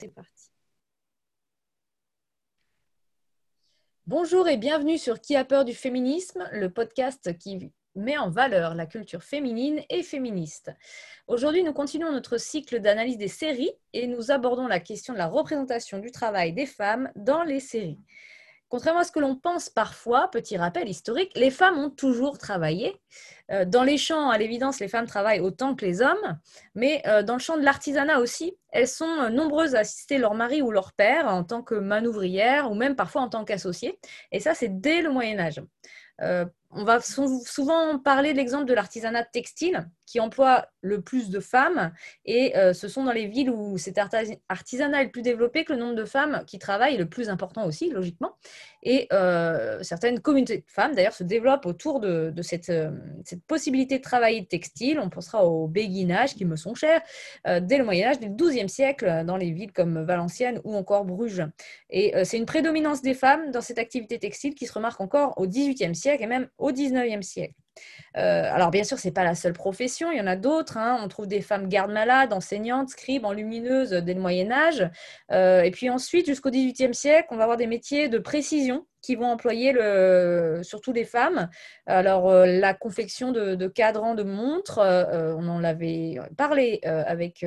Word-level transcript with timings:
C'est 0.00 0.08
parti. 0.08 0.48
Bonjour 4.06 4.48
et 4.48 4.56
bienvenue 4.56 4.96
sur 4.96 5.20
Qui 5.20 5.36
a 5.36 5.44
peur 5.44 5.66
du 5.66 5.74
féminisme, 5.74 6.48
le 6.52 6.72
podcast 6.72 7.36
qui 7.36 7.70
met 7.94 8.16
en 8.16 8.30
valeur 8.30 8.74
la 8.74 8.86
culture 8.86 9.22
féminine 9.22 9.82
et 9.90 10.02
féministe. 10.02 10.72
Aujourd'hui, 11.26 11.64
nous 11.64 11.74
continuons 11.74 12.12
notre 12.12 12.38
cycle 12.38 12.80
d'analyse 12.80 13.18
des 13.18 13.28
séries 13.28 13.72
et 13.92 14.06
nous 14.06 14.30
abordons 14.30 14.68
la 14.68 14.80
question 14.80 15.12
de 15.12 15.18
la 15.18 15.26
représentation 15.26 15.98
du 15.98 16.10
travail 16.10 16.54
des 16.54 16.66
femmes 16.66 17.12
dans 17.14 17.42
les 17.42 17.60
séries. 17.60 18.00
Contrairement 18.70 19.00
à 19.00 19.04
ce 19.04 19.10
que 19.10 19.18
l'on 19.18 19.34
pense 19.34 19.68
parfois, 19.68 20.30
petit 20.30 20.56
rappel 20.56 20.88
historique, 20.88 21.32
les 21.34 21.50
femmes 21.50 21.76
ont 21.76 21.90
toujours 21.90 22.38
travaillé. 22.38 23.00
Euh, 23.50 23.64
dans 23.64 23.82
les 23.82 23.98
champs, 23.98 24.30
à 24.30 24.38
l'évidence, 24.38 24.78
les 24.78 24.86
femmes 24.86 25.06
travaillent 25.06 25.40
autant 25.40 25.74
que 25.74 25.84
les 25.84 26.02
hommes, 26.02 26.38
mais 26.76 27.02
euh, 27.06 27.24
dans 27.24 27.34
le 27.34 27.40
champ 27.40 27.56
de 27.56 27.64
l'artisanat 27.64 28.20
aussi, 28.20 28.56
elles 28.68 28.86
sont 28.86 29.04
euh, 29.04 29.28
nombreuses 29.28 29.74
à 29.74 29.80
assister 29.80 30.18
leur 30.18 30.34
mari 30.34 30.62
ou 30.62 30.70
leur 30.70 30.92
père 30.92 31.26
en 31.26 31.42
tant 31.42 31.62
que 31.62 31.74
manouvrières 31.74 32.70
ou 32.70 32.74
même 32.74 32.94
parfois 32.94 33.22
en 33.22 33.28
tant 33.28 33.44
qu'associées. 33.44 33.98
Et 34.30 34.38
ça, 34.38 34.54
c'est 34.54 34.80
dès 34.80 35.02
le 35.02 35.10
Moyen 35.10 35.40
Âge 35.40 35.60
on 36.72 36.84
va 36.84 37.00
souvent 37.00 37.98
parler 37.98 38.32
de 38.32 38.36
l'exemple 38.36 38.66
de 38.66 38.74
l'artisanat 38.74 39.24
textile 39.24 39.88
qui 40.10 40.18
emploie 40.18 40.66
le 40.80 41.02
plus 41.02 41.30
de 41.30 41.38
femmes 41.38 41.92
et 42.24 42.56
euh, 42.56 42.72
ce 42.72 42.88
sont 42.88 43.04
dans 43.04 43.12
les 43.12 43.26
villes 43.26 43.48
où 43.48 43.78
cet 43.78 43.96
artisanat 43.98 45.02
est 45.02 45.04
le 45.04 45.10
plus 45.12 45.22
développé 45.22 45.64
que 45.64 45.72
le 45.72 45.78
nombre 45.78 45.94
de 45.94 46.04
femmes 46.04 46.42
qui 46.48 46.58
travaillent 46.58 46.96
est 46.96 46.98
le 46.98 47.08
plus 47.08 47.28
important 47.28 47.64
aussi, 47.64 47.90
logiquement. 47.90 48.32
Et 48.82 49.06
euh, 49.12 49.80
certaines 49.82 50.18
communautés 50.18 50.58
de 50.58 50.64
femmes, 50.66 50.96
d'ailleurs, 50.96 51.14
se 51.14 51.22
développent 51.22 51.64
autour 51.64 52.00
de, 52.00 52.34
euh, 52.36 52.42
cette, 52.42 52.72
possibilité 53.46 53.98
de 53.98 54.02
travailler 54.02 54.44
textile. 54.46 54.98
On 54.98 55.10
pensera 55.10 55.46
au 55.46 55.68
béguinage 55.68 56.34
qui 56.34 56.44
me 56.44 56.56
sont 56.56 56.74
chers 56.74 57.02
dès 57.44 57.78
le 57.78 57.84
Moyen 57.84 58.08
Âge, 58.08 58.16
le 58.20 58.28
XIIe 58.28 58.68
siècle, 58.68 59.24
dans 59.24 59.36
les 59.36 59.52
villes 59.52 59.72
comme 59.72 60.02
Valenciennes 60.04 60.60
ou 60.64 60.74
encore 60.74 61.04
Bruges. 61.04 61.44
Et 61.88 62.12
c'est 62.24 62.38
une 62.38 62.46
prédominance 62.46 63.02
des 63.02 63.14
femmes 63.14 63.52
dans 63.52 63.60
cette 63.60 63.78
activité 63.78 64.18
textile 64.18 64.54
qui 64.54 64.66
se 64.66 64.72
remarque 64.72 65.00
encore 65.00 65.34
au 65.36 65.46
XVIIIe 65.46 65.94
siècle 65.94 66.24
et 66.24 66.26
même 66.26 66.48
au 66.58 66.72
XIXe 66.72 67.26
siècle. 67.26 67.59
Euh, 68.16 68.52
alors 68.52 68.70
bien 68.70 68.84
sûr, 68.84 68.98
ce 68.98 69.08
n'est 69.08 69.12
pas 69.12 69.24
la 69.24 69.34
seule 69.34 69.52
profession, 69.52 70.10
il 70.10 70.18
y 70.18 70.20
en 70.20 70.26
a 70.26 70.36
d'autres. 70.36 70.76
Hein. 70.76 70.98
On 71.02 71.08
trouve 71.08 71.26
des 71.26 71.40
femmes 71.40 71.68
gardes-malades, 71.68 72.32
enseignantes, 72.32 72.90
scribes, 72.90 73.24
enlumineuses 73.24 73.90
dès 73.90 74.14
le 74.14 74.20
Moyen 74.20 74.50
Âge. 74.50 74.88
Euh, 75.30 75.62
et 75.62 75.70
puis 75.70 75.90
ensuite, 75.90 76.26
jusqu'au 76.26 76.50
XVIIIe 76.50 76.94
siècle, 76.94 77.28
on 77.30 77.36
va 77.36 77.44
avoir 77.44 77.56
des 77.56 77.66
métiers 77.66 78.08
de 78.08 78.18
précision 78.18 78.86
qui 79.02 79.16
vont 79.16 79.26
employer 79.26 79.72
le, 79.72 80.60
surtout 80.62 80.92
les 80.92 81.04
femmes. 81.04 81.48
Alors, 81.86 82.30
euh, 82.30 82.46
la 82.46 82.74
confection 82.74 83.32
de, 83.32 83.66
cadrans 83.68 84.14
de 84.14 84.22
montres, 84.22 84.78
euh, 84.78 85.34
on 85.36 85.48
en 85.48 85.64
avait 85.64 86.18
parlé 86.36 86.80
euh, 86.84 87.02
avec, 87.06 87.44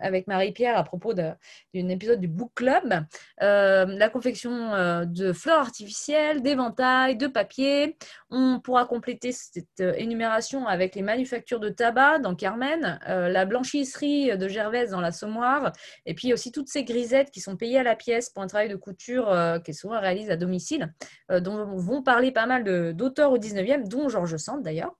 avec 0.00 0.26
Marie-Pierre 0.26 0.76
à 0.76 0.84
propos 0.84 1.14
d'un 1.14 1.36
épisode 1.74 2.20
du 2.20 2.28
Book 2.28 2.52
Club. 2.54 3.04
la 3.40 4.08
confection 4.08 5.04
de 5.04 5.32
fleurs 5.32 5.60
artificielles, 5.60 6.42
d'éventails, 6.42 7.16
de 7.16 7.26
papier. 7.26 7.96
On 8.30 8.60
pourra 8.60 8.86
compléter 8.86 9.32
cette 9.32 9.80
énumération 9.80 10.66
avec 10.66 10.94
les 10.94 11.02
manufactures 11.02 11.60
de 11.60 11.68
tabac 11.68 12.18
dans 12.18 12.34
Carmen, 12.34 12.98
la 13.06 13.44
blanchisserie 13.44 14.36
de 14.36 14.48
Gervaise 14.48 14.90
dans 14.90 15.00
l'Assommoir, 15.00 15.72
et 16.06 16.14
puis 16.14 16.32
aussi 16.32 16.52
toutes 16.52 16.68
ces 16.68 16.84
grisettes 16.84 17.30
qui 17.30 17.40
sont 17.40 17.56
payées 17.56 17.78
à 17.78 17.82
la 17.82 17.96
pièce 17.96 18.30
pour 18.30 18.42
un 18.42 18.46
travail 18.46 18.68
de 18.68 18.76
couture 18.76 19.26
qui 19.64 19.70
est 19.70 19.74
souvent 19.74 20.00
réalisé 20.00 20.32
à 20.32 20.36
domicile. 20.36 20.85
Euh, 21.30 21.40
dont 21.40 21.76
vont 21.76 22.02
parler 22.02 22.32
pas 22.32 22.46
mal 22.46 22.94
d'auteurs 22.94 23.32
au 23.32 23.38
19e, 23.38 23.88
dont 23.88 24.08
Georges 24.08 24.36
Sand 24.36 24.62
d'ailleurs 24.62 24.94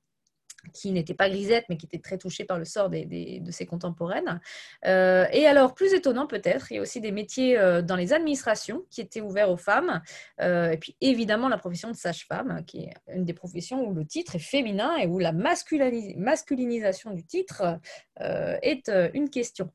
qui 0.73 0.93
n'était 0.93 1.15
pas 1.15 1.29
grisette, 1.29 1.65
mais 1.69 1.77
qui 1.77 1.87
était 1.87 1.99
très 1.99 2.19
touchée 2.19 2.45
par 2.45 2.59
le 2.59 2.65
sort 2.65 2.91
de 2.91 3.51
ses 3.51 3.67
contemporaines. 3.67 4.41
Euh, 4.85 5.27
et 5.33 5.47
alors, 5.47 5.75
plus 5.75 5.93
étonnant 5.95 6.27
peut-être, 6.27 6.71
il 6.71 6.77
y 6.77 6.79
a 6.79 6.83
aussi 6.83 7.01
des 7.01 7.13
métiers 7.13 7.59
euh, 7.59 7.83
dans 7.83 7.97
les 7.97 8.13
administrations 8.13 8.85
qui 8.91 9.01
étaient 9.01 9.21
ouverts 9.21 9.51
aux 9.51 9.57
femmes. 9.57 10.01
et 10.41 10.77
puis, 10.81 10.97
évidemment, 11.01 11.49
la 11.49 11.59
profession 11.59 11.91
de 11.91 11.97
sage-femme, 11.97 12.65
qui 12.67 12.85
est 12.85 12.95
une 13.13 13.25
des 13.25 13.35
professions 13.35 13.87
où 13.87 13.95
le 13.95 14.05
titre 14.05 14.37
est 14.37 14.41
féminin 14.41 14.97
et 14.97 15.07
où 15.07 15.19
la 15.19 15.33
masculinisation 15.33 17.11
du 17.13 17.25
titre 17.25 17.79
est 18.19 18.91
une 19.15 19.31
question. 19.31 19.71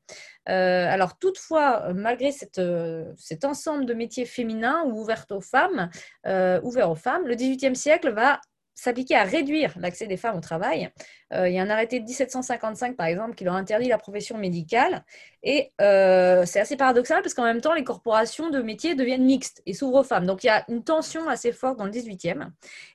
Euh, 0.48 0.86
alors 0.88 1.18
toutefois, 1.18 1.92
malgré 1.94 2.30
euh, 2.58 3.12
cet 3.16 3.44
ensemble 3.44 3.86
de 3.86 3.94
métiers 3.94 4.26
féminins 4.26 4.82
ou 4.86 5.00
ouverts 5.00 5.26
aux 5.30 5.40
femmes, 5.40 5.90
euh, 6.26 6.60
ouverts 6.62 6.90
aux 6.90 6.96
femmes, 6.96 7.26
le 7.26 7.34
XVIIIe 7.34 7.76
siècle 7.76 8.12
va 8.12 8.40
s'appliquer 8.74 9.16
à 9.16 9.24
réduire 9.24 9.74
l'accès 9.78 10.06
des 10.06 10.16
femmes 10.16 10.36
au 10.36 10.40
travail. 10.40 10.90
il 11.32 11.52
y 11.52 11.58
a 11.58 11.62
un 11.62 11.70
arrêté 11.70 12.00
de 12.00 12.04
1755, 12.04 12.96
par 12.96 13.06
exemple, 13.06 13.34
qui 13.34 13.44
leur 13.44 13.54
interdit 13.54 13.88
la 13.88 13.98
profession 13.98 14.38
médicale. 14.38 15.04
Et 15.42 15.72
c'est 15.78 16.60
assez 16.60 16.76
paradoxal 16.76 17.22
parce 17.22 17.34
qu'en 17.34 17.44
même 17.44 17.60
temps, 17.60 17.74
les 17.74 17.84
corporations 17.84 18.50
de 18.50 18.60
métiers 18.60 18.94
deviennent 18.94 19.24
mixtes 19.24 19.62
et 19.66 19.74
s'ouvrent 19.74 20.00
aux 20.00 20.04
femmes. 20.04 20.26
Donc 20.26 20.44
il 20.44 20.48
y 20.48 20.50
a 20.50 20.64
une 20.68 20.84
tension 20.84 21.28
assez 21.28 21.52
forte 21.52 21.78
dans 21.78 21.84
le 21.84 21.90
18e. 21.90 22.48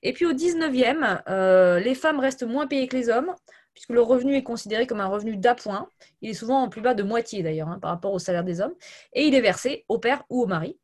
Et 0.03 0.13
puis 0.13 0.25
au 0.25 0.33
19e, 0.33 1.79
les 1.79 1.95
femmes 1.95 2.19
restent 2.19 2.43
moins 2.43 2.67
payées 2.67 2.87
que 2.87 2.97
les 2.97 3.09
hommes 3.09 3.33
puisque 3.77 3.91
le 3.91 4.01
revenu 4.01 4.35
est 4.35 4.41
considéré 4.41 4.87
comme 4.87 4.99
un 4.99 5.07
revenu 5.07 5.37
d'appoint. 5.37 5.87
Il 6.23 6.31
est 6.31 6.33
souvent 6.33 6.63
en 6.63 6.67
plus 6.67 6.81
bas 6.81 6.95
de 6.95 7.03
moitié 7.03 7.43
d'ailleurs 7.43 7.67
hein, 7.67 7.77
par 7.79 7.91
rapport 7.91 8.11
au 8.11 8.17
salaire 8.17 8.43
des 8.43 8.59
hommes, 8.59 8.73
et 9.13 9.27
il 9.27 9.35
est 9.35 9.41
versé 9.41 9.85
au 9.87 9.99
père 9.99 10.23
ou 10.31 10.41
au 10.41 10.47
mari. 10.47 10.79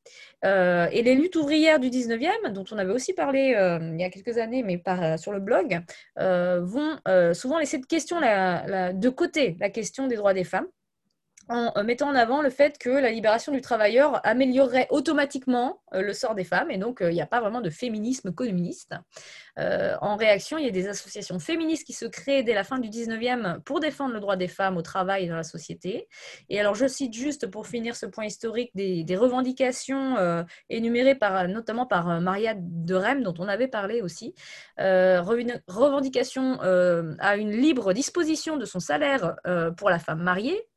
Euh, 0.45 0.87
et 0.91 1.01
les 1.01 1.15
luttes 1.15 1.35
ouvrières 1.35 1.79
du 1.79 1.89
19e, 1.89 2.51
dont 2.51 2.65
on 2.71 2.77
avait 2.77 2.93
aussi 2.93 3.13
parlé 3.13 3.55
euh, 3.55 3.79
il 3.81 3.99
y 3.99 4.03
a 4.03 4.11
quelques 4.11 4.37
années, 4.37 4.61
mais 4.61 4.77
par, 4.77 5.17
sur 5.17 5.31
le 5.31 5.39
blog, 5.39 5.81
euh, 6.19 6.61
vont 6.61 6.99
souvent 7.33 7.57
laisser 7.57 7.79
de 7.79 9.09
côté 9.09 9.57
la 9.59 9.71
question 9.71 10.05
des 10.05 10.15
droits 10.15 10.35
des 10.35 10.43
femmes 10.43 10.67
en 11.49 11.83
mettant 11.83 12.09
en 12.09 12.15
avant 12.15 12.41
le 12.41 12.49
fait 12.49 12.77
que 12.77 12.89
la 12.89 13.11
libération 13.11 13.51
du 13.51 13.61
travailleur 13.61 14.25
améliorerait 14.25 14.87
automatiquement 14.89 15.81
le 15.91 16.13
sort 16.13 16.35
des 16.35 16.43
femmes, 16.43 16.71
et 16.71 16.77
donc 16.77 16.99
il 17.01 17.09
n'y 17.09 17.21
a 17.21 17.27
pas 17.27 17.41
vraiment 17.41 17.61
de 17.61 17.69
féminisme 17.69 18.33
communiste. 18.33 18.93
Euh, 19.59 19.95
en 20.01 20.15
réaction, 20.15 20.57
il 20.57 20.65
y 20.65 20.67
a 20.67 20.71
des 20.71 20.87
associations 20.87 21.37
féministes 21.39 21.85
qui 21.85 21.93
se 21.93 22.05
créent 22.05 22.43
dès 22.43 22.53
la 22.53 22.63
fin 22.63 22.79
du 22.79 22.89
19e 22.89 23.59
pour 23.61 23.79
défendre 23.79 24.13
le 24.13 24.19
droit 24.19 24.35
des 24.35 24.47
femmes 24.47 24.77
au 24.77 24.81
travail 24.81 25.25
et 25.25 25.27
dans 25.27 25.35
la 25.35 25.43
société. 25.43 26.07
Et 26.49 26.59
alors, 26.59 26.73
je 26.75 26.87
cite 26.87 27.13
juste 27.13 27.47
pour 27.47 27.67
finir 27.67 27.95
ce 27.95 28.05
point 28.05 28.25
historique 28.25 28.71
des, 28.75 29.05
revendications 29.13 30.17
euh, 30.17 30.41
énumérées 30.69 31.13
par, 31.13 31.47
notamment 31.47 31.85
par 31.85 32.09
euh, 32.09 32.19
Maria 32.19 32.55
de 32.57 32.95
Rem, 32.95 33.21
dont 33.21 33.35
on 33.37 33.47
avait 33.47 33.67
parlé 33.67 34.01
aussi. 34.01 34.33
revendication 34.77 36.59
à 37.19 37.37
une 37.37 37.51
libre 37.51 37.93
disposition 37.93 38.57
de 38.57 38.65
son 38.65 38.79
salaire 38.79 39.35
pour 39.77 39.89
la 39.89 39.99
femme 39.99 40.21
mariée, 40.23 40.67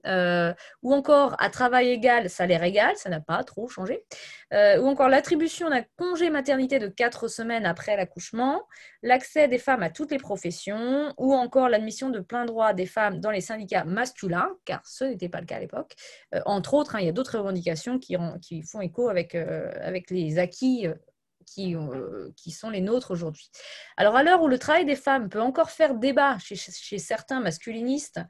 ou 0.82 0.94
encore 0.94 1.36
à 1.38 1.50
travail 1.50 1.90
égal, 1.90 2.30
salaire 2.30 2.62
égal, 2.62 2.96
ça 2.96 3.08
n'a 3.08 3.20
pas 3.20 3.42
trop 3.44 3.68
changé, 3.68 4.04
ou 4.52 4.86
encore 4.86 5.08
l'attribution 5.08 5.70
d'un 5.70 5.82
congé 5.96 6.30
maternité 6.30 6.78
de 6.78 6.88
4 6.88 7.28
semaines 7.28 7.66
après 7.66 7.96
l'accouchement, 7.96 8.62
l'accès 9.02 9.48
des 9.48 9.58
femmes 9.58 9.82
à 9.82 9.90
toutes 9.90 10.10
les 10.10 10.18
professions 10.18 11.12
ou 11.16 11.34
encore 11.34 11.68
l'admission 11.68 12.10
de 12.10 12.20
plein 12.20 12.44
droit 12.44 12.72
des 12.72 12.86
femmes 12.86 13.20
dans 13.20 13.30
les 13.30 13.40
syndicats 13.40 13.84
masculins, 13.84 14.50
car 14.64 14.86
ce 14.86 15.04
n'était 15.04 15.28
pas 15.28 15.40
le 15.40 15.46
cas 15.46 15.56
à 15.56 15.60
l'époque. 15.60 15.94
Euh, 16.34 16.40
entre 16.46 16.74
autres, 16.74 16.96
hein, 16.96 17.00
il 17.00 17.06
y 17.06 17.08
a 17.08 17.12
d'autres 17.12 17.38
revendications 17.38 17.98
qui, 17.98 18.16
font 18.62 18.80
écho 18.80 19.08
avec, 19.08 19.34
euh, 19.34 19.70
les 20.10 20.38
acquis 20.38 20.86
euh, 20.86 20.94
qui, 21.46 21.74
euh, 21.74 22.30
qui 22.36 22.50
sont 22.50 22.70
les 22.70 22.80
nôtres 22.80 23.10
aujourd'hui. 23.10 23.50
Alors 23.96 24.16
à 24.16 24.22
l'heure 24.22 24.42
où 24.42 24.48
le 24.48 24.58
travail 24.58 24.84
des 24.84 24.96
femmes 24.96 25.28
peut 25.28 25.40
encore 25.40 25.70
faire 25.70 25.94
débat 25.94 26.36
chez, 26.38 26.56
certains 26.98 27.40
masculinistes 27.40 28.20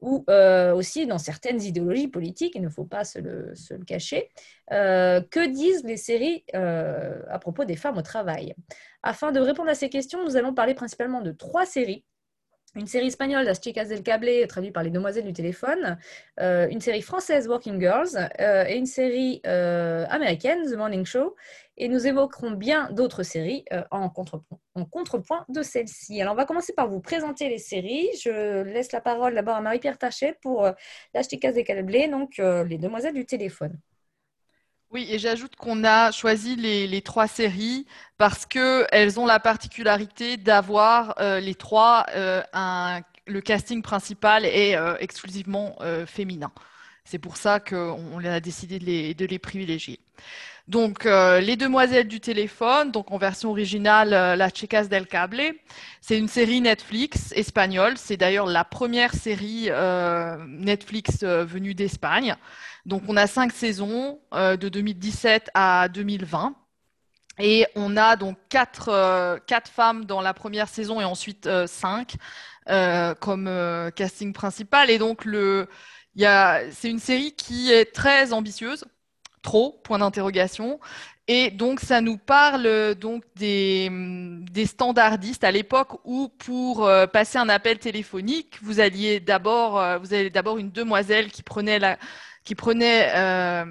ou 0.00 0.24
euh, 0.28 0.74
aussi 0.74 1.06
dans 1.06 1.18
certaines 1.18 1.62
idéologies 1.62 2.08
politiques, 2.08 2.54
il 2.54 2.62
ne 2.62 2.68
faut 2.68 2.84
pas 2.84 3.04
se 3.04 3.18
le, 3.18 3.54
se 3.54 3.74
le 3.74 3.84
cacher, 3.84 4.30
euh, 4.72 5.20
que 5.20 5.46
disent 5.46 5.84
les 5.84 5.96
séries 5.96 6.44
à 6.54 7.38
propos 7.38 7.64
des 7.64 7.76
femmes 7.76 7.98
au 7.98 8.02
travail? 8.02 8.54
Afin 9.02 9.32
de 9.32 9.40
répondre 9.40 9.68
à 9.68 9.74
ces 9.74 9.88
questions, 9.88 10.24
nous 10.24 10.36
allons 10.36 10.54
parler 10.54 10.74
principalement 10.74 11.20
de 11.20 11.32
trois 11.32 11.66
séries 11.66 12.04
une 12.74 12.86
série 12.86 13.08
espagnole, 13.08 13.44
Las 13.44 13.60
Chicas 13.60 13.84
del 13.84 14.02
Cable, 14.02 14.46
traduite 14.48 14.72
par 14.72 14.82
les 14.82 14.90
Demoiselles 14.90 15.24
du 15.24 15.32
téléphone, 15.32 15.98
euh, 16.40 16.68
une 16.68 16.80
série 16.80 17.02
française, 17.02 17.46
Working 17.46 17.78
Girls, 17.78 18.30
euh, 18.40 18.64
et 18.66 18.76
une 18.76 18.86
série 18.86 19.40
euh, 19.46 20.06
américaine, 20.08 20.62
The 20.64 20.76
Morning 20.76 21.04
Show. 21.04 21.36
Et 21.76 21.88
nous 21.88 22.06
évoquerons 22.06 22.52
bien 22.52 22.90
d'autres 22.90 23.22
séries 23.22 23.64
en 23.90 24.10
contrepoint, 24.10 25.46
de 25.48 25.62
celle-ci. 25.62 26.20
Alors, 26.20 26.34
on 26.34 26.36
va 26.36 26.44
commencer 26.44 26.74
par 26.74 26.86
vous 26.86 27.00
présenter 27.00 27.48
les 27.48 27.58
séries. 27.58 28.08
Je 28.22 28.62
laisse 28.62 28.92
la 28.92 29.00
parole 29.00 29.34
d'abord 29.34 29.56
à 29.56 29.62
Marie-Pierre 29.62 29.98
Tachet 29.98 30.36
pour 30.42 30.68
Las 31.14 31.28
Chicas 31.30 31.52
del 31.52 31.64
Cable, 31.64 32.10
donc 32.10 32.36
les 32.36 32.76
Demoiselles 32.76 33.14
du 33.14 33.24
téléphone. 33.24 33.78
Oui, 34.92 35.06
et 35.08 35.18
j'ajoute 35.18 35.56
qu'on 35.56 35.84
a 35.84 36.10
choisi 36.10 36.54
les, 36.54 37.00
trois 37.00 37.26
séries 37.26 37.86
parce 38.18 38.44
qu'elles 38.44 39.18
ont 39.18 39.24
la 39.24 39.40
particularité 39.40 40.36
d'avoir 40.36 41.14
euh, 41.18 41.40
les 41.40 41.54
trois, 41.54 42.04
euh, 42.14 42.42
le 43.26 43.40
casting 43.40 43.80
principal 43.80 44.44
est 44.44 44.76
euh, 44.76 44.94
exclusivement 45.00 45.78
féminin. 46.06 46.52
C'est 47.04 47.18
pour 47.18 47.38
ça 47.38 47.58
qu'on 47.58 48.22
a 48.22 48.40
décidé 48.40 48.78
de 49.14 49.24
les, 49.24 49.38
privilégier. 49.38 49.98
Donc, 50.68 51.04
Les 51.04 51.56
Demoiselles 51.56 52.06
du 52.06 52.20
téléphone, 52.20 52.92
donc 52.92 53.10
en 53.10 53.18
version 53.18 53.50
originale, 53.50 54.10
La 54.10 54.48
Chicas 54.50 54.84
del 54.84 55.06
Cable. 55.06 55.54
C'est 56.00 56.18
une 56.18 56.28
série 56.28 56.60
Netflix 56.60 57.32
espagnole. 57.32 57.94
C'est 57.96 58.16
d'ailleurs 58.16 58.46
la 58.46 58.64
première 58.64 59.14
série 59.14 59.68
Netflix 60.46 61.24
venue 61.24 61.74
d'Espagne. 61.74 62.36
Donc, 62.86 63.02
on 63.08 63.16
a 63.16 63.26
cinq 63.26 63.52
saisons 63.52 64.20
de 64.32 64.68
2017 64.68 65.50
à 65.54 65.88
2020. 65.88 66.54
Et 67.38 67.66
on 67.76 67.96
a 67.96 68.16
donc 68.16 68.36
quatre, 68.50 69.40
quatre 69.46 69.70
femmes 69.70 70.04
dans 70.04 70.20
la 70.20 70.34
première 70.34 70.68
saison 70.68 71.00
et 71.00 71.04
ensuite 71.04 71.48
cinq 71.66 72.16
comme 73.20 73.90
casting 73.96 74.32
principal. 74.32 74.90
Et 74.90 74.98
donc, 74.98 75.26
c'est 76.16 76.90
une 76.90 76.98
série 76.98 77.32
qui 77.32 77.72
est 77.72 77.92
très 77.94 78.32
ambitieuse 78.32 78.84
trop, 79.42 79.80
point 79.84 79.98
d'interrogation. 79.98 80.80
Et 81.28 81.50
donc, 81.50 81.80
ça 81.80 82.00
nous 82.00 82.16
parle 82.18 82.94
donc 82.96 83.24
des, 83.36 83.90
standardistes 84.66 85.44
à 85.44 85.50
l'époque 85.50 86.00
où, 86.04 86.28
pour 86.28 86.86
euh, 86.86 87.06
passer 87.06 87.38
un 87.38 87.48
appel 87.48 87.78
téléphonique, 87.78 88.58
vous 88.62 88.80
alliez 88.80 89.22
euh, 89.28 89.98
vous 89.98 90.14
avez 90.14 90.30
d'abord 90.30 90.58
une 90.58 90.70
demoiselle 90.70 91.30
qui 91.30 91.42
prenait 91.42 91.78
la, 91.78 91.98
qui 92.44 92.54
prenait 92.54 93.10
euh, 93.14 93.64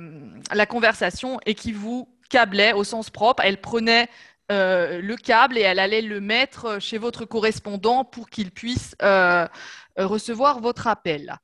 la 0.53 0.65
conversation 0.65 1.39
et 1.45 1.55
qui 1.55 1.71
vous 1.71 2.07
câblait 2.29 2.73
au 2.73 2.83
sens 2.83 3.09
propre. 3.09 3.43
Elle 3.45 3.59
prenait 3.59 4.07
le 4.49 5.15
câble 5.15 5.57
et 5.57 5.61
elle 5.61 5.79
allait 5.79 6.01
le 6.01 6.19
mettre 6.19 6.81
chez 6.81 6.97
votre 6.97 7.23
correspondant 7.23 8.03
pour 8.03 8.29
qu'il 8.29 8.51
puisse 8.51 8.97
recevoir 9.97 10.59
votre 10.59 10.87
appel. 10.87 11.37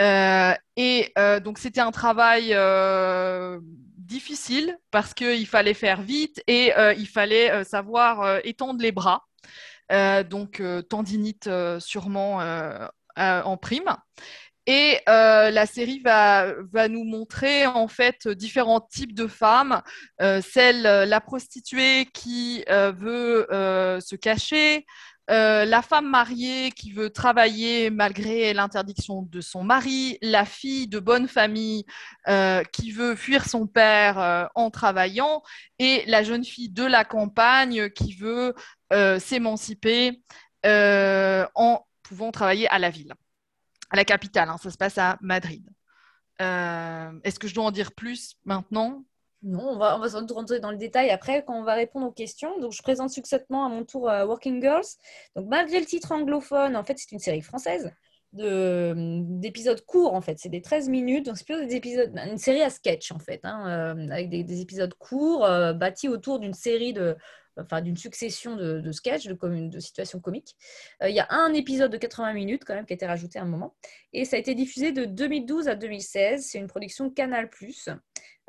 Euh, 0.00 0.54
et 0.76 1.12
euh, 1.18 1.40
donc 1.40 1.58
c'était 1.58 1.80
un 1.80 1.90
travail 1.90 2.50
euh, 2.52 3.58
difficile 3.96 4.78
parce 4.92 5.12
qu'il 5.12 5.46
fallait 5.46 5.74
faire 5.74 6.02
vite 6.02 6.40
et 6.46 6.72
il 6.96 7.08
fallait 7.08 7.64
savoir 7.64 8.40
étendre 8.44 8.80
les 8.80 8.92
bras. 8.92 9.26
donc 10.30 10.62
tendinite 10.88 11.50
sûrement 11.78 12.40
en 13.16 13.56
prime. 13.56 13.96
Et 14.70 15.00
la 15.06 15.64
série 15.64 16.00
va, 16.00 16.52
nous 16.90 17.04
montrer 17.04 17.66
en 17.66 17.88
fait 17.88 18.28
différents 18.28 18.80
types 18.80 19.14
de 19.14 19.26
femmes. 19.26 19.80
celle, 20.20 20.82
la 20.82 21.20
prostituée 21.22 22.06
qui 22.12 22.62
veut 22.68 23.46
se 23.50 24.14
cacher, 24.14 24.84
euh, 25.30 25.66
la 25.66 25.82
femme 25.82 26.08
mariée 26.08 26.70
qui 26.70 26.92
veut 26.92 27.10
travailler 27.10 27.90
malgré 27.90 28.54
l'interdiction 28.54 29.22
de 29.22 29.40
son 29.42 29.62
mari, 29.62 30.16
la 30.22 30.46
fille 30.46 30.88
de 30.88 30.98
bonne 30.98 31.28
famille 31.28 31.84
euh, 32.28 32.62
qui 32.72 32.92
veut 32.92 33.14
fuir 33.14 33.46
son 33.46 33.66
père 33.66 34.18
euh, 34.18 34.46
en 34.54 34.70
travaillant, 34.70 35.42
et 35.78 36.02
la 36.06 36.22
jeune 36.22 36.44
fille 36.44 36.70
de 36.70 36.84
la 36.84 37.04
campagne 37.04 37.90
qui 37.90 38.14
veut 38.14 38.54
s'émanciper 39.18 40.22
en 40.64 41.86
pouvant 42.02 42.30
travailler 42.32 42.68
à 42.68 42.78
la 42.78 42.88
ville, 42.88 43.12
à 43.90 43.96
la 43.96 44.04
capitale. 44.04 44.48
Hein. 44.48 44.56
ça 44.62 44.70
se 44.70 44.76
passe 44.76 44.98
à 44.98 45.18
Madrid. 45.20 45.68
Est-ce 46.40 47.38
que 47.38 47.48
je 47.48 47.54
dois 47.54 47.64
en 47.64 47.70
dire 47.70 47.92
plus 47.92 48.36
maintenant? 48.44 49.04
Non, 49.42 49.68
on 49.70 49.78
va, 49.78 49.96
on 49.96 50.00
va 50.00 50.08
rentrer 50.34 50.58
dans 50.58 50.72
le 50.72 50.76
détail 50.76 51.10
après 51.10 51.44
quand 51.44 51.54
on 51.54 51.62
va 51.62 51.74
répondre 51.74 52.06
aux 52.06 52.12
questions. 52.12 52.58
Donc, 52.58 52.72
je 52.72 52.82
présente 52.82 53.10
succinctement 53.10 53.66
à 53.66 53.68
mon 53.68 53.84
tour 53.84 54.10
euh, 54.10 54.26
Working 54.26 54.60
Girls. 54.60 54.86
Donc, 55.36 55.46
malgré 55.48 55.78
le 55.78 55.86
titre 55.86 56.10
anglophone, 56.10 56.74
en 56.74 56.82
fait, 56.82 56.98
c'est 56.98 57.12
une 57.12 57.20
série 57.20 57.42
française 57.42 57.92
d'épisodes 58.34 59.80
courts, 59.86 60.12
en 60.12 60.20
fait. 60.20 60.38
C'est 60.38 60.50
des 60.50 60.60
13 60.60 60.90
minutes. 60.90 61.24
Donc, 61.24 61.38
c'est 61.38 61.46
plutôt 61.46 61.64
des 61.64 61.74
épisodes, 61.74 62.12
une 62.14 62.36
série 62.36 62.60
à 62.60 62.68
sketch, 62.68 63.10
en 63.10 63.18
fait, 63.18 63.40
hein, 63.44 63.96
euh, 63.96 64.08
avec 64.10 64.28
des, 64.28 64.60
épisodes 64.60 64.92
courts 64.94 65.46
euh, 65.46 65.72
bâtis 65.72 66.08
autour 66.08 66.38
d'une 66.38 66.52
série 66.52 66.92
de, 66.92 67.16
enfin 67.58 67.80
d'une 67.80 67.96
succession 67.96 68.56
de, 68.56 68.80
de 68.80 68.92
sketchs, 68.92 69.26
de, 69.26 69.78
situations 69.80 70.20
comiques. 70.20 70.56
il 71.02 71.14
y 71.14 71.20
a 71.20 71.26
un 71.30 71.52
épisode 71.52 71.90
de 71.90 71.96
80 71.96 72.32
minutes 72.32 72.64
quand 72.64 72.74
même 72.74 72.86
qui 72.86 72.92
a 72.92 72.96
été 72.96 73.06
rajouté 73.06 73.38
à 73.38 73.42
un 73.42 73.46
moment. 73.46 73.74
Et 74.12 74.24
ça 74.24 74.36
a 74.36 74.38
été 74.38 74.54
diffusé 74.54 74.92
de 74.92 75.04
2012 75.04 75.68
à 75.68 75.74
2016. 75.74 76.46
C'est 76.46 76.58
une 76.58 76.66
production 76.66 77.10
Canal+. 77.10 77.48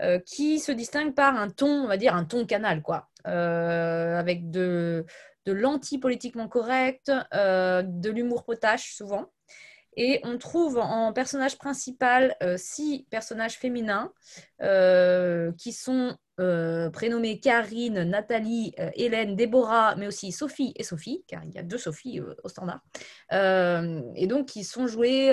Euh, 0.02 0.18
qui 0.20 0.60
se 0.60 0.72
distingue 0.72 1.14
par 1.14 1.36
un 1.36 1.50
ton, 1.50 1.84
on 1.84 1.88
va 1.88 1.98
dire 1.98 2.16
un 2.16 2.24
ton 2.24 2.46
canal, 2.46 2.82
quoi, 2.82 3.10
euh, 3.28 4.18
avec 4.18 4.50
de, 4.50 5.06
de 5.46 5.52
l'anti-politiquement 5.52 6.48
correct, 6.48 7.12
euh, 7.34 7.84
de 7.86 8.10
l'humour 8.10 8.46
potache 8.46 8.96
souvent. 8.96 9.26
Et 9.98 10.22
on 10.24 10.38
trouve 10.38 10.78
en 10.78 11.12
personnage 11.12 11.58
principal 11.58 12.38
six 12.56 13.06
personnages 13.10 13.58
féminins 13.58 14.14
qui 15.58 15.74
sont 15.74 16.16
prénommés 16.94 17.40
Karine, 17.40 18.04
Nathalie, 18.04 18.74
Hélène, 18.94 19.36
Déborah, 19.36 19.96
mais 19.96 20.08
aussi 20.08 20.32
Sophie 20.32 20.74
et 20.76 20.84
Sophie, 20.84 21.24
car 21.28 21.44
il 21.44 21.52
y 21.52 21.58
a 21.58 21.64
deux 21.64 21.78
Sophie 21.78 22.22
au 22.22 22.50
standard. 22.50 22.82
et 23.32 24.28
donc, 24.28 24.48
qui 24.48 24.64
sont 24.64 24.88
joués, 24.88 25.32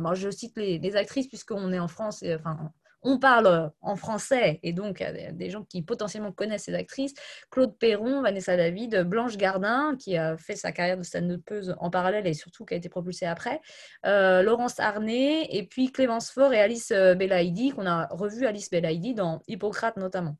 moi 0.00 0.14
je 0.14 0.30
cite 0.30 0.56
les, 0.56 0.96
actrices 0.96 1.28
puisqu'on 1.28 1.72
est 1.72 1.78
en 1.78 1.88
France, 1.88 2.22
enfin 2.36 2.70
on 3.04 3.18
parle 3.18 3.70
en 3.82 3.96
français 3.96 4.58
et 4.62 4.72
donc 4.72 5.04
des 5.32 5.50
gens 5.50 5.62
qui 5.62 5.82
potentiellement 5.82 6.32
connaissent 6.32 6.64
ces 6.64 6.74
actrices. 6.74 7.14
Claude 7.50 7.76
Perron, 7.78 8.22
Vanessa 8.22 8.56
David, 8.56 9.02
Blanche 9.02 9.36
Gardin, 9.36 9.94
qui 9.98 10.16
a 10.16 10.36
fait 10.36 10.56
sa 10.56 10.72
carrière 10.72 10.96
de 10.96 11.02
stand-upeuse 11.02 11.76
en 11.78 11.90
parallèle 11.90 12.26
et 12.26 12.34
surtout 12.34 12.64
qui 12.64 12.74
a 12.74 12.76
été 12.78 12.88
propulsée 12.88 13.26
après, 13.26 13.60
euh, 14.06 14.42
Laurence 14.42 14.80
Arnay, 14.80 15.46
et 15.50 15.66
puis 15.66 15.92
Clémence 15.92 16.30
Faure 16.30 16.52
et 16.54 16.60
Alice 16.60 16.90
euh, 16.92 17.14
Belaïdi, 17.14 17.70
qu'on 17.70 17.86
a 17.86 18.06
revu 18.10 18.46
Alice 18.46 18.70
Belaïdi 18.70 19.14
dans 19.14 19.42
Hippocrate 19.46 19.98
notamment. 19.98 20.36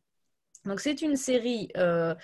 Donc 0.64 0.80
c'est 0.80 1.02
une 1.02 1.16
série 1.16 1.68
euh, 1.76 2.14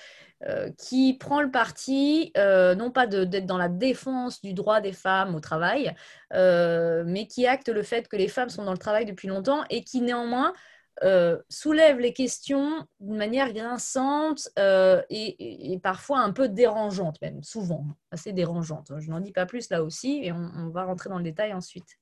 euh, 0.49 0.71
qui 0.79 1.15
prend 1.15 1.43
le 1.43 1.51
parti, 1.51 2.33
euh, 2.37 2.75
non 2.75 2.91
pas 2.91 3.07
d'être 3.07 3.47
dans 3.47 3.59
la 3.59 3.69
défense 3.69 4.41
du 4.41 4.55
droit 4.55 4.81
des 4.81 4.93
femmes 4.93 5.35
au 5.35 5.41
travail, 5.41 5.95
mais 6.33 7.27
qui 7.29 7.47
acte 7.47 7.69
le 7.69 7.83
fait 7.83 8.09
que 8.09 8.17
les 8.17 8.29
femmes 8.29 8.51
sont 8.51 8.65
dans 8.65 8.73
le 8.73 8.79
travail 8.79 9.05
depuis 9.05 9.29
longtemps 9.29 9.65
et 9.71 9.85
qui 9.85 10.01
néanmoins 10.01 10.53
soulève 11.49 11.99
les 11.99 12.13
questions 12.13 12.87
d'une 13.01 13.17
manière 13.17 13.53
grinçante 13.53 14.49
et, 14.59 15.79
parfois 15.83 16.21
un 16.21 16.33
peu 16.33 16.49
dérangeante, 16.49 17.21
même 17.23 17.43
souvent 17.43 17.87
assez 18.11 18.33
dérangeante. 18.33 18.93
Je 18.99 19.11
n'en 19.11 19.21
dis 19.21 19.33
pas 19.33 19.47
plus 19.47 19.71
là 19.71 19.83
aussi 19.83 20.21
et 20.23 20.33
on, 20.33 20.51
on, 20.57 20.69
va 20.69 20.85
rentrer 20.85 21.09
dans 21.09 21.19
le 21.19 21.25
détail 21.25 21.53
ensuite. 21.55 21.97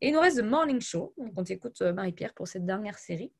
Et 0.00 0.08
il 0.08 0.14
nous 0.14 0.20
reste 0.20 0.38
The 0.38 0.44
Morning 0.44 0.80
Show, 0.80 1.14
donc 1.18 1.32
on 1.36 1.44
t'écoute 1.44 1.80
Marie-Pierre 1.82 2.34
pour 2.34 2.48
cette 2.48 2.64
dernière 2.64 2.98
série. 2.98 3.32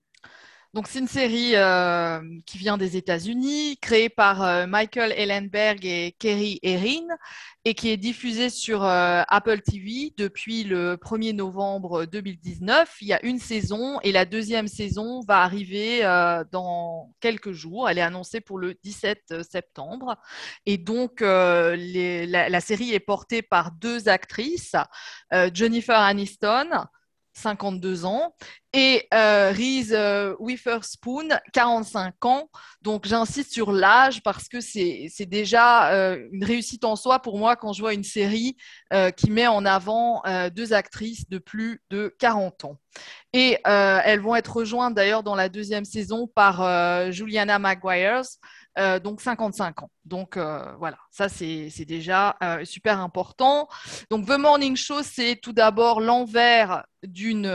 Donc, 0.75 0.87
c'est 0.87 0.99
une 0.99 1.09
série 1.09 1.57
euh, 1.57 2.21
qui 2.45 2.59
vient 2.59 2.77
des 2.77 2.99
États-Unis, 2.99 3.79
créée 3.81 4.11
par 4.11 4.43
euh, 4.43 4.67
Michael 4.67 5.13
Ellenberg 5.13 5.87
et 5.87 6.15
Kerry 6.19 6.59
Erin, 6.63 7.07
et 7.65 7.73
qui 7.73 7.89
est 7.89 7.97
diffusée 7.97 8.51
sur 8.51 8.85
euh, 8.85 9.23
Apple 9.29 9.63
TV 9.63 10.13
depuis 10.19 10.65
le 10.65 10.97
1er 10.97 11.35
novembre 11.35 12.05
2019. 12.05 12.97
Il 13.01 13.09
y 13.09 13.15
a 13.15 13.25
une 13.25 13.39
saison 13.39 13.99
et 14.03 14.13
la 14.13 14.27
deuxième 14.27 14.69
saison 14.69 15.21
va 15.27 15.41
arriver 15.43 16.03
dans 16.53 17.15
quelques 17.21 17.53
jours. 17.53 17.89
Elle 17.89 17.99
est 17.99 18.03
annoncée 18.03 18.43
pour 18.43 18.59
le 18.59 18.75
17 18.85 19.43
septembre. 19.51 20.17
Et 20.67 20.77
donc, 20.77 21.21
la, 21.23 21.77
la, 22.49 22.61
série 22.61 22.93
est 22.93 23.01
portée 23.01 23.41
par 23.41 23.73
deux 23.73 24.09
actrices, 24.09 24.77
Jennifer 25.55 25.99
Aniston 25.99 26.69
52 27.39 28.05
ans, 28.05 28.35
et 28.75 29.09
euh, 29.15 29.51
Reese 29.51 29.93
euh, 29.93 30.35
Witherspoon, 30.39 31.29
45 31.53 32.25
ans. 32.27 32.51
Donc 32.83 33.07
j'insiste 33.07 33.53
sur 33.53 33.73
l'âge 33.73 34.23
parce 34.23 34.49
que 34.49 34.61
c'est 34.61 35.09
déjà 35.27 35.93
euh, 35.93 36.29
une 36.33 36.45
réussite 36.45 36.85
en 36.85 36.95
soi 36.95 37.19
pour 37.21 37.39
moi 37.39 37.57
quand 37.57 37.73
je 37.73 37.81
vois 37.81 37.95
une 37.95 38.05
série 38.05 38.57
euh, 38.93 39.11
qui 39.11 39.31
met 39.31 39.47
en 39.47 39.65
avant 39.65 40.23
deux 40.55 40.73
actrices 40.73 41.29
de 41.29 41.39
plus 41.39 41.81
de 41.91 42.15
40 42.19 42.65
ans. 42.65 42.79
Et 43.33 43.59
elles 43.65 44.21
vont 44.21 44.35
être 44.37 44.57
rejointes 44.57 44.95
d'ailleurs 44.95 45.23
dans 45.23 45.35
la 45.35 45.49
deuxième 45.49 45.85
saison 45.85 46.27
par 46.27 47.13
Juliana 47.13 47.59
Maguires, 47.59 48.23
euh, 48.79 49.01
donc 49.01 49.21
55 49.21 49.83
ans. 49.83 49.91
Donc 50.05 50.37
euh, 50.37 50.63
voilà, 50.79 50.99
ça 51.11 51.29
c'est 51.29 51.85
déjà 51.85 52.37
euh, 52.43 52.65
super 52.65 53.01
important. 53.01 53.69
Donc 54.11 54.27
The 54.27 54.39
Morning 54.39 54.77
Show, 54.77 55.03
c'est 55.03 55.37
tout 55.37 55.53
d'abord 55.53 56.01
l'envers 56.01 56.85
d'une 57.03 57.49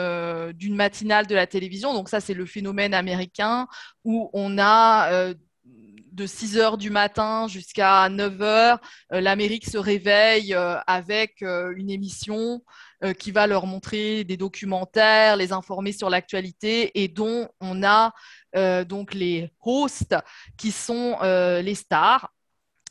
matinale 0.70 1.28
de 1.28 1.36
la 1.36 1.48
télévision. 1.48 1.94
Donc 1.94 2.10
ça 2.10 2.20
c'est 2.20 2.34
le 2.34 2.46
phénomène 2.46 2.94
américain 2.94 3.68
où 4.04 4.30
on 4.34 4.58
a 4.58 5.34
de 6.12 6.28
6 6.28 6.58
heures 6.58 6.78
du 6.78 6.92
matin 6.92 7.48
jusqu'à 7.48 8.08
9 8.08 8.42
heures, 8.44 8.80
l'Amérique 9.10 9.66
se 9.66 9.80
réveille 9.80 10.54
avec 10.54 11.42
une 11.42 11.90
émission 11.90 12.62
qui 13.18 13.32
va 13.32 13.48
leur 13.48 13.66
montrer 13.66 14.24
des 14.24 14.38
documentaires, 14.38 15.38
les 15.38 15.52
informer 15.54 15.92
sur 15.92 16.10
l'actualité 16.12 16.92
et 17.02 17.08
dont 17.08 17.50
on 17.60 17.84
a 17.84 18.14
donc 18.86 19.14
les 19.14 19.52
hosts 19.62 20.16
qui 20.58 20.72
sont 20.72 21.18
euh, 21.22 21.62
les 21.62 21.76
stars. 21.76 22.30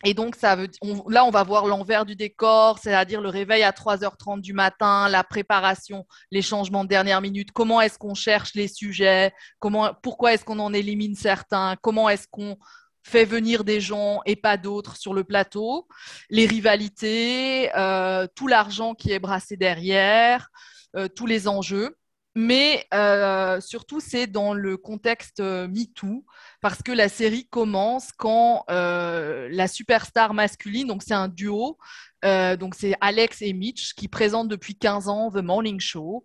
et 0.04 0.14
donc, 0.14 0.34
ça 0.36 0.56
veut, 0.56 0.68
là, 1.08 1.24
on 1.24 1.30
va 1.30 1.44
voir 1.44 1.66
l'envers 1.66 2.04
du 2.04 2.16
décor, 2.16 2.78
c'est-à-dire 2.78 3.20
le 3.20 3.28
réveil 3.28 3.62
à 3.62 3.70
3h30 3.70 4.40
du 4.40 4.52
matin, 4.52 5.08
la 5.08 5.22
préparation, 5.24 6.06
les 6.30 6.42
changements 6.42 6.84
de 6.84 6.88
dernière 6.88 7.20
minute, 7.20 7.52
comment 7.52 7.80
est-ce 7.80 7.98
qu'on 7.98 8.14
cherche 8.14 8.54
les 8.54 8.68
sujets, 8.68 9.32
comment, 9.60 9.92
pourquoi 10.02 10.34
est-ce 10.34 10.44
qu'on 10.44 10.58
en 10.58 10.72
élimine 10.72 11.14
certains, 11.14 11.76
comment 11.80 12.08
est-ce 12.08 12.26
qu'on 12.30 12.56
fait 13.04 13.24
venir 13.24 13.64
des 13.64 13.80
gens 13.80 14.20
et 14.26 14.36
pas 14.36 14.56
d'autres 14.56 14.96
sur 14.96 15.14
le 15.14 15.24
plateau, 15.24 15.88
les 16.30 16.46
rivalités, 16.46 17.70
euh, 17.76 18.26
tout 18.34 18.46
l'argent 18.46 18.94
qui 18.94 19.12
est 19.12 19.18
brassé 19.18 19.56
derrière, 19.56 20.48
euh, 20.96 21.08
tous 21.08 21.26
les 21.26 21.48
enjeux. 21.48 21.96
Mais 22.34 22.86
euh, 22.94 23.60
surtout, 23.60 24.00
c'est 24.00 24.26
dans 24.26 24.54
le 24.54 24.76
contexte 24.78 25.40
MeToo, 25.40 26.24
parce 26.60 26.82
que 26.82 26.92
la 26.92 27.08
série 27.08 27.46
commence 27.46 28.10
quand 28.12 28.64
la 28.68 29.68
superstar 29.68 30.32
masculine, 30.34 30.86
donc 30.88 31.02
c'est 31.02 31.14
un 31.14 31.28
duo, 31.28 31.78
donc 32.22 32.74
c'est 32.74 32.94
Alex 33.00 33.42
et 33.42 33.52
Mitch 33.52 33.94
qui 33.94 34.08
présentent 34.08 34.48
depuis 34.48 34.76
15 34.76 35.08
ans 35.08 35.30
The 35.30 35.42
Morning 35.42 35.80
Show. 35.80 36.24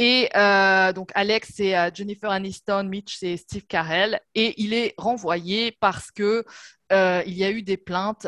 Et 0.00 0.30
euh, 0.36 0.92
donc 0.92 1.10
Alex, 1.14 1.54
c'est 1.56 1.76
euh, 1.76 1.90
Jennifer 1.92 2.30
Aniston, 2.30 2.84
Mitch, 2.84 3.16
c'est 3.18 3.36
Steve 3.36 3.66
Carell, 3.66 4.20
et 4.36 4.54
il 4.62 4.72
est 4.72 4.94
renvoyé 4.96 5.76
parce 5.80 6.12
que 6.12 6.44
euh, 6.92 7.22
il 7.26 7.34
y 7.34 7.44
a 7.44 7.50
eu 7.50 7.62
des 7.62 7.76
plaintes 7.76 8.26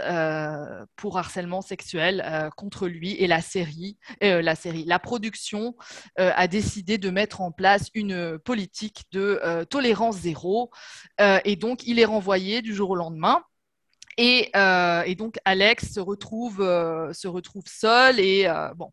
pour 0.97 1.17
harcèlement 1.17 1.63
sexuel 1.63 2.51
contre 2.57 2.89
lui 2.89 3.13
et 3.13 3.27
la 3.27 3.41
série, 3.41 3.97
la 4.21 4.55
série, 4.55 4.85
la 4.85 4.99
production 4.99 5.77
a 6.17 6.47
décidé 6.47 6.99
de 6.99 7.09
mettre 7.09 7.41
en 7.41 7.53
place 7.53 7.89
une 7.95 8.39
politique 8.39 9.05
de 9.13 9.65
tolérance 9.71 10.19
zéro, 10.19 10.71
et 11.19 11.57
donc 11.57 11.87
il 11.87 11.99
est 11.99 12.05
renvoyé 12.05 12.61
du 12.61 12.75
jour 12.75 12.91
au 12.91 12.97
lendemain. 12.97 13.43
Et, 14.17 14.51
et 14.55 15.15
donc 15.15 15.39
Alex 15.45 15.95
se 15.95 16.01
retrouve, 16.01 16.59
se 17.13 17.29
retrouve 17.29 17.65
seul 17.67 18.21
et 18.21 18.49
bon 18.77 18.93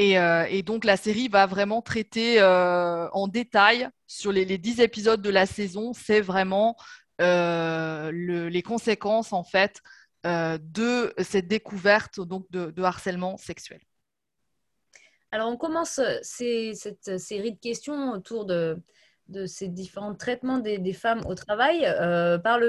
euh, 0.00 0.44
et, 0.48 0.62
donc 0.62 0.84
la 0.84 0.96
série 0.96 1.28
va 1.28 1.46
vraiment 1.46 1.80
traiter 1.80 2.40
euh, 2.40 3.08
en 3.12 3.28
détail 3.28 3.88
sur 4.06 4.30
les, 4.30 4.58
dix 4.58 4.80
épisodes 4.80 5.22
de 5.22 5.30
la 5.30 5.46
saison. 5.46 5.92
C'est 5.94 6.20
vraiment 6.20 6.76
euh, 7.20 8.12
les 8.12 8.62
conséquences 8.62 9.32
en 9.32 9.44
fait 9.44 9.80
de 10.24 11.14
cette 11.22 11.46
découverte 11.46 12.20
donc 12.20 12.50
de, 12.50 12.82
harcèlement 12.82 13.36
sexuel. 13.36 13.80
Alors 15.30 15.50
on 15.50 15.56
commence 15.56 16.00
cette 16.22 17.18
série 17.18 17.52
de 17.52 17.60
questions 17.60 18.10
autour 18.10 18.44
de, 18.44 18.76
ces 19.46 19.68
différents 19.68 20.14
traitements 20.14 20.58
des, 20.58 20.92
femmes 20.92 21.22
au 21.26 21.34
travail 21.34 21.82
par, 22.42 22.60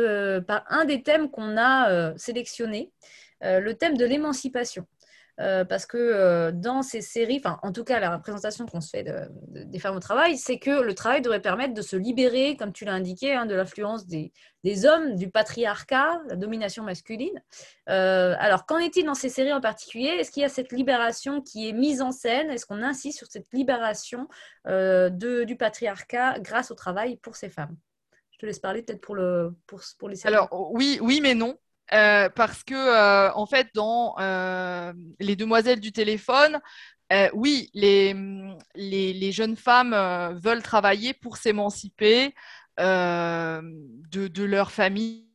par, 0.48 0.64
un 0.70 0.86
des 0.86 1.04
thèmes 1.04 1.30
qu'on 1.30 1.58
a 1.58 2.18
sélectionné, 2.18 2.92
le 3.42 3.72
thème 3.74 3.98
de 3.98 4.06
l'émancipation. 4.06 4.86
Euh, 5.40 5.66
parce 5.66 5.86
que 5.86 5.98
euh, 5.98 6.52
dans 6.52 6.82
ces 6.82 7.02
séries, 7.02 7.40
enfin 7.44 7.60
en 7.62 7.72
tout 7.72 7.84
cas 7.84 8.00
la 8.00 8.16
représentation 8.16 8.66
qu'on 8.66 8.82
se 8.82 8.90
fait 8.90 9.06
des 9.46 9.80
femmes 9.80 9.96
au 9.96 10.00
travail, 10.00 10.36
c'est 10.36 10.58
que 10.58 10.82
le 10.82 10.96
travail 10.96 11.22
devrait 11.22 11.42
permettre 11.42 11.76
de 11.76 11.82
se 11.84 11.96
libérer, 11.96 12.58
comme 12.58 12.74
tu 12.74 12.86
l'as 12.86 12.94
indiqué, 12.94 13.34
hein, 13.34 13.46
de 13.46 13.54
l'influence 13.54 14.08
des, 14.08 14.32
hommes, 14.86 15.16
du 15.16 15.30
patriarcat, 15.30 16.22
la 16.28 16.36
domination 16.36 16.84
masculine. 16.84 17.42
Euh, 17.88 18.36
alors 18.40 18.66
qu'en 18.66 18.80
est-il 18.80 19.06
dans 19.06 19.14
ces 19.14 19.30
séries 19.30 19.54
en 19.54 19.62
particulier? 19.62 20.08
Est-ce 20.08 20.32
qu'il 20.32 20.42
y 20.42 20.46
a 20.46 20.50
cette 20.50 20.72
libération 20.72 21.42
qui 21.42 21.70
est 21.70 21.74
mise 21.74 22.02
en 22.02 22.12
scène? 22.12 22.50
Est-ce 22.50 22.66
qu'on 22.66 22.82
insiste 22.82 23.20
sur 23.20 23.28
cette 23.28 23.48
libération 23.54 24.28
du 24.66 25.56
patriarcat 25.58 26.40
grâce 26.40 26.72
au 26.72 26.76
travail 26.76 27.18
pour 27.18 27.36
ces 27.36 27.50
femmes? 27.50 27.78
Je 28.32 28.40
te 28.40 28.46
laisse 28.46 28.60
parler 28.60 28.82
peut-être 28.82 29.02
pour, 29.02 29.18
pour 29.98 30.10
les 30.10 30.16
séries. 30.16 30.34
Alors 30.34 30.50
oui, 30.74 30.98
oui, 31.02 31.22
mais 31.22 31.36
non. 31.36 31.58
Euh, 31.94 32.28
parce 32.30 32.64
que 32.66 32.74
euh, 32.76 33.32
en 33.34 33.46
fait 33.46 33.70
dans 33.74 34.16
euh, 34.20 34.92
les 35.22 35.38
demoiselles 35.38 35.80
du 35.80 35.94
téléphone 35.94 36.60
oui 37.34 37.70
les, 37.74 39.32
jeunes 39.32 39.56
femmes 39.56 39.96
veulent 40.44 40.62
travailler 40.64 41.14
pour 41.14 41.38
s'émanciper 41.38 42.36
de, 42.78 44.44
leur 44.44 44.72
famille 44.72 45.30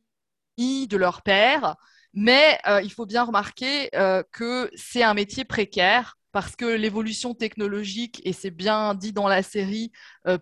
de 0.59 0.95
leur 0.95 1.23
père 1.23 1.75
mais 2.13 2.59
il 2.83 2.91
faut 2.91 3.07
bien 3.07 3.23
remarquer 3.23 3.89
que 4.31 4.69
c'est 4.75 5.01
un 5.01 5.15
métier 5.15 5.45
précaire 5.45 6.17
parce 6.31 6.55
que 6.55 6.65
l'évolution 6.65 7.35
technologique, 7.35 8.21
et 8.25 8.33
c'est 8.33 8.51
bien 8.51 8.95
dit 8.95 9.13
dans 9.13 9.27
la 9.27 9.43
série, 9.43 9.91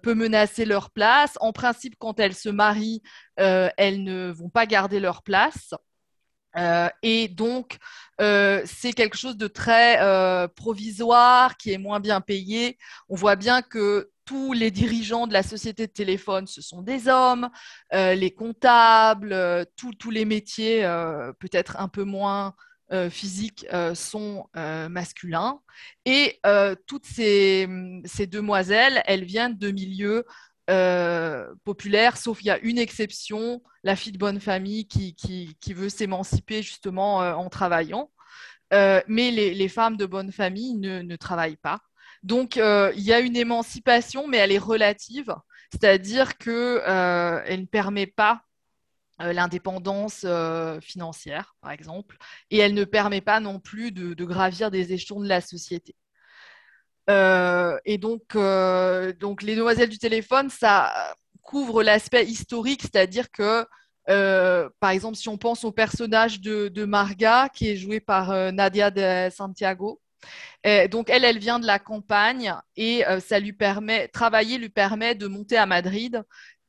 peut 0.02 0.14
menacer 0.14 0.66
leur 0.66 0.90
place. 0.92 1.38
En 1.42 1.54
principe, 1.54 1.96
quand 2.00 2.20
elles 2.20 2.36
se 2.36 2.50
marient, 2.50 3.02
elles 3.38 4.04
ne 4.04 4.32
vont 4.32 4.50
pas 4.50 4.66
garder 4.66 5.00
leur 5.00 5.24
place. 5.24 5.74
Euh, 6.58 6.90
et 7.02 7.28
donc, 7.28 7.78
euh, 8.20 8.62
c'est 8.66 8.94
quelque 8.94 9.18
chose 9.18 9.38
de 9.38 9.48
très 9.48 10.02
euh, 10.02 10.48
provisoire, 10.48 11.58
qui 11.58 11.72
est 11.72 11.78
moins 11.78 12.00
bien 12.00 12.22
payé. 12.22 12.78
On 13.10 13.16
voit 13.16 13.36
bien 13.36 13.62
que 13.62 14.10
tous 14.26 14.54
les 14.54 14.72
dirigeants 14.72 15.28
de 15.28 15.34
la 15.34 15.44
société 15.44 15.88
de 15.88 15.92
téléphone, 15.92 16.48
ce 16.48 16.62
sont 16.62 16.82
des 16.82 17.08
hommes, 17.10 17.50
les 17.92 18.32
comptables, 18.34 19.36
tous 19.76 20.10
les 20.10 20.24
métiers 20.24 20.84
peut-être 21.40 21.78
un 21.80 21.90
peu 21.90 22.04
moins 22.06 22.54
physiques 23.10 23.66
sont 23.94 24.48
masculins. 24.54 25.60
Et 26.06 26.40
toutes 26.88 27.06
ces, 27.06 27.68
ces, 28.06 28.28
demoiselles, 28.28 29.02
elles 29.06 29.26
viennent 29.26 29.58
de 29.58 29.72
milieux 29.72 30.24
euh, 30.72 31.54
populaire, 31.66 32.16
sauf 32.16 32.42
il 32.42 32.48
y 32.48 32.50
a 32.50 32.58
une 32.60 32.78
exception, 32.78 33.62
la 33.84 33.98
fille 33.98 34.14
de 34.14 34.18
bonne 34.18 34.40
famille 34.40 34.88
qui, 34.88 35.14
qui, 35.16 35.74
veut 35.74 35.90
s'émanciper 35.90 36.64
justement 36.64 37.22
euh, 37.22 37.34
en 37.34 37.50
travaillant. 37.50 38.10
Euh, 38.74 39.02
mais 39.08 39.32
les, 39.32 39.68
femmes 39.68 39.98
de 39.98 40.06
bonne 40.06 40.32
famille 40.32 40.76
ne, 40.76 41.16
travaillent 41.18 41.58
pas. 41.58 41.82
Donc, 42.24 42.56
il 42.56 43.02
y 43.02 43.12
a 43.12 43.20
une 43.20 43.36
émancipation, 43.36 44.28
mais 44.28 44.38
elle 44.38 44.52
est 44.54 44.58
relative, 44.58 45.36
c'est-à-dire 45.72 46.38
qu'elle 46.38 47.60
ne 47.60 47.66
permet 47.66 48.08
pas 48.08 48.42
l'indépendance 49.20 50.26
financière, 50.82 51.56
par 51.60 51.72
exemple, 51.72 52.18
et 52.50 52.60
elle 52.60 52.74
ne 52.74 52.86
permet 52.86 53.22
pas 53.22 53.42
non 53.42 53.60
plus 53.60 53.92
de 53.92 54.26
gravir 54.26 54.72
des 54.72 54.94
échelons 54.94 55.20
de 55.20 55.28
la 55.28 55.42
société. 55.42 55.96
Euh, 57.12 57.78
et 57.86 57.98
donc, 57.98 58.36
euh, 58.36 59.12
donc, 59.14 59.44
les 59.44 59.56
demoiselles 59.56 59.90
du 59.90 59.98
téléphone, 59.98 60.50
ça 60.50 60.94
couvre 61.42 61.84
l'aspect 61.84 62.26
historique, 62.26 62.82
c'est-à-dire 62.84 63.30
que, 63.32 63.66
euh, 64.10 64.70
par 64.80 64.92
exemple, 64.92 65.18
si 65.18 65.28
on 65.28 65.38
pense 65.38 65.66
au 65.66 65.72
personnage 65.72 66.40
de, 66.40 66.86
Marga, 66.86 67.50
qui 67.50 67.70
est 67.70 67.76
joué 67.76 68.00
par 68.00 68.30
Nadia 68.54 68.92
de 68.92 69.30
Santiago, 69.34 70.02
donc 70.92 71.10
elle, 71.10 71.26
elle 71.26 71.40
vient 71.40 71.60
de 71.60 71.66
la 71.66 71.80
campagne 71.80 72.54
et 72.78 73.04
ça 73.20 73.40
lui 73.40 73.54
permet, 73.54 74.08
travailler 74.08 74.58
lui 74.58 74.70
permet 74.70 75.16
de 75.16 75.28
monter 75.28 75.58
à 75.58 75.66
Madrid 75.66 76.24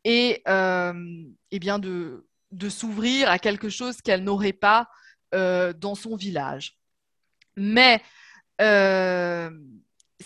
et, 0.04 0.42
et 0.46 1.58
bien 1.58 1.78
de, 1.78 2.26
de 2.50 2.68
s'ouvrir 2.68 3.30
à 3.30 3.38
quelque 3.38 3.68
chose 3.68 4.00
qu'elle 4.00 4.24
n'aurait 4.24 4.54
pas 4.54 4.88
dans 5.32 5.94
son 5.94 6.16
village. 6.16 6.78
Mais 7.56 8.00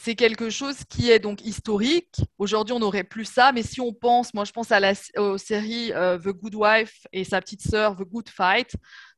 c'est 0.00 0.14
quelque 0.14 0.50
chose 0.50 0.76
qui 0.88 1.10
est 1.10 1.18
donc 1.18 1.44
historique. 1.44 2.16
Aujourd'hui, 2.38 2.74
on 2.74 2.78
n'aurait 2.78 3.04
plus 3.04 3.24
ça, 3.24 3.52
mais 3.52 3.62
si 3.62 3.80
on 3.80 3.92
pense, 3.92 4.34
moi 4.34 4.44
je 4.44 4.52
pense 4.52 4.70
à 4.72 4.80
la 4.80 4.94
série 4.94 5.92
euh, 5.92 6.18
The 6.18 6.28
Good 6.28 6.54
Wife 6.54 7.06
et 7.12 7.24
sa 7.24 7.40
petite 7.40 7.62
sœur 7.62 7.96
The 7.96 8.02
Good 8.02 8.28
Fight 8.28 8.74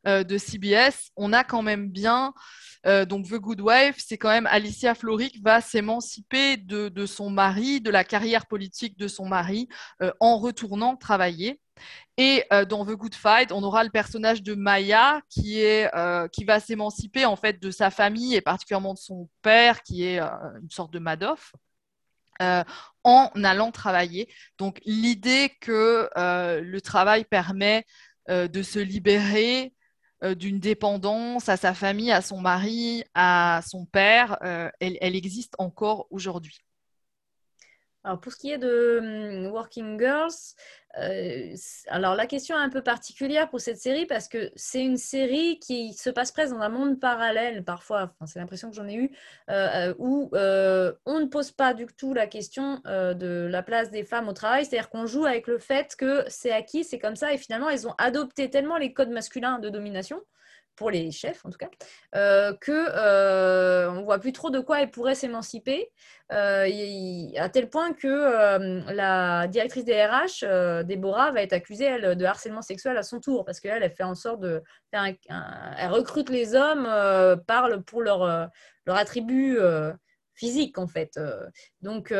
euh, 0.06 0.24
de 0.24 0.38
CBS, 0.38 1.10
on 1.16 1.32
a 1.32 1.44
quand 1.44 1.62
même 1.62 1.88
bien, 1.90 2.32
euh, 2.86 3.04
donc 3.04 3.28
The 3.28 3.34
Good 3.34 3.60
Wife, 3.60 3.96
c'est 3.98 4.18
quand 4.18 4.30
même 4.30 4.46
Alicia 4.46 4.94
Florrick 4.94 5.42
va 5.42 5.60
s'émanciper 5.60 6.56
de, 6.56 6.88
de, 6.88 7.06
son 7.06 7.30
mari, 7.30 7.80
de 7.80 7.90
la 7.90 8.04
carrière 8.04 8.46
politique 8.46 8.98
de 8.98 9.08
son 9.08 9.26
mari, 9.26 9.68
en 10.20 10.38
retournant 10.38 10.96
travailler. 10.96 11.60
Et 12.16 12.44
euh, 12.52 12.64
dans 12.64 12.84
The 12.84 12.90
Good 12.90 13.14
Fight, 13.14 13.52
on 13.52 13.62
aura 13.62 13.84
le 13.84 13.90
personnage 13.90 14.42
de 14.42 14.54
Maya 14.54 15.20
qui, 15.28 15.60
est, 15.60 15.94
euh, 15.94 16.28
qui 16.28 16.44
va 16.44 16.60
s'émanciper 16.60 17.24
en 17.26 17.36
fait 17.36 17.60
de 17.60 17.70
sa 17.70 17.90
famille 17.90 18.34
et 18.34 18.40
particulièrement 18.40 18.94
de 18.94 18.98
son 18.98 19.28
père 19.42 19.82
qui 19.82 20.04
est 20.04 20.20
euh, 20.20 20.28
une 20.60 20.70
sorte 20.70 20.92
de 20.92 20.98
Madoff. 20.98 21.54
en 22.40 23.30
allant 23.44 23.70
travailler. 23.72 24.28
Donc 24.58 24.80
l'idée 24.84 25.50
que 25.60 26.08
le 26.16 26.80
travail 26.80 27.24
permet 27.24 27.84
de 28.28 28.62
se 28.62 28.78
libérer 28.78 29.74
d'une 30.22 30.60
dépendance 30.60 31.48
à 31.48 31.56
sa 31.56 31.74
famille, 31.74 32.12
à 32.12 32.22
son 32.22 32.40
mari, 32.40 33.04
à 33.14 33.60
son 33.66 33.86
père, 33.86 34.38
elle, 34.80 34.98
elle 35.00 35.16
existe 35.16 35.54
encore 35.58 36.06
aujourd'hui. 36.10 36.58
Alors 38.04 38.20
pour 38.20 38.32
ce 38.32 38.38
qui 38.38 38.50
est 38.50 38.58
de 38.58 39.44
hum, 39.46 39.52
Working 39.52 39.98
Girls, 39.98 40.54
euh, 40.98 41.54
alors 41.88 42.14
la 42.14 42.26
question 42.26 42.56
est 42.56 42.60
un 42.60 42.68
peu 42.68 42.82
particulière 42.82 43.48
pour 43.48 43.60
cette 43.60 43.78
série 43.78 44.06
parce 44.06 44.28
que 44.28 44.50
c'est 44.56 44.82
une 44.82 44.96
série 44.96 45.58
qui 45.60 45.92
se 45.92 46.10
passe 46.10 46.32
presque 46.32 46.54
dans 46.54 46.60
un 46.60 46.68
monde 46.68 46.98
parallèle 46.98 47.64
parfois, 47.64 48.14
c'est 48.26 48.38
l'impression 48.38 48.70
que 48.70 48.76
j'en 48.76 48.88
ai 48.88 48.94
eu, 48.94 49.10
euh, 49.50 49.92
euh, 49.92 49.94
où 49.98 50.30
on 51.06 51.20
ne 51.20 51.26
pose 51.26 51.52
pas 51.52 51.74
du 51.74 51.86
tout 51.86 52.14
la 52.14 52.26
question 52.26 52.80
de 52.84 53.48
la 53.50 53.62
place 53.62 53.90
des 53.90 54.04
femmes 54.04 54.28
au 54.28 54.32
travail, 54.32 54.64
c'est-à-dire 54.64 54.90
qu'on 54.90 55.06
joue 55.06 55.24
avec 55.24 55.46
le 55.46 55.58
fait 55.58 55.94
que 55.96 56.24
c'est 56.28 56.52
acquis, 56.52 56.84
c'est 56.84 56.98
comme 56.98 57.16
ça, 57.16 57.32
et 57.32 57.38
finalement 57.38 57.68
elles 57.68 57.86
ont 57.86 57.94
adopté 57.98 58.50
tellement 58.50 58.76
les 58.76 58.92
codes 58.92 59.10
masculins 59.10 59.58
de 59.58 59.68
domination 59.68 60.20
pour 60.78 60.90
les 60.90 61.10
chefs 61.10 61.44
en 61.44 61.50
tout 61.50 61.58
cas, 61.58 61.68
euh, 62.14 62.54
que 62.60 62.70
euh, 62.72 63.90
on 63.90 64.04
voit 64.04 64.20
plus 64.20 64.32
trop 64.32 64.48
de 64.48 64.60
quoi 64.60 64.80
elle 64.80 64.90
pourrait 64.90 65.16
s'émanciper, 65.16 65.90
euh, 66.32 66.68
à 67.36 67.48
tel 67.48 67.68
point 67.68 67.92
que 67.92 68.92
la 68.92 69.48
directrice 69.48 69.84
des 69.84 70.04
RH, 70.04 70.84
Déborah, 70.84 71.32
va 71.32 71.42
être 71.42 71.52
accusée 71.52 71.84
elle 71.84 72.16
de 72.16 72.24
harcèlement 72.24 72.62
sexuel 72.62 72.96
à 72.96 73.02
son 73.02 73.18
tour 73.18 73.44
parce 73.44 73.58
qu'elle 73.58 73.82
elle 73.82 73.90
fait 73.90 74.04
en 74.04 74.14
sorte 74.14 74.40
de 74.40 74.62
faire 74.92 75.02
un, 75.02 75.74
elle 75.78 75.90
recrute 75.90 76.30
les 76.30 76.54
hommes, 76.54 76.88
parle 77.46 77.82
pour 77.82 78.02
leur 78.02 78.50
leur 78.86 78.96
attribut 78.96 79.58
physique 80.38 80.78
en 80.78 80.86
fait. 80.86 81.18
Donc 81.82 82.08
on 82.12 82.14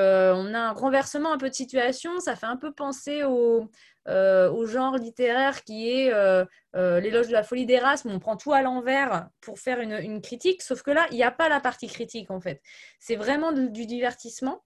a 0.54 0.58
un 0.58 0.72
renversement 0.72 1.32
un 1.32 1.38
peu 1.38 1.48
de 1.48 1.54
situation, 1.54 2.18
ça 2.20 2.36
fait 2.36 2.46
un 2.46 2.56
peu 2.56 2.72
penser 2.72 3.22
au, 3.24 3.70
euh, 4.08 4.50
au 4.50 4.64
genre 4.64 4.96
littéraire 4.96 5.62
qui 5.64 5.90
est 5.90 6.14
euh, 6.14 6.42
euh, 6.76 6.98
l'éloge 6.98 7.28
de 7.28 7.32
la 7.32 7.42
folie 7.42 7.66
d'Erasme, 7.66 8.10
on 8.10 8.18
prend 8.18 8.38
tout 8.38 8.54
à 8.54 8.62
l'envers 8.62 9.28
pour 9.42 9.58
faire 9.58 9.80
une, 9.80 10.22
critique, 10.22 10.62
sauf 10.62 10.82
que 10.82 10.90
là, 10.90 11.06
il 11.10 11.16
n'y 11.16 11.24
a 11.24 11.30
pas 11.30 11.50
la 11.50 11.60
partie 11.60 11.88
critique 11.88 12.30
en 12.30 12.40
fait. 12.40 12.62
C'est 13.00 13.16
vraiment 13.16 13.52
du 13.52 13.84
divertissement 13.84 14.64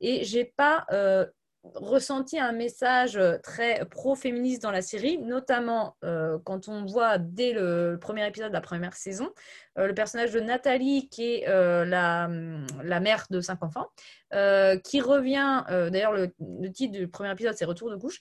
et 0.00 0.24
j'ai 0.24 0.44
pas 0.44 0.86
ressenti 1.74 2.38
un 2.38 2.52
message 2.52 3.16
euh, 3.16 3.38
très 3.38 3.84
pro-féministe 3.86 4.62
dans 4.62 4.70
la 4.70 4.82
série, 4.82 5.18
notamment 5.18 5.96
euh, 6.04 6.38
quand 6.44 6.68
on 6.68 6.84
voit 6.84 7.18
dès 7.18 7.52
le 7.52 7.98
premier 8.00 8.26
épisode 8.26 8.48
de 8.48 8.54
la 8.54 8.60
première 8.60 8.94
saison 8.94 9.30
euh, 9.78 9.86
le 9.86 9.94
personnage 9.94 10.32
de 10.32 10.40
Nathalie, 10.40 11.08
qui 11.08 11.34
est 11.34 11.46
la, 11.46 12.28
la, 12.82 13.00
mère 13.00 13.26
de 13.30 13.40
cinq 13.40 13.62
enfants, 13.62 13.88
qui 14.84 15.00
revient, 15.00 15.64
d'ailleurs 15.68 16.12
le, 16.12 16.30
titre 16.72 16.92
du 16.92 17.08
premier 17.08 17.32
épisode 17.32 17.54
c'est 17.54 17.64
Retour 17.64 17.90
de 17.90 17.96
couche, 17.96 18.20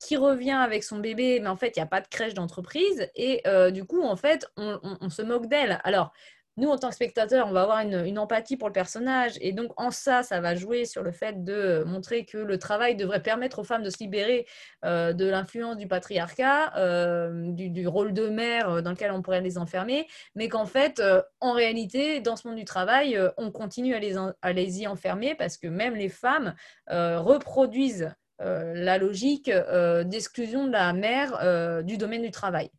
qui 0.00 0.16
revient 0.16 0.50
avec 0.50 0.84
son 0.84 0.98
bébé, 0.98 1.40
mais 1.40 1.48
en 1.48 1.56
fait 1.56 1.76
il 1.76 1.78
n'y 1.78 1.84
a 1.84 1.86
pas 1.86 2.02
de 2.02 2.08
crèche 2.08 2.34
d'entreprise, 2.34 3.08
et 3.14 3.42
du 3.72 3.84
coup 3.84 4.02
en 4.02 4.16
fait 4.16 4.46
on, 4.58 4.78
on 5.00 5.08
se 5.08 5.22
moque 5.22 5.46
d'elle. 5.46 5.80
Alors 5.84 6.12
nous, 6.58 6.68
en 6.70 6.76
tant 6.76 6.88
que 6.88 6.94
spectateurs, 6.96 7.46
on 7.46 7.52
va 7.52 7.62
avoir 7.62 7.78
une, 7.78 8.18
empathie 8.18 8.56
pour 8.56 8.68
le 8.68 8.72
personnage. 8.72 9.34
Et 9.40 9.52
donc, 9.52 9.70
en 9.76 9.92
ça, 9.92 10.24
ça 10.24 10.40
va 10.40 10.56
jouer 10.56 10.86
sur 10.86 11.04
le 11.04 11.12
fait 11.12 11.44
de 11.44 11.84
montrer 11.86 12.24
que 12.24 12.36
le 12.36 12.58
travail 12.58 12.96
devrait 12.96 13.22
permettre 13.22 13.60
aux 13.60 13.64
femmes 13.64 13.84
de 13.84 13.90
se 13.90 13.98
libérer 14.00 14.44
euh, 14.84 15.12
de 15.12 15.24
l'influence 15.26 15.76
du 15.76 15.86
patriarcat, 15.86 16.76
euh, 16.76 17.52
du, 17.52 17.86
rôle 17.86 18.12
de 18.12 18.28
mère 18.28 18.70
euh, 18.70 18.80
dans 18.80 18.90
lequel 18.90 19.12
on 19.12 19.22
pourrait 19.22 19.40
les 19.40 19.56
enfermer, 19.56 20.08
mais 20.34 20.48
qu'en 20.48 20.66
fait, 20.66 21.00
en 21.40 21.52
réalité, 21.52 22.20
dans 22.20 22.34
ce 22.34 22.48
monde 22.48 22.56
du 22.56 22.64
travail, 22.64 23.18
on 23.36 23.52
continue 23.52 23.94
à 23.94 24.00
les, 24.00 24.16
à 24.42 24.52
les, 24.52 24.80
y 24.80 24.88
enfermer 24.88 25.36
parce 25.36 25.58
que 25.58 25.68
même 25.68 25.94
les 25.94 26.08
femmes 26.08 26.54
reproduisent 26.88 28.12
la 28.40 28.98
logique 28.98 29.50
d'exclusion 29.50 30.66
de 30.66 30.72
la 30.72 30.92
mère 30.92 31.84
du 31.84 31.96
domaine 31.98 32.22
du 32.22 32.30
travail. 32.30 32.70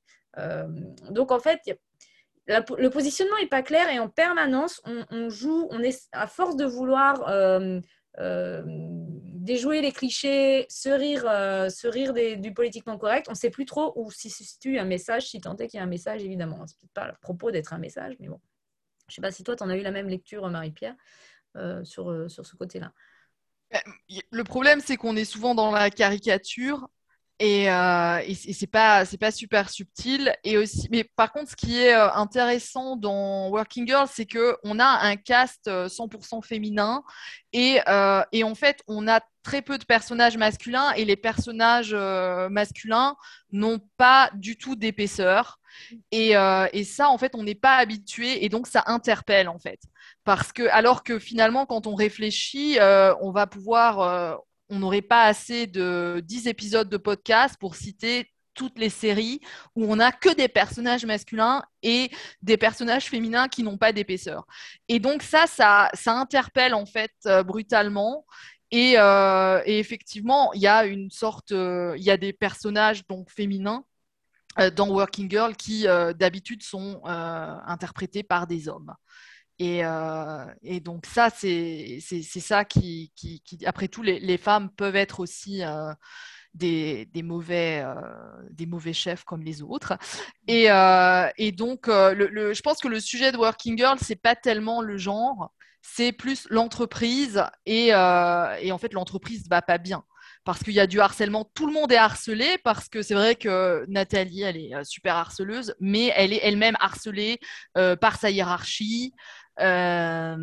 donc, 1.09 1.31
en 1.31 1.39
fait, 1.39 1.62
le 2.50 2.89
positionnement 2.89 3.38
n'est 3.39 3.48
pas 3.48 3.62
clair 3.62 3.89
et 3.89 4.00
en 4.00 4.10
permanence, 4.10 4.82
on, 4.86 5.29
joue, 5.29 5.68
on 5.72 5.82
est 5.82 6.10
à 6.12 6.27
force 6.27 6.56
de 6.56 6.65
vouloir 6.65 7.27
euh, 7.27 7.79
euh, 8.20 8.63
déjouer 8.65 9.82
les 9.82 9.91
clichés, 9.91 10.65
se 10.70 10.89
rire, 10.89 11.25
euh, 11.27 12.36
du 12.36 12.53
politiquement 12.53 12.98
correct. 12.98 13.27
On 13.27 13.34
ne 13.34 13.38
sait 13.38 13.51
plus 13.51 13.65
trop 13.65 13.94
où 13.96 14.10
se 14.12 14.29
situe 14.29 14.79
un 14.79 14.86
message, 14.86 15.29
si 15.29 15.39
tant 15.39 15.56
est 15.58 15.68
qu'il 15.68 15.77
y 15.77 15.82
a 15.82 15.84
un 15.84 15.88
message, 15.88 16.24
évidemment. 16.24 16.65
Ce 16.65 16.74
n'est 16.82 16.89
pas 16.94 17.08
le 17.08 17.13
propos 17.22 17.51
d'être 17.51 17.74
un 17.74 17.79
message, 17.79 18.15
mais 18.20 18.27
bon. 18.27 18.39
Je 19.08 19.13
ne 19.13 19.15
sais 19.15 19.22
pas 19.22 19.32
si 19.32 19.44
toi, 19.44 19.56
tu 19.56 19.63
en 19.63 19.70
as 19.70 19.75
eu 19.75 19.82
la 19.82 19.91
même 19.91 20.08
lecture, 20.08 20.48
Marie-Pierre, 20.50 20.96
sur, 21.84 22.29
sur 22.29 22.46
ce 22.46 22.56
côté-là. 22.56 22.94
Le 24.32 24.44
problème, 24.44 24.82
c'est 24.82 24.98
qu'on 24.98 25.15
est 25.15 25.25
souvent 25.25 25.56
dans 25.56 25.72
la 25.72 25.89
caricature 25.89 26.88
et, 27.39 27.72
euh, 27.72 28.19
et 28.25 28.36
c'est 28.36 28.67
pas 28.67 29.05
c'est 29.05 29.17
pas 29.17 29.31
super 29.31 29.69
subtil. 29.69 30.34
Et 30.43 30.58
aussi 30.58 30.89
mais 30.91 31.05
par 31.05 31.31
contre 31.31 31.51
ce 31.51 31.55
qui 31.55 31.77
est 31.77 31.96
euh, 31.96 32.12
intéressant 32.12 32.98
dans 32.98 33.50
Working 33.50 33.88
Girl 33.88 34.08
c'est 34.12 34.25
que 34.25 34.58
on 34.63 34.77
a 34.77 34.86
un 34.86 35.15
cast 35.15 35.67
100% 35.67 36.38
euh, 36.38 36.41
féminin. 36.41 37.01
Et, 37.53 37.79
euh, 37.88 38.24
et 38.34 38.43
en 38.43 38.55
fait 38.55 38.84
on 38.88 39.08
a 39.08 39.22
très 39.41 39.62
peu 39.62 39.77
de 39.77 39.86
personnages 39.86 40.36
masculins. 40.36 40.91
Et 40.91 41.05
les 41.05 41.15
personnages 41.15 41.96
masculins 42.50 43.15
n'ont 43.53 43.79
pas 43.96 44.31
du 44.34 44.58
tout 44.58 44.75
d'épaisseur. 44.75 45.60
Et, 46.12 46.34
et, 46.74 46.84
ça 46.84 47.10
en 47.10 47.17
fait 47.17 47.36
on 47.36 47.43
n'est 47.43 47.55
pas 47.55 47.77
habitué. 47.77 48.43
Et 48.43 48.50
donc 48.50 48.67
ça 48.67 48.84
interpelle 48.88 49.48
en 49.48 49.60
fait. 49.60 49.79
Parce 50.25 50.51
que 50.51 50.67
alors 50.72 51.03
que 51.03 51.19
finalement 51.19 51.65
quand 51.65 51.88
on 51.88 51.96
réfléchit 51.96 52.77
on 53.22 53.31
va 53.31 53.48
pouvoir 53.48 54.41
on 54.69 54.79
n'aurait 54.79 55.01
pas 55.01 55.23
assez 55.23 55.67
de 55.67 56.21
10 56.25 56.47
épisodes 56.47 56.89
de 56.89 56.97
podcast 56.97 57.55
pour 57.59 57.75
citer 57.75 58.31
toutes 58.59 58.77
les 58.77 58.89
séries 58.89 59.39
où 59.75 59.89
on 59.89 59.95
n'a 59.95 60.11
que 60.11 60.35
des 60.35 60.49
personnages 60.49 61.05
masculins 61.05 61.63
et 61.82 62.12
des 62.41 62.58
personnages 62.58 63.05
féminins 63.05 63.47
qui 63.47 63.63
n'ont 63.63 63.77
pas 63.77 63.93
d'épaisseur. 63.93 64.45
Et 64.89 64.99
donc 64.99 65.23
ça, 65.23 65.45
ça, 65.47 65.89
interpelle 66.12 66.73
en 66.73 66.86
fait 66.86 67.13
euh, 67.25 67.41
brutalement. 67.41 68.25
Euh, 68.73 69.62
et, 69.65 69.79
effectivement, 69.79 70.51
il 70.53 70.62
y 70.62 70.67
a 70.67 70.86
une 70.86 71.10
sorte, 71.10 71.53
euh, 71.53 71.95
il 71.97 72.03
y 72.03 72.12
a 72.12 72.17
des 72.17 72.34
personnages 72.34 73.08
donc 73.08 73.32
féminins 73.32 73.84
dans 74.75 74.89
Working 74.89 75.29
Girl 75.29 75.55
qui 75.55 75.84
d'habitude 75.84 76.63
sont 76.63 77.01
interprétés 77.05 78.23
par 78.23 78.45
des 78.45 78.67
hommes. 78.67 78.93
Euh, 79.62 80.45
et, 80.63 80.80
donc 80.80 81.06
ça, 81.06 81.30
c'est 81.30 82.00
ça 82.00 82.65
qui, 82.65 83.12
après 83.65 83.88
tout, 83.88 84.04
les, 84.04 84.38
femmes 84.38 84.69
peuvent 84.69 84.95
être 84.95 85.19
aussi 85.19 85.63
euh, 85.63 85.93
des, 86.54 87.08
mauvais, 87.24 87.84
euh, 87.84 87.93
des 88.52 88.65
mauvais 88.65 88.93
chefs 88.93 89.24
comme 89.24 89.43
les 89.43 89.62
autres. 89.62 89.98
Et, 90.48 90.67
donc, 91.52 91.88
le, 91.88 92.54
je 92.54 92.62
pense 92.62 92.80
que 92.80 92.88
le 92.88 93.00
sujet 93.00 93.32
de 93.32 93.38
Working 93.38 93.78
Girl, 93.78 93.98
c'est 94.02 94.15
pas 94.22 94.36
tellement 94.36 94.82
le 94.82 94.98
genre, 94.98 95.52
c'est 95.82 96.12
plus 96.12 96.48
l'entreprise. 96.50 97.43
Et, 97.65 97.93
en 97.93 98.78
fait, 98.80 98.93
l'entreprise 98.93 99.48
va 99.50 99.62
pas 99.62 99.78
bien 99.78 100.04
parce 100.45 100.63
qu'il 100.63 100.74
y 100.74 100.80
a 100.80 100.88
du 100.88 101.02
harcèlement. 101.02 101.52
Tout 101.54 101.67
le 101.67 101.74
monde 101.74 101.91
est 101.91 101.98
harcelé 101.98 102.58
parce 102.63 102.88
que 102.88 103.02
c'est 103.02 103.13
vrai 103.13 103.36
que 103.36 103.86
Nathalie, 103.89 104.41
elle 104.41 104.58
est 104.58 104.84
super 104.86 105.17
harceleuse, 105.17 105.76
mais 105.82 106.13
elle 106.15 106.32
est 106.32 106.39
elle-même 106.41 106.78
harcelée 106.80 107.39
par 107.74 108.17
sa 108.17 108.32
hiérarchie. 108.32 109.13
Euh, 109.60 110.36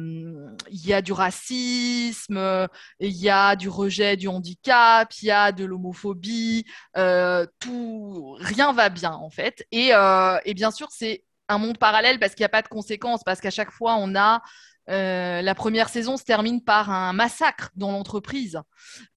il 0.71 0.87
y 0.87 0.93
a 0.93 1.03
du 1.03 1.13
racisme, 1.13 2.69
il 3.01 3.17
y 3.17 3.29
a 3.31 3.57
du 3.57 3.69
rejet 3.69 4.17
du 4.17 4.29
handicap, 4.29 5.13
il 5.23 5.27
y 5.27 5.31
a 5.31 5.53
de 5.53 5.65
l'homophobie, 5.65 6.65
euh, 6.97 7.47
tout, 7.61 8.37
rien 8.41 8.73
va 8.73 8.89
bien 8.89 9.13
en 9.13 9.31
fait. 9.31 9.67
Et, 9.73 9.91
euh, 9.95 10.39
et 10.45 10.55
bien 10.55 10.71
sûr, 10.71 10.89
c'est 10.91 11.25
un 11.49 11.59
monde 11.59 11.79
parallèle 11.79 12.19
parce 12.19 12.35
qu'il 12.35 12.43
n'y 12.43 12.47
a 12.47 12.51
pas 12.51 12.63
de 12.63 12.69
conséquences, 12.69 13.23
parce 13.25 13.41
qu'à 13.41 13.51
chaque 13.51 13.71
fois, 13.71 13.97
on 13.99 14.15
a 14.17 14.43
euh, 14.89 15.43
la 15.43 15.55
première 15.55 15.89
saison 15.89 16.17
se 16.17 16.25
termine 16.25 16.63
par 16.63 16.91
un 16.91 17.13
massacre 17.13 17.71
dans 17.75 17.91
l'entreprise. 17.91 18.61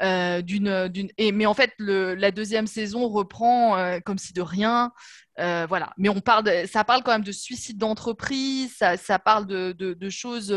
Euh, 0.02 0.42
mais 1.34 1.46
en 1.46 1.54
fait, 1.54 1.74
la 1.78 2.32
deuxième 2.32 2.68
saison 2.68 3.08
reprend 3.08 3.78
euh, 3.78 4.00
comme 4.00 4.18
si 4.18 4.34
de 4.34 4.42
rien. 4.42 4.92
voilà. 5.38 5.94
Mais 5.98 6.10
on 6.10 6.22
parle 6.22 6.68
ça 6.68 6.84
parle 6.84 7.04
quand 7.04 7.12
même 7.12 7.24
de 7.24 7.32
suicide 7.32 7.78
d'entreprise, 7.78 8.76
ça, 8.78 9.20
parle 9.20 9.46
de, 9.46 10.10
choses 10.10 10.52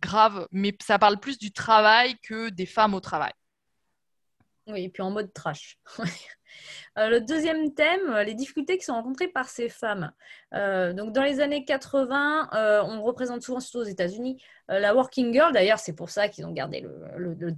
graves, 0.00 0.46
mais 0.52 0.76
ça 0.82 0.98
parle 0.98 1.18
plus 1.18 1.38
du 1.38 1.52
travail 1.52 2.16
que 2.22 2.48
des 2.48 2.66
femmes 2.66 2.94
au 2.94 3.00
travail. 3.00 3.32
Oui, 4.68 4.84
et 4.84 4.88
puis 4.88 5.02
en 5.02 5.10
mode 5.10 5.32
trash. 5.32 5.78
Euh, 6.98 7.08
le 7.08 7.20
deuxième 7.20 7.72
thème, 7.74 8.10
euh, 8.10 8.24
les 8.24 8.34
difficultés 8.34 8.76
qui 8.76 8.84
sont 8.84 8.94
rencontrées 8.94 9.28
par 9.28 9.48
ces 9.48 9.68
femmes. 9.68 10.12
Euh, 10.54 10.92
donc 10.92 11.12
dans 11.12 11.22
les 11.22 11.40
années 11.40 11.64
80, 11.64 12.50
on 12.84 13.02
représente 13.02 13.42
souvent, 13.42 13.60
surtout 13.60 13.78
aux 13.78 13.90
États-Unis, 13.90 14.42
la 14.68 14.94
working 14.94 15.32
girl. 15.32 15.52
D'ailleurs, 15.52 15.78
c'est 15.78 15.94
pour 15.94 16.10
ça 16.10 16.28
qu'ils 16.28 16.46
ont 16.46 16.52
gardé 16.52 16.86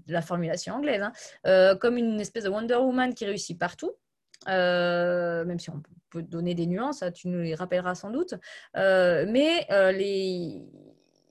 la 0.09 0.22
formulation 0.22 0.74
anglaise, 0.74 1.02
hein, 1.44 1.76
comme 1.76 1.96
une 1.96 2.20
espèce 2.20 2.44
de 2.44 2.48
Wonder 2.48 2.76
Woman 2.76 3.14
qui 3.14 3.24
réussit 3.24 3.59
partout. 3.59 3.92
même 4.46 5.59
si 5.59 5.70
on 5.70 5.83
peut 6.11 6.22
donner 6.22 6.54
des 6.54 6.66
nuances, 6.66 7.04
tu 7.14 7.28
nous 7.28 7.40
les 7.40 7.54
rappelleras 7.54 7.94
sans 7.94 8.11
doute. 8.11 8.35
mais 8.74 9.66
les 9.92 10.62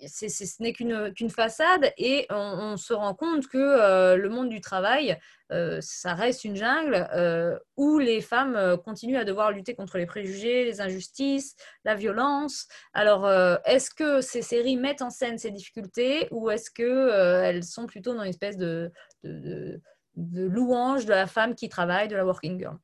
ce 0.08 0.64
n'est 0.64 0.74
qu'une 0.74 1.30
façade 1.30 1.92
et 1.98 2.26
on, 2.30 2.78
se 2.78 2.94
rend 2.94 3.14
compte 3.14 3.48
que 3.48 3.58
euh, 3.58 4.16
le 4.16 4.30
monde 4.30 4.50
du 4.50 4.62
travail, 4.62 5.18
euh, 5.52 5.80
ça 5.82 6.14
reste 6.14 6.44
une 6.44 6.56
jungle 6.56 7.08
euh, 7.14 7.58
où 7.78 8.00
les 8.00 8.22
femmes 8.22 8.78
continuent 8.84 9.18
à 9.18 9.26
devoir 9.26 9.52
lutter 9.52 9.76
contre 9.76 9.98
les 9.98 10.06
préjugés, 10.06 10.66
les 10.66 10.82
injustices, 10.82 11.56
la 11.86 11.96
violence. 11.96 12.68
Alors, 12.94 13.30
est-ce 13.66 13.92
que 13.92 14.22
ces 14.22 14.42
séries 14.42 14.78
mettent 14.78 15.02
en 15.02 15.10
scène 15.10 15.38
ces 15.38 15.52
difficultés 15.52 16.28
ou 16.32 16.50
est-ce 16.50 16.72
qu'elles 16.72 17.64
sont 17.64 17.86
plutôt 17.86 18.14
dans 18.14 18.24
une 18.24 18.30
espèce 18.30 18.58
de, 18.58 18.92
de 19.24 19.82
louange 20.16 21.06
de 21.06 21.12
la 21.12 21.28
femme 21.28 21.56
qui 21.56 21.70
travaille, 21.70 22.08
de 22.08 22.16
la 22.16 22.26
working 22.26 22.58
girl? 22.58 22.78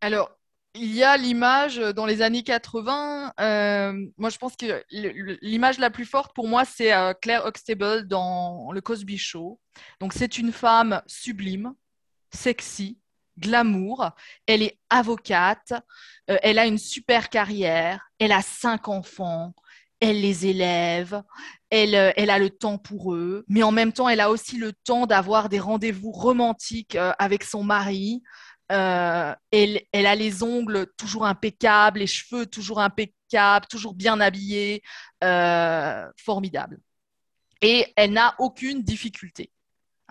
Alors, 0.00 0.39
il 0.74 0.94
y 0.94 1.02
a 1.02 1.16
l'image 1.16 1.76
dans 1.76 2.06
les 2.06 2.22
années 2.22 2.42
80. 2.42 3.32
Euh, 3.40 4.06
moi, 4.18 4.30
je 4.30 4.38
pense 4.38 4.56
que 4.56 4.82
l'image 5.42 5.78
la 5.78 5.90
plus 5.90 6.04
forte 6.04 6.34
pour 6.34 6.48
moi, 6.48 6.64
c'est 6.64 6.92
euh, 6.92 7.12
Claire 7.14 7.46
Huxtable 7.46 8.06
dans 8.06 8.70
Le 8.72 8.80
Cosby 8.80 9.18
Show. 9.18 9.60
Donc, 10.00 10.12
c'est 10.12 10.38
une 10.38 10.52
femme 10.52 11.02
sublime, 11.06 11.74
sexy, 12.32 12.98
glamour. 13.38 14.10
Elle 14.46 14.62
est 14.62 14.78
avocate, 14.90 15.72
euh, 16.30 16.36
elle 16.42 16.58
a 16.58 16.66
une 16.66 16.78
super 16.78 17.28
carrière, 17.30 18.10
elle 18.18 18.32
a 18.32 18.42
cinq 18.42 18.88
enfants, 18.88 19.54
elle 20.00 20.20
les 20.20 20.46
élève, 20.46 21.22
elle, 21.68 21.94
euh, 21.94 22.12
elle, 22.16 22.30
a 22.30 22.38
le 22.38 22.50
temps 22.50 22.78
pour 22.78 23.14
eux, 23.14 23.44
mais 23.48 23.62
en 23.62 23.70
même 23.70 23.92
temps, 23.92 24.08
elle 24.08 24.20
a 24.20 24.30
aussi 24.30 24.56
le 24.56 24.72
temps 24.72 25.06
d'avoir 25.06 25.48
des 25.48 25.60
rendez-vous 25.60 26.10
romantiques 26.10 26.96
euh, 26.96 27.12
avec 27.18 27.44
son 27.44 27.62
mari. 27.62 28.22
Elle, 28.70 29.82
elle, 29.92 30.06
a 30.06 30.14
les 30.14 30.42
ongles 30.42 30.86
toujours 30.96 31.26
impeccables, 31.26 31.98
les 31.98 32.06
cheveux 32.06 32.46
toujours 32.46 32.80
impeccables, 32.80 33.66
toujours 33.66 33.94
bien 33.94 34.20
habillés, 34.20 34.82
formidable. 35.20 36.78
Et 37.62 37.92
elle 37.96 38.12
n'a 38.12 38.34
aucune 38.38 38.82
difficulté. 38.82 39.50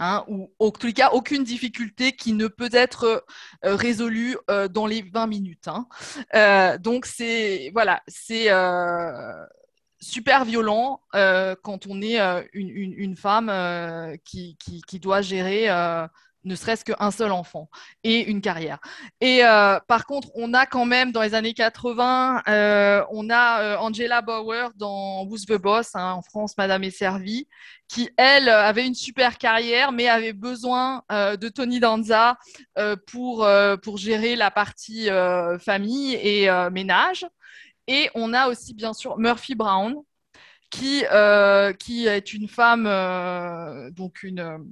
Hein, 0.01 0.23
ou 0.29 0.49
en 0.59 0.71
tous 0.71 0.87
les 0.87 0.93
cas 0.93 1.09
aucune 1.11 1.43
difficulté 1.43 2.13
qui 2.13 2.31
ne 2.31 2.47
peut 2.47 2.69
être 2.71 3.25
euh, 3.65 3.75
résolue 3.75 4.37
euh, 4.49 4.69
dans 4.69 4.87
les 4.87 5.01
20 5.01 5.27
minutes. 5.27 5.67
Hein. 5.67 5.87
Euh, 6.35 6.77
donc 6.77 7.05
c'est 7.05 7.69
voilà, 7.73 8.01
c'est 8.07 8.47
super 9.99 10.45
violent 10.45 11.01
quand 11.11 11.85
on 11.89 12.01
est 12.01 12.17
une, 12.53 13.17
femme 13.17 13.51
qui, 14.23 14.55
doit 15.01 15.21
gérer 15.21 15.67
ne 16.45 16.55
serait-ce 16.55 16.85
qu'un 16.85 17.11
seul 17.11 17.31
enfant 17.31 17.69
et 18.03 18.21
une 18.25 18.41
carrière. 18.41 18.79
Et 19.21 19.43
euh, 19.43 19.79
par 19.87 20.05
contre, 20.05 20.29
on 20.35 20.53
a 20.53 20.65
quand 20.65 20.85
même 20.85 21.11
dans 21.11 21.21
les 21.21 21.35
années 21.35 21.53
80, 21.53 22.43
euh, 22.47 23.03
on 23.11 23.29
a 23.29 23.61
euh, 23.61 23.77
Angela 23.77 24.21
Bauer 24.21 24.69
dans 24.75 25.25
Who's 25.25 25.45
the 25.45 25.53
Boss, 25.53 25.95
hein, 25.95 26.13
en 26.13 26.21
France, 26.21 26.57
Madame 26.57 26.83
est 26.83 26.91
servie, 26.91 27.47
qui 27.87 28.09
elle 28.17 28.49
avait 28.49 28.87
une 28.87 28.95
super 28.95 29.37
carrière, 29.37 29.91
mais 29.91 30.07
avait 30.07 30.33
besoin 30.33 31.03
de 31.09 31.49
Tony 31.49 31.79
Danza 31.79 32.37
pour 33.07 33.49
pour 33.81 33.97
gérer 33.97 34.35
la 34.35 34.51
partie 34.51 35.09
famille 35.59 36.13
et 36.13 36.49
ménage. 36.71 37.25
Et 37.87 38.11
on 38.13 38.31
a 38.33 38.47
aussi 38.47 38.75
bien 38.75 38.93
sûr 38.93 39.17
Murphy 39.17 39.55
Brown, 39.55 39.95
qui 40.69 41.03
qui 41.79 42.05
est 42.05 42.33
une 42.33 42.47
femme 42.47 43.89
donc 43.91 44.21
une 44.21 44.63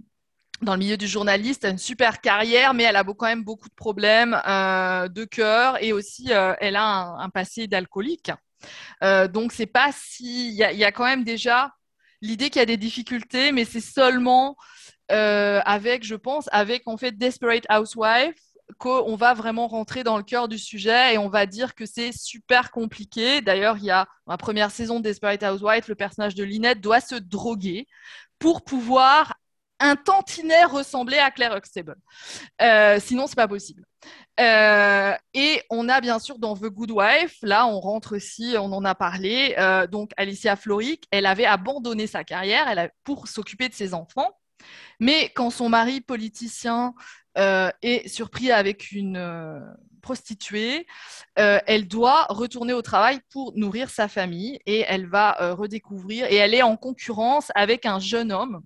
dans 0.61 0.73
le 0.73 0.79
milieu 0.79 0.97
du 0.97 1.07
journaliste, 1.07 1.65
a 1.65 1.69
une 1.69 1.77
super 1.77 2.21
carrière, 2.21 2.73
mais 2.73 2.83
elle 2.83 2.95
a 2.95 3.03
quand 3.03 3.25
même 3.25 3.43
beaucoup 3.43 3.69
de 3.69 3.75
problèmes 3.75 4.39
euh, 4.47 5.07
de 5.07 5.23
cœur 5.25 5.81
et 5.83 5.93
aussi 5.93 6.33
euh, 6.33 6.53
elle 6.59 6.75
a 6.75 6.83
un, 6.83 7.29
passé 7.29 7.67
d'alcoolique. 7.67 8.31
Euh, 9.03 9.27
donc 9.27 9.51
c'est 9.51 9.67
pas 9.67 9.91
si 9.93 10.49
il 10.49 10.55
y, 10.55 10.83
a 10.83 10.91
quand 10.91 11.05
même 11.05 11.23
déjà 11.23 11.71
l'idée 12.21 12.49
qu'il 12.49 12.59
y 12.59 12.63
a 12.63 12.65
des 12.65 12.77
difficultés, 12.77 13.51
mais 13.51 13.65
c'est 13.65 13.81
seulement 13.81 14.55
euh, 15.11 15.61
avec, 15.63 16.03
je 16.03 16.15
pense, 16.15 16.49
avec 16.51 16.87
en 16.87 16.97
fait 16.97 17.17
Desperate 17.17 17.65
Housewife 17.69 18.35
qu'on 18.79 19.15
va 19.15 19.33
vraiment 19.33 19.67
rentrer 19.67 20.03
dans 20.03 20.17
le 20.17 20.23
cœur 20.23 20.49
du 20.49 20.57
sujet 20.57 21.13
et 21.13 21.17
on 21.17 21.29
va 21.29 21.45
dire 21.45 21.73
que 21.73 21.85
c'est 21.85 22.11
super 22.11 22.71
compliqué. 22.71 23.39
D'ailleurs, 23.39 23.77
il 23.77 23.85
y 23.85 23.91
a 23.91 24.07
la 24.27 24.37
première 24.37 24.71
saison 24.71 24.97
de 24.97 25.03
Desperate 25.03 25.41
Housewife, 25.41 25.87
le 25.87 25.95
personnage 25.95 26.35
de 26.35 26.43
Lynette 26.43 26.81
doit 26.81 26.99
se 26.99 27.15
droguer 27.15 27.87
pour 28.39 28.63
pouvoir 28.63 29.35
un 29.79 29.95
tantinet 29.95 30.65
ressemblait 30.65 31.19
à 31.19 31.31
Claire 31.31 31.55
Huxtable. 31.55 31.95
Euh, 32.61 32.99
sinon, 32.99 33.27
c'est 33.27 33.35
pas 33.35 33.47
possible. 33.47 33.83
Euh, 34.39 35.13
et 35.33 35.61
on 35.69 35.89
a 35.89 36.01
bien 36.01 36.19
sûr 36.19 36.39
dans 36.39 36.55
The 36.55 36.65
Good 36.65 36.91
Wife, 36.91 37.37
là 37.41 37.65
on 37.65 37.79
rentre 37.79 38.15
aussi, 38.15 38.55
on 38.57 38.71
en 38.71 38.85
a 38.85 38.93
parlé, 38.93 39.55
euh, 39.57 39.87
donc 39.87 40.11
Alicia 40.15 40.55
Floric, 40.55 41.05
elle 41.09 41.25
avait 41.25 41.45
abandonné 41.45 42.05
sa 42.05 42.23
carrière 42.23 42.67
elle 42.67 42.91
pour 43.03 43.27
s'occuper 43.27 43.67
de 43.67 43.73
ses 43.73 43.95
enfants, 43.95 44.29
mais 44.99 45.29
quand 45.29 45.49
son 45.49 45.69
mari 45.69 46.01
politicien 46.01 46.93
est 47.35 48.07
surpris 48.07 48.51
avec 48.51 48.91
une 48.91 49.75
prostituée, 50.01 50.87
elle 51.35 51.87
doit 51.87 52.25
retourner 52.29 52.73
au 52.73 52.81
travail 52.83 53.19
pour 53.31 53.53
nourrir 53.55 53.89
sa 53.89 54.07
famille 54.07 54.59
et 54.65 54.85
elle 54.87 55.07
va 55.07 55.53
redécouvrir, 55.53 56.27
et 56.31 56.35
elle 56.35 56.53
est 56.53 56.63
en 56.63 56.77
concurrence 56.77 57.51
avec 57.55 57.87
un 57.87 57.99
jeune 57.99 58.31
homme 58.31 58.61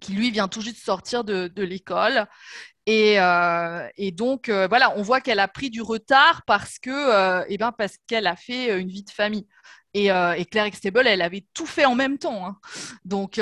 qui 0.00 0.12
lui 0.12 0.30
vient 0.30 0.48
tout 0.48 0.60
juste 0.60 0.84
sortir 0.84 1.24
de, 1.24 1.62
l'école. 1.62 2.26
Et, 2.86 3.20
euh, 3.20 3.86
donc, 4.12 4.48
euh, 4.48 4.66
voilà, 4.66 4.96
on 4.96 5.02
voit 5.02 5.20
qu'elle 5.20 5.40
a 5.40 5.48
pris 5.48 5.70
du 5.70 5.82
retard 5.82 6.42
parce 6.46 6.78
que, 6.78 6.90
euh, 6.90 7.44
eh 7.48 7.58
ben, 7.58 7.72
qu'elle 8.06 8.26
a 8.26 8.36
fait 8.36 8.78
une 8.80 8.88
vie 8.88 9.02
de 9.02 9.10
famille. 9.10 9.46
Et, 9.94 10.06
Claire 10.50 10.64
Extable, 10.64 11.06
elle 11.06 11.22
avait 11.22 11.44
tout 11.54 11.66
fait 11.66 11.84
en 11.84 11.94
même 11.94 12.18
temps. 12.18 12.46
Hein. 12.46 12.56
Donc, 13.04 13.40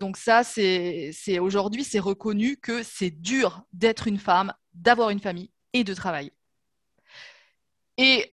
donc 0.00 0.16
ça, 0.16 0.42
c'est, 0.44 1.38
aujourd'hui, 1.38 1.84
c'est 1.84 2.00
reconnu 2.00 2.56
que 2.56 2.82
c'est 2.82 3.10
dur 3.10 3.62
d'être 3.72 4.08
une 4.08 4.18
femme, 4.18 4.52
d'avoir 4.74 5.10
une 5.10 5.20
famille 5.20 5.50
et 5.72 5.84
de 5.84 5.94
travailler. 5.94 6.32
Et, 7.98 8.30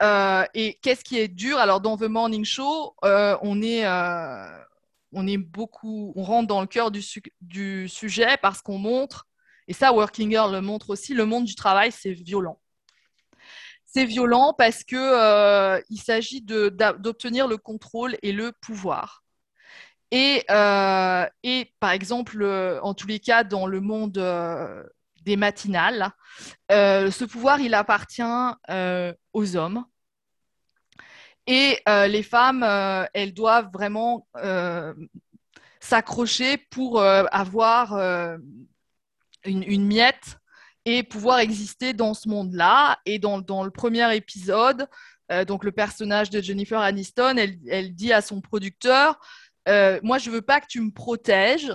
et 0.54 0.80
qu'est-ce 0.82 1.04
qui 1.04 1.20
est 1.20 1.28
dur? 1.28 1.58
Alors, 1.58 1.80
dans 1.80 1.96
The 1.98 2.04
Morning 2.04 2.44
Show, 2.44 2.96
on 3.02 3.62
est 3.62 3.86
on 5.14 5.28
est 5.28 5.38
beaucoup, 5.38 6.14
on 6.16 6.24
rentre 6.24 6.48
dans 6.48 6.62
le 6.62 6.68
cœur 6.68 6.92
du, 6.92 7.88
sujet 7.88 8.38
parce 8.42 8.62
qu'on 8.62 8.78
montre, 8.78 9.28
et 9.68 9.74
ça 9.74 9.94
Working 9.94 10.30
Girl 10.30 10.52
le 10.52 10.62
montre 10.62 10.90
aussi, 10.90 11.14
le 11.14 11.26
monde 11.26 11.46
du 11.46 11.56
travail, 11.56 11.92
c'est 11.92 12.12
violent. 12.12 12.60
C'est 13.86 14.06
violent 14.06 14.56
parce 14.58 14.84
que 14.84 14.96
euh, 14.96 15.80
il 15.90 16.00
s'agit 16.00 16.42
d'obtenir 16.42 17.48
le 17.48 17.58
contrôle 17.58 18.18
et 18.24 18.32
le 18.32 18.52
pouvoir. 18.52 19.24
Et, 20.12 20.44
euh, 20.50 21.26
par 21.80 21.92
exemple, 21.92 22.42
euh, 22.42 22.80
en 22.82 22.94
tous 22.94 23.08
les 23.08 23.20
cas, 23.20 23.44
dans 23.44 23.68
le 23.68 23.82
monde 23.82 24.14
des 25.22 25.38
matinales, 25.38 26.12
ce 26.70 27.24
pouvoir, 27.26 27.60
il 27.60 27.74
appartient 27.76 28.24
aux 29.34 29.56
hommes. 29.56 29.86
Et 31.48 31.80
euh, 31.90 32.08
les 32.08 32.24
femmes, 32.24 32.64
euh, 32.64 33.06
elles 33.14 33.34
doivent 33.34 33.70
vraiment 33.74 34.28
euh, 34.38 34.94
s'accrocher 35.80 36.58
pour 36.58 37.02
avoir 37.02 37.94
une, 39.44 39.86
miette 39.86 40.38
et 40.86 41.04
pouvoir 41.04 41.40
exister 41.40 41.94
dans 41.94 42.14
ce 42.14 42.30
monde-là. 42.30 43.00
Et 43.06 43.20
dans, 43.20 43.64
le 43.64 43.70
premier 43.70 44.16
épisode, 44.16 44.88
donc 45.46 45.66
le 45.66 45.74
personnage 45.74 46.30
de 46.30 46.42
Jennifer 46.42 46.80
Aniston, 46.80 47.36
elle, 47.38 47.58
elle 47.68 47.94
dit 47.94 48.14
à 48.14 48.22
son 48.22 48.40
producteur, 48.40 49.20
moi 49.68 50.20
je 50.20 50.30
veux 50.30 50.42
pas 50.42 50.62
que 50.62 50.68
tu 50.68 50.80
me 50.80 50.92
protèges 50.92 51.74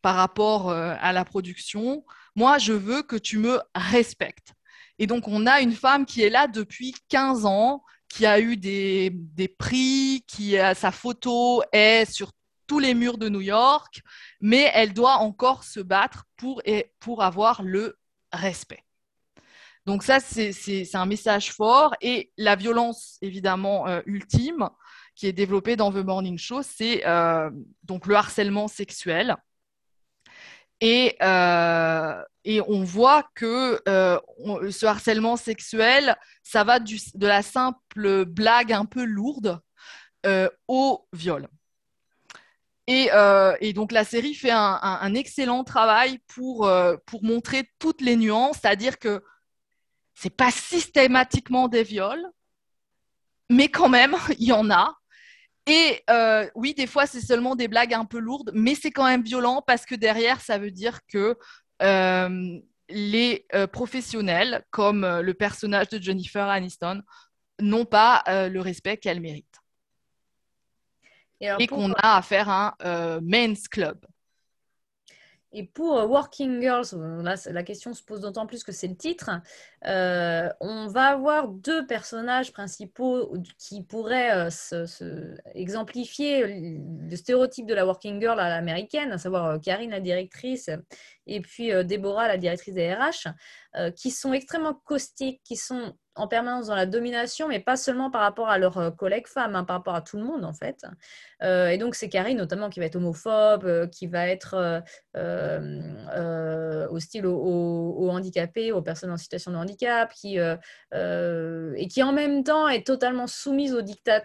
par 0.00 0.14
rapport 0.14 0.70
à 0.70 1.12
la 1.12 1.26
production, 1.26 2.02
moi 2.34 2.56
je 2.56 2.72
veux 2.72 3.02
que 3.02 3.16
tu 3.16 3.36
me 3.36 3.60
respectes. 3.74 4.54
Et 4.98 5.06
donc 5.06 5.28
on 5.28 5.46
a 5.46 5.60
une 5.60 5.72
femme 5.72 6.06
qui 6.06 6.22
est 6.22 6.30
là 6.30 6.46
depuis 6.46 6.94
15 7.10 7.44
ans, 7.44 7.84
qui 8.10 8.26
a 8.26 8.40
eu 8.40 8.58
des, 8.58 9.10
prix, 9.56 10.22
qui 10.26 10.58
a 10.58 10.74
sa 10.74 10.90
photo 10.90 11.62
est 11.72 12.04
sur 12.10 12.32
tous 12.66 12.80
les 12.80 12.92
murs 12.92 13.16
de 13.16 13.28
New 13.28 13.40
York, 13.40 14.02
mais 14.40 14.70
elle 14.74 14.92
doit 14.92 15.16
encore 15.16 15.64
se 15.64 15.80
battre 15.80 16.24
pour, 16.36 16.60
pour 16.98 17.22
avoir 17.22 17.62
le 17.62 17.98
respect. 18.32 18.84
Donc 19.86 20.02
ça, 20.02 20.20
c'est 20.20 20.94
un 20.94 21.06
message 21.06 21.52
fort. 21.52 21.94
Et 22.00 22.30
la 22.36 22.56
violence, 22.56 23.16
évidemment, 23.22 23.88
euh, 23.88 24.02
ultime, 24.06 24.68
qui 25.14 25.26
est 25.26 25.32
développée 25.32 25.76
dans 25.76 25.90
The 25.90 25.96
Morning 25.96 26.38
Show, 26.38 26.62
c'est 26.62 27.06
euh, 27.06 27.50
donc 27.84 28.06
le 28.06 28.14
harcèlement 28.14 28.68
sexuel. 28.68 29.36
Et, 30.80 31.16
euh, 31.22 32.22
et 32.44 32.60
on 32.62 32.84
voit 32.84 33.24
que 33.34 33.80
euh, 33.88 34.18
ce 34.70 34.86
harcèlement 34.86 35.36
sexuel, 35.36 36.16
ça 36.42 36.64
va 36.64 36.80
de 36.80 37.26
la 37.26 37.42
simple 37.42 38.24
blague 38.24 38.72
un 38.72 38.86
peu 38.86 39.04
lourde 39.04 39.60
euh, 40.26 40.48
au 40.68 41.06
viol. 41.12 41.48
Et, 42.86 43.10
donc 43.72 43.92
la 43.92 44.02
série 44.02 44.34
fait 44.34 44.50
un, 44.50 44.80
un, 44.82 45.14
excellent 45.14 45.62
travail 45.62 46.18
pour, 46.26 46.68
pour 47.06 47.22
montrer 47.22 47.70
toutes 47.78 48.00
les 48.00 48.16
nuances, 48.16 48.58
c'est-à-dire 48.60 48.98
que 48.98 49.22
c'est 50.14 50.34
pas 50.34 50.50
systématiquement 50.50 51.68
des 51.68 51.84
viols, 51.84 52.26
mais 53.48 53.68
quand 53.68 53.88
même, 53.88 54.16
il 54.38 54.48
y 54.48 54.52
en 54.52 54.70
a. 54.70 54.99
Et 55.66 56.02
euh, 56.08 56.48
oui, 56.54 56.74
des 56.74 56.86
fois, 56.86 57.06
c'est 57.06 57.20
seulement 57.20 57.54
des 57.54 57.68
blagues 57.68 57.94
un 57.94 58.04
peu 58.04 58.18
lourdes, 58.18 58.50
mais 58.54 58.74
c'est 58.74 58.90
quand 58.90 59.06
même 59.06 59.22
violent 59.22 59.62
parce 59.66 59.84
que 59.84 59.94
derrière, 59.94 60.40
ça 60.40 60.58
veut 60.58 60.70
dire 60.70 61.00
que 61.06 61.36
euh, 61.82 62.58
les 62.88 63.46
euh, 63.54 63.66
professionnels, 63.66 64.64
comme 64.70 65.06
le 65.06 65.34
personnage 65.34 65.88
de 65.88 66.02
Jennifer 66.02 66.48
Aniston, 66.48 67.02
n'ont 67.60 67.84
pas 67.84 68.22
le 68.26 68.58
respect 68.60 68.96
qu'elle 68.96 69.20
mérite. 69.20 69.46
Et, 71.40 71.66
qu'on 71.66 71.92
a 71.92 72.16
à 72.16 72.22
faire 72.22 72.48
un 72.48 72.74
men's 73.22 73.68
club. 73.68 74.04
Et 75.52 75.64
pour 75.64 75.98
euh, 75.98 76.06
Working 76.06 76.60
Girls, 76.60 76.86
là, 77.22 77.34
la 77.46 77.62
question 77.62 77.92
se 77.92 78.02
pose 78.02 78.20
d'autant 78.20 78.46
plus 78.46 78.62
que 78.62 78.72
c'est 78.72 78.86
le 78.86 78.96
titre. 78.96 79.30
Euh, 79.86 80.48
on 80.60 80.86
va 80.86 81.06
avoir 81.06 81.48
deux 81.48 81.86
personnages 81.86 82.52
principaux 82.52 83.34
qui 83.58 83.82
pourraient 83.82 84.48
euh, 84.48 85.34
exemplifier 85.54 86.46
le 86.46 87.16
stéréotype 87.16 87.66
de 87.66 87.74
la 87.74 87.84
Working 87.84 88.20
Girl 88.20 88.38
à 88.38 88.48
l'américaine, 88.48 89.10
à 89.12 89.18
savoir 89.18 89.60
Karine, 89.60 89.90
la 89.90 90.00
directrice, 90.00 90.70
et 91.26 91.40
puis 91.40 91.72
Déborah, 91.84 92.28
la 92.28 92.36
directrice 92.36 92.74
des 92.74 92.94
RH, 92.94 93.28
qui 93.96 94.10
sont 94.10 94.32
extrêmement 94.32 94.74
caustiques, 94.84 95.40
qui 95.44 95.56
sont 95.56 95.94
en 96.20 96.28
permanence 96.28 96.66
dans 96.66 96.74
la 96.74 96.86
domination, 96.86 97.48
mais 97.48 97.60
pas 97.60 97.76
seulement 97.76 98.10
par 98.10 98.20
rapport 98.22 98.48
à 98.48 98.58
leurs 98.58 98.94
collègues 98.96 99.26
femmes, 99.26 99.56
hein, 99.56 99.64
par 99.64 99.76
rapport 99.76 99.94
à 99.94 100.02
tout 100.02 100.16
le 100.16 100.24
monde 100.24 100.44
en 100.44 100.52
fait. 100.52 100.84
et 101.42 101.78
donc 101.78 101.94
c'est 101.94 102.08
Karine 102.08 102.38
notamment 102.38 102.70
qui 102.70 102.80
va 102.80 102.86
être 102.86 102.96
homophobe, 102.96 103.88
qui 103.90 104.06
va 104.06 104.26
être 104.26 104.82
euh, 105.16 105.80
euh, 106.16 106.86
hostile 106.88 107.26
aux, 107.26 108.08
handicapés, 108.10 108.70
aux 108.70 108.82
personnes 108.82 109.10
en 109.10 109.16
situation 109.16 109.50
de 109.50 109.56
handicap, 109.56 110.12
qui, 110.12 110.38
euh, 110.38 110.56
et 111.76 111.88
qui 111.88 112.02
en 112.02 112.12
même 112.12 112.44
temps 112.44 112.68
est 112.68 112.86
totalement 112.86 113.26
soumise 113.26 113.74
aux 113.74 113.82
dictats 113.82 114.24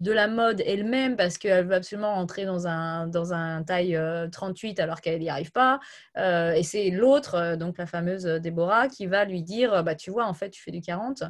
de 0.00 0.12
la 0.12 0.28
mode 0.28 0.62
elle-même 0.66 1.16
parce 1.16 1.38
qu'elle 1.38 1.66
veut 1.66 1.74
absolument 1.74 2.14
rentrer 2.14 2.44
dans 2.44 2.66
un, 2.66 3.06
dans 3.06 3.32
un 3.32 3.62
taille 3.62 3.98
38 4.32 4.80
alors 4.80 5.00
qu'elle 5.00 5.20
n'y 5.20 5.30
arrive 5.30 5.52
pas. 5.52 5.78
et 6.16 6.62
c'est 6.62 6.90
l'autre, 6.90 7.56
donc 7.56 7.78
la 7.78 7.86
fameuse 7.86 8.24
Déborah, 8.24 8.88
qui 8.88 9.06
va 9.06 9.24
lui 9.24 9.42
dire 9.42 9.84
bah, 9.84 9.94
Tu 9.94 10.10
vois, 10.10 10.26
en 10.26 10.34
fait, 10.34 10.50
tu 10.50 10.62
fais 10.62 10.70
du 10.70 10.80
40. 10.80 11.22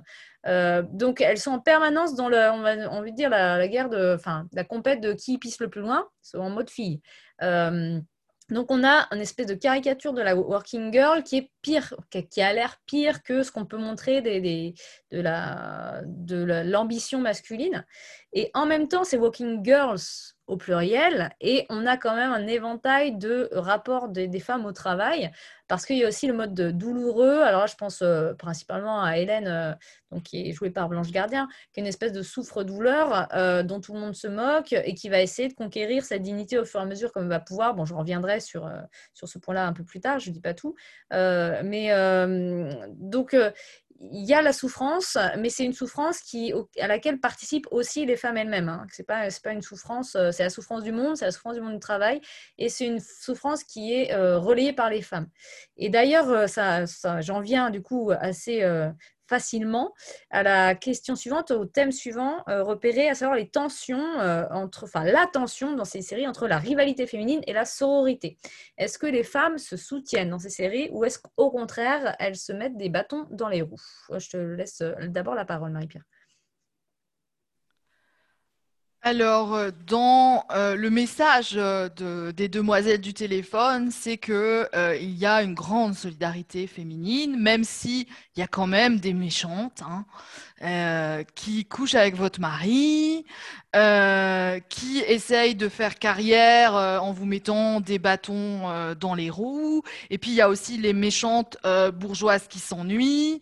donc 0.93 1.21
elles 1.21 1.39
sont 1.39 1.53
en 1.53 1.61
permanence 1.61 2.15
dans 2.15 2.29
le, 2.29 2.51
on 2.91 3.03
dire 3.13 3.31
la, 3.31 3.67
guerre 3.69 3.89
de, 3.89 4.15
enfin, 4.15 4.47
la 4.53 4.65
compète 4.65 5.01
de 5.01 5.13
qui 5.13 5.39
pisse 5.39 5.61
le 5.61 5.69
plus 5.69 5.81
loin, 5.81 6.07
en 6.35 6.51
mode 6.51 6.71
fille. 6.71 7.01
Donc 8.51 8.71
on 8.71 8.85
a 8.85 9.07
une 9.13 9.21
espèce 9.21 9.47
de 9.47 9.55
caricature 9.55 10.13
de 10.13 10.23
la 10.23 10.35
working 10.35 10.93
girl 10.93 11.23
qui 11.23 11.37
est 11.37 11.51
pire, 11.63 11.95
qui 12.31 12.43
a 12.43 12.53
l'air 12.53 12.77
pire 12.87 13.23
que 13.23 13.43
ce 13.43 13.53
qu'on 13.53 13.65
peut 13.65 13.79
montrer 13.79 14.23
des, 14.23 14.75
de 15.13 16.63
l'ambition 16.63 17.21
masculine. 17.21 17.85
Et 18.33 18.51
en 18.55 18.67
même 18.67 18.89
temps, 18.89 19.05
ces 19.05 19.17
working 19.17 19.65
girls 19.65 20.01
au 20.47 20.57
pluriel, 20.57 21.31
et 21.41 21.65
on 21.69 21.87
a 21.87 21.97
quand 21.97 22.15
même 22.15 22.33
un 22.33 22.47
éventail 22.47 23.17
de 23.17 23.49
rapports 23.53 24.09
des, 24.09 24.41
femmes 24.41 24.67
au 24.67 24.73
travail, 24.73 25.31
parce 25.69 25.87
qu'il 25.87 25.97
y 25.97 26.05
a 26.05 26.09
aussi 26.09 26.27
le 26.27 26.33
mode 26.33 26.55
douloureux. 26.77 27.41
Alors 27.41 27.61
là, 27.61 27.67
je 27.67 27.77
pense 27.77 28.03
euh, 28.03 28.35
principalement 28.35 29.03
à 29.03 29.19
Hélène, 29.19 29.47
euh, 29.47 29.73
donc, 30.11 30.25
qui 30.25 30.49
est 30.49 30.53
jouée 30.53 30.71
par 30.71 30.89
Blanche 30.89 31.13
Gardien, 31.13 31.49
qui 31.73 31.79
est 31.79 31.83
une 31.83 31.87
espèce 31.87 32.13
de 32.13 32.23
souffre-douleur 32.23 33.29
euh, 33.33 33.63
dont 33.63 33.81
tout 33.81 33.95
le 33.95 34.01
monde 34.01 34.17
se 34.17 34.27
moque 34.27 34.73
et 34.73 34.95
qui 34.95 35.09
va 35.09 35.21
essayer 35.21 35.49
de 35.49 35.55
conquérir 35.55 36.05
sa 36.05 36.19
dignité 36.19 36.59
au 36.59 36.65
fur 36.65 36.81
et 36.81 36.83
à 36.83 36.87
mesure 36.87 37.13
comme 37.13 37.25
elle 37.25 37.29
va 37.29 37.41
pouvoir. 37.41 37.75
Bon, 37.75 37.85
je 37.85 37.95
reviendrai 37.95 38.41
sur, 38.41 38.69
sur 39.15 39.29
ce 39.29 39.39
point-là 39.39 39.67
un 39.67 39.73
peu 39.73 39.85
plus 39.85 40.01
tard, 40.01 40.19
je 40.19 40.31
ne 40.31 40.35
dis 40.35 40.41
pas 40.41 40.55
tout. 40.55 40.75
mais 41.13 41.91
donc, 42.89 43.37
il 44.01 44.25
y 44.27 44.33
a 44.33 44.41
la 44.41 44.53
souffrance, 44.53 45.19
mais 45.39 45.51
c'est 45.51 45.65
une 45.65 45.75
souffrance 45.75 46.21
qui, 46.21 46.55
à 46.79 46.87
laquelle 46.87 47.21
participent 47.21 47.67
aussi 47.71 48.07
les 48.07 48.17
femmes 48.17 48.39
elles-mêmes. 48.39 48.69
Hein. 48.69 48.87
Ce 48.93 49.03
n'est 49.03 49.07
pas, 49.07 49.29
pas 49.45 49.53
une 49.53 49.61
souffrance, 49.61 50.17
euh, 50.17 50.31
c'est 50.33 50.43
la 50.43 50.51
souffrance 50.51 50.83
du 50.83 50.93
monde, 50.93 51.17
c'est 51.17 51.27
la 51.27 51.33
souffrance 51.33 51.55
du 51.55 51.61
monde 51.61 51.75
du 51.75 51.81
travail, 51.81 52.21
et 52.57 52.71
c'est 52.71 52.87
une 52.87 53.01
souffrance 53.01 53.63
qui 53.63 53.93
est 53.93 54.15
euh, 54.15 54.39
relayée 54.39 54.73
par 54.73 54.89
les 54.89 55.03
femmes. 55.03 55.29
Et 55.77 55.91
d'ailleurs, 55.91 56.31
euh, 56.31 56.47
ça, 56.47 56.87
j'en 57.21 57.41
viens 57.41 57.69
du 57.69 57.83
coup 57.83 58.11
assez 58.19 58.65
facilement 59.31 59.95
à 60.31 60.43
la 60.43 60.75
question 60.75 61.15
suivante, 61.15 61.53
au 61.53 61.65
thème 61.65 61.93
suivant, 61.93 62.43
euh, 62.49 62.65
repérer 62.65 63.09
à 63.09 63.15
savoir 63.15 63.39
les 63.39 63.49
tensions 63.49 64.19
euh, 64.19 64.45
entre, 64.51 64.85
enfin 64.85 65.05
la 65.05 65.29
tension 65.33 65.77
dans 65.77 65.85
ces 65.85 66.03
séries 66.03 66.27
entre 66.27 66.49
la 66.49 66.59
rivalité 66.59 67.07
féminine 67.07 67.41
et 67.47 67.53
la 67.53 67.65
sororité. 67.65 68.39
Est-ce 68.77 68.99
que 68.99 69.07
les 69.07 69.23
femmes 69.23 69.59
se 69.59 69.77
soutiennent 69.77 70.31
dans 70.31 70.41
ces 70.41 70.51
séries 70.51 70.89
ou 70.91 71.05
est-ce 71.05 71.21
qu'au 71.21 71.51
contraire 71.51 72.17
elles 72.19 72.37
se 72.37 72.53
mettent 72.53 72.77
des 72.77 72.89
bâtons 72.89 73.29
dans 73.31 73.49
les 73.49 73.63
roues? 73.63 73.81
Je 74.11 74.29
te 74.31 74.37
laisse 74.37 74.81
euh, 74.81 74.95
d'abord 75.07 75.37
la 75.37 75.45
parole, 75.45 75.71
Marie-Pierre. 75.71 76.05
Alors, 79.03 79.55
euh, 79.55 79.71
dans 79.87 80.45
euh, 80.53 80.77
le 80.77 80.91
message 80.91 81.53
euh, 81.57 81.89
des 82.33 82.49
demoiselles 82.49 83.01
du 83.01 83.15
téléphone, 83.15 83.91
c'est 83.91 84.19
que 84.19 84.69
il 85.01 85.17
y 85.17 85.25
a 85.25 85.43
une 85.43 85.55
grande 85.55 85.95
solidarité 85.95 86.67
féminine, 86.67 87.41
même 87.41 87.65
s'il 87.65 88.07
y 88.37 88.43
a 88.43 88.47
quand 88.47 88.67
même 88.67 89.01
des 89.01 89.15
méchantes 89.15 89.81
hein, 89.83 90.05
qui 91.35 91.65
couchent 91.65 91.95
avec 91.95 92.17
votre 92.17 92.41
mari, 92.41 93.25
qui 93.73 94.99
essayent 95.07 95.55
de 95.55 95.69
faire 95.69 95.99
carrière 95.99 96.75
en 96.75 97.13
vous 97.13 97.27
mettant 97.27 97.81
des 97.81 97.99
bâtons 97.99 98.95
dans 99.01 99.15
les 99.15 99.31
roues. 99.31 99.83
Et 100.11 100.19
puis 100.19 100.31
il 100.31 100.35
y 100.35 100.41
a 100.41 100.49
aussi 100.49 100.77
les 100.77 100.93
méchantes 100.93 101.57
bourgeoises 101.95 102.47
qui 102.49 102.59
s'ennuient 102.59 103.41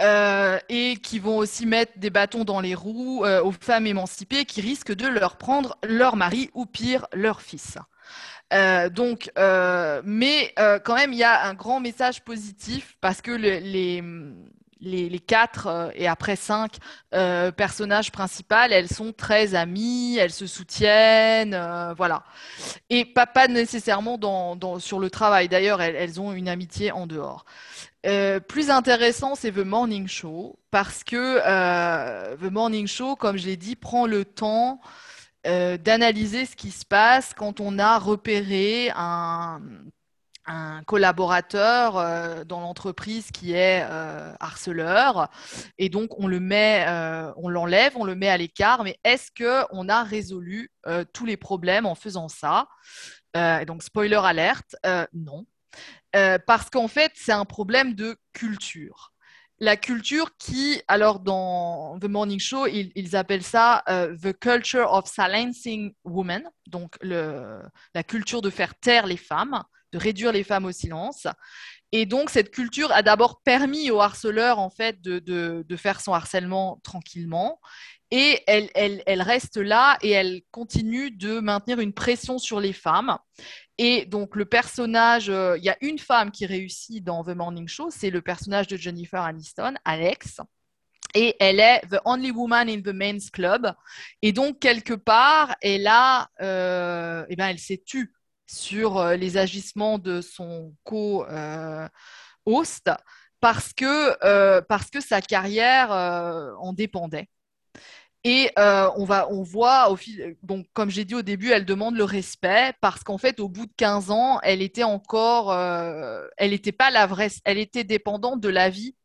et 0.00 0.96
qui 1.02 1.18
vont 1.18 1.38
aussi 1.38 1.64
mettre 1.66 1.98
des 1.98 2.10
bâtons 2.10 2.44
dans 2.44 2.60
les 2.60 2.74
roues 2.74 3.24
aux 3.24 3.52
femmes 3.52 3.86
émancipées 3.86 4.44
qui 4.44 4.60
risquent 4.60 4.94
de 4.94 5.06
leur 5.06 5.36
prendre 5.36 5.78
leur 5.82 6.16
mari 6.16 6.50
ou 6.54 6.66
pire 6.66 7.06
leur 7.12 7.40
fils. 7.40 7.78
Euh, 8.52 8.88
donc, 8.88 9.30
euh, 9.38 10.00
mais 10.04 10.52
euh, 10.58 10.78
quand 10.78 10.94
même, 10.94 11.12
il 11.12 11.18
y 11.18 11.24
a 11.24 11.46
un 11.46 11.54
grand 11.54 11.80
message 11.80 12.22
positif 12.22 12.96
parce 13.00 13.20
que 13.20 13.30
les, 13.30 14.02
les, 14.80 15.18
quatre 15.18 15.90
et 15.94 16.06
après 16.06 16.36
cinq 16.36 16.76
personnages 17.10 18.12
principaux, 18.12 18.54
elles 18.70 18.88
sont 18.88 19.12
très 19.12 19.54
amies, 19.54 20.16
elles 20.18 20.32
se 20.32 20.46
soutiennent, 20.46 21.58
voilà. 21.96 22.24
Et 22.90 23.04
pas, 23.04 23.26
pas 23.26 23.48
nécessairement 23.48 24.18
sur 24.78 25.00
le 25.00 25.10
travail. 25.10 25.48
D'ailleurs, 25.48 25.80
elles, 25.80 25.96
elles, 25.96 26.20
ont 26.20 26.32
une 26.32 26.48
amitié 26.48 26.92
en 26.92 27.06
dehors. 27.06 27.44
Euh, 28.06 28.38
plus 28.40 28.70
intéressant, 28.70 29.34
c'est 29.34 29.52
The 29.52 29.58
Morning 29.58 30.06
Show, 30.06 30.58
parce 30.70 31.02
que 31.02 31.40
euh, 31.44 32.36
The 32.36 32.50
Morning 32.50 32.86
Show, 32.86 33.16
comme 33.16 33.36
je 33.36 33.46
l'ai 33.46 33.56
dit, 33.56 33.74
prend 33.76 34.06
le 34.06 34.24
temps 34.24 34.80
euh, 35.46 35.76
d'analyser 35.78 36.46
ce 36.46 36.54
qui 36.56 36.70
se 36.70 36.84
passe 36.84 37.34
quand 37.34 37.60
on 37.60 37.78
a 37.78 37.98
repéré 37.98 38.90
un, 38.94 39.60
collaborateur 40.86 42.44
dans 42.46 42.60
l'entreprise 42.60 43.30
qui 43.30 43.52
est 43.52 43.82
harceleur, 44.40 45.28
et 45.78 45.88
donc 45.88 46.18
on 46.18 46.26
le 46.26 46.40
met, 46.40 46.86
on 47.36 47.48
l'enlève, 47.48 47.92
on 47.96 48.04
le 48.04 48.14
met 48.14 48.28
à 48.28 48.36
l'écart, 48.36 48.84
mais 48.84 48.98
est-ce 49.04 49.30
qu'on 49.36 49.88
a 49.88 50.02
résolu 50.02 50.70
tous 51.12 51.26
les 51.26 51.36
problèmes 51.36 51.86
en 51.86 51.94
faisant 51.94 52.28
ça? 52.28 52.68
Donc, 53.34 53.82
spoiler 53.82 54.20
alerte, 54.22 54.76
non. 55.12 55.46
Euh, 56.16 56.38
parce 56.46 56.70
qu'en 56.70 56.88
fait, 56.88 57.12
c'est 57.14 57.32
un 57.32 57.44
problème 57.44 57.94
de 57.94 58.16
culture. 58.32 59.12
La 59.60 59.76
culture 59.76 60.36
qui, 60.38 60.80
alors 60.86 61.18
dans 61.20 61.98
The 61.98 62.04
Morning 62.04 62.38
Show, 62.38 62.66
ils, 62.68 63.16
appellent 63.16 63.42
ça 63.42 63.82
euh, 63.88 64.16
The 64.16 64.32
Culture 64.38 64.92
of 64.92 65.08
Silencing 65.08 65.94
Women, 66.04 66.48
donc 66.68 66.96
la 67.02 68.02
culture 68.06 68.40
de 68.40 68.50
faire 68.50 68.76
taire 68.76 69.06
les 69.06 69.16
femmes, 69.16 69.64
de 69.92 69.98
réduire 69.98 70.32
les 70.32 70.44
femmes 70.44 70.64
au 70.64 70.72
silence. 70.72 71.26
Et 71.92 72.04
donc, 72.04 72.30
cette 72.30 72.50
culture 72.50 72.92
a 72.92 73.02
d'abord 73.02 73.40
permis 73.42 73.90
au 73.90 74.00
harceleur, 74.00 74.58
en 74.58 74.70
fait, 74.70 75.00
de, 75.00 75.18
de, 75.18 75.76
faire 75.76 76.00
son 76.00 76.12
harcèlement 76.12 76.80
tranquillement. 76.82 77.60
Et 78.10 78.40
elle, 78.46 78.68
elle, 78.74 79.02
elle, 79.06 79.22
reste 79.22 79.56
là 79.58 79.98
et 80.02 80.10
elle 80.10 80.40
continue 80.50 81.10
de 81.10 81.40
maintenir 81.40 81.78
une 81.80 81.92
pression 81.92 82.38
sur 82.38 82.60
les 82.60 82.72
femmes. 82.72 83.18
Et 83.78 84.06
donc, 84.06 84.34
le 84.34 84.44
personnage, 84.44 85.30
euh, 85.30 85.56
il 85.58 85.64
y 85.64 85.68
a 85.68 85.76
une 85.80 85.98
femme 85.98 86.30
qui 86.30 86.46
réussit 86.46 87.04
dans 87.04 87.22
The 87.22 87.28
Morning 87.28 87.68
Show, 87.68 87.90
c'est 87.90 88.10
le 88.10 88.22
personnage 88.22 88.66
de 88.66 88.76
Jennifer 88.76 89.22
Aniston, 89.22 89.74
Alex. 89.84 90.40
Et 91.14 91.36
elle 91.40 91.60
est 91.60 91.80
the 91.90 92.00
only 92.04 92.30
woman 92.30 92.68
in 92.68 92.82
the 92.82 92.92
men's 92.92 93.30
club. 93.30 93.72
Et 94.20 94.32
donc, 94.32 94.58
quelque 94.58 94.94
part, 94.94 95.56
elle 95.62 95.86
a, 95.86 96.28
euh, 96.40 97.24
eh 97.28 97.36
ben, 97.36 97.48
elle 97.48 97.58
s'est 97.58 97.82
tue 97.84 98.12
sur 98.48 98.98
euh, 98.98 99.16
les 99.16 99.36
agissements 99.36 99.98
de 99.98 100.20
son 100.20 100.74
co-host 100.84 101.30
parce, 103.40 103.72
que, 103.72 104.60
parce 104.62 104.90
que 104.90 105.00
sa 105.00 105.20
carrière 105.20 105.92
en 105.92 106.72
dépendait. 106.72 107.28
Et 108.24 108.50
euh, 108.58 108.90
on, 108.96 109.04
va, 109.04 109.30
on 109.30 109.42
voit, 109.42 109.90
au 109.90 109.96
fil, 109.96 110.36
bon, 110.42 110.64
comme 110.72 110.90
j'ai 110.90 111.04
dit 111.04 111.14
au 111.14 111.22
début, 111.22 111.50
elle 111.50 111.64
demande 111.64 111.96
le 111.96 112.04
respect 112.04 112.72
parce 112.80 113.04
qu'en 113.04 113.18
fait, 113.18 113.38
au 113.40 113.48
bout 113.48 113.66
de 113.66 113.72
15 113.76 114.10
ans, 114.10 114.40
elle 114.42 114.60
était 114.60 114.82
encore, 114.82 115.52
euh, 115.52 116.26
elle 116.36 116.50
n'était 116.50 116.72
pas 116.72 116.90
la 116.90 117.06
vraie, 117.06 117.30
elle 117.44 117.58
était 117.58 117.84
dépendante 117.84 118.40
de 118.40 118.48
l'avis 118.48 118.96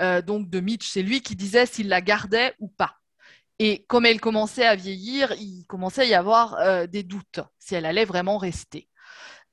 euh, 0.00 0.22
donc 0.22 0.48
de 0.48 0.60
Mitch. 0.60 0.88
C'est 0.88 1.02
lui 1.02 1.20
qui 1.20 1.36
disait 1.36 1.66
s'il 1.66 1.88
la 1.88 2.00
gardait 2.00 2.54
ou 2.60 2.68
pas. 2.68 2.96
Et 3.58 3.84
comme 3.84 4.06
elle 4.06 4.20
commençait 4.20 4.66
à 4.66 4.74
vieillir, 4.74 5.32
il 5.38 5.64
commençait 5.68 6.02
à 6.02 6.06
y 6.06 6.14
avoir 6.14 6.88
des 6.88 7.02
doutes 7.02 7.40
si 7.58 7.74
elle 7.74 7.86
allait 7.86 8.06
vraiment 8.06 8.38
rester. 8.38 8.88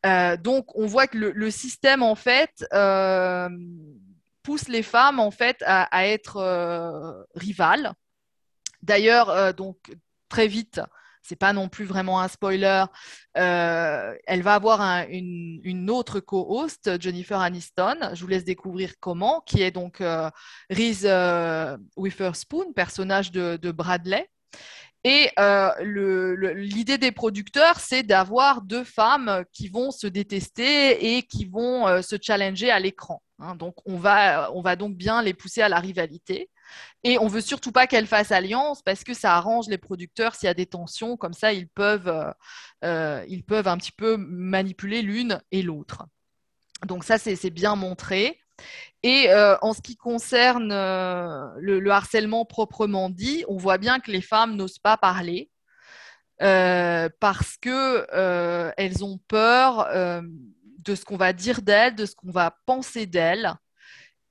Donc, 0.03 0.75
on 0.75 0.85
voit 0.85 1.07
que 1.07 1.17
le, 1.17 1.51
système 1.51 2.03
en 2.03 2.15
fait 2.15 2.65
pousse 4.43 4.67
les 4.67 4.83
femmes 4.83 5.19
en 5.19 5.31
fait 5.31 5.63
à, 5.65 6.07
être 6.07 7.27
rivales 7.35 7.93
D'ailleurs, 8.81 9.29
euh, 9.29 9.51
donc 9.51 9.77
très 10.29 10.47
vite, 10.47 10.81
c'est 11.21 11.35
pas 11.35 11.53
non 11.53 11.69
plus 11.69 11.85
vraiment 11.85 12.21
un 12.21 12.27
spoiler. 12.27 12.85
elle 13.33 14.41
va 14.41 14.53
avoir 14.55 14.81
une, 15.09 15.89
autre 15.89 16.19
co-host, 16.19 16.99
Jennifer 16.99 17.39
Aniston. 17.39 18.12
Je 18.13 18.21
vous 18.21 18.27
laisse 18.27 18.45
découvrir 18.45 18.93
comment, 18.99 19.41
qui 19.41 19.62
est 19.62 19.71
donc 19.71 20.01
Reese 20.69 21.05
Witherspoon, 21.97 22.73
personnage 22.73 23.31
de 23.31 23.71
Bradley. 23.71 24.29
Et 25.05 25.29
euh, 25.39 25.71
l'idée 26.55 26.97
des 26.97 27.13
producteurs, 27.13 27.79
c'est 27.79 28.03
d'avoir 28.03 28.62
deux 28.62 28.83
femmes 28.83 29.45
qui 29.53 29.69
vont 29.69 29.91
se 29.91 30.07
détester 30.07 31.15
et 31.15 31.23
qui 31.23 31.45
vont 31.45 31.88
euh, 31.88 32.01
se 32.01 32.17
challenger 32.21 32.69
à 32.69 32.79
l'écran. 32.79 33.21
Hein. 33.39 33.55
donc, 33.55 33.75
on 33.85 33.97
va, 33.97 34.51
on 34.53 34.62
va 34.62 34.75
donc 34.75 34.97
bien 34.97 35.21
les 35.21 35.33
pousser 35.33 35.62
à 35.62 35.69
la 35.69 35.79
rivalité. 35.79 36.49
Et 37.03 37.17
on 37.17 37.27
veut 37.27 37.41
surtout 37.41 37.71
pas 37.71 37.88
qu'elles 37.88 38.07
fassent 38.07 38.33
alliance 38.33 38.81
parce 38.81 39.05
que 39.05 39.13
ça 39.13 39.35
arrange 39.35 39.67
les 39.67 39.77
producteurs 39.77 40.35
s'il 40.35 40.47
y 40.47 40.49
a 40.49 40.53
des 40.53 40.65
tensions. 40.65 41.15
Comme 41.15 41.33
ça, 41.33 41.53
ils 41.53 41.69
peuvent, 41.69 42.33
euh, 42.83 43.25
ils 43.29 43.43
peuvent 43.43 43.69
un 43.69 43.77
petit 43.77 43.93
peu 43.93 44.17
manipuler 44.17 45.01
l'une 45.01 45.41
et 45.51 45.62
l'autre. 45.62 46.05
Donc 46.85 47.05
ça, 47.05 47.17
c'est 47.17 47.49
bien 47.49 47.75
montré. 47.75 48.39
Et 49.03 49.29
euh, 49.29 49.55
en 49.61 49.73
ce 49.73 49.81
qui 49.81 49.95
concerne 49.95 50.71
euh, 50.71 51.47
le, 51.59 51.89
harcèlement 51.91 52.45
proprement 52.45 53.09
dit, 53.09 53.45
on 53.47 53.57
voit 53.57 53.77
bien 53.77 53.99
que 53.99 54.11
les 54.11 54.21
femmes 54.21 54.55
n'osent 54.55 54.79
pas 54.79 54.97
parler 54.97 55.49
euh, 56.41 57.09
parce 57.19 57.57
qu'elles 57.57 59.03
ont 59.03 59.19
peur 59.27 59.87
de 60.79 60.95
ce 60.95 61.05
qu'on 61.05 61.17
va 61.17 61.33
dire 61.33 61.61
d'elles, 61.61 61.95
de 61.95 62.05
ce 62.05 62.15
qu'on 62.15 62.31
va 62.31 62.55
penser 62.65 63.05
d'elles. 63.05 63.53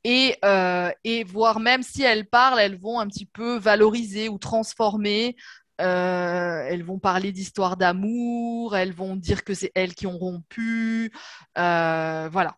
Et, 0.05 0.39
voire 1.27 1.61
même 1.61 1.83
si 1.83 2.03
elles 2.03 2.29
parlent, 2.29 2.61
elles 2.61 2.79
vont 2.79 3.01
un 3.01 3.09
petit 3.09 3.27
peu 3.27 3.59
valoriser 3.59 4.29
ou 4.29 4.39
transformer. 4.39 5.37
elles 5.79 6.85
vont 6.85 6.99
parler 6.99 7.33
d'histoires 7.33 7.77
d'amour, 7.79 8.77
elles 8.77 8.93
vont 8.93 9.17
dire 9.17 9.45
que 9.45 9.55
c'est 9.55 9.73
elles 9.75 9.95
qui 9.95 10.07
ont 10.07 10.19
rompu. 10.19 11.13
voilà. 11.57 12.57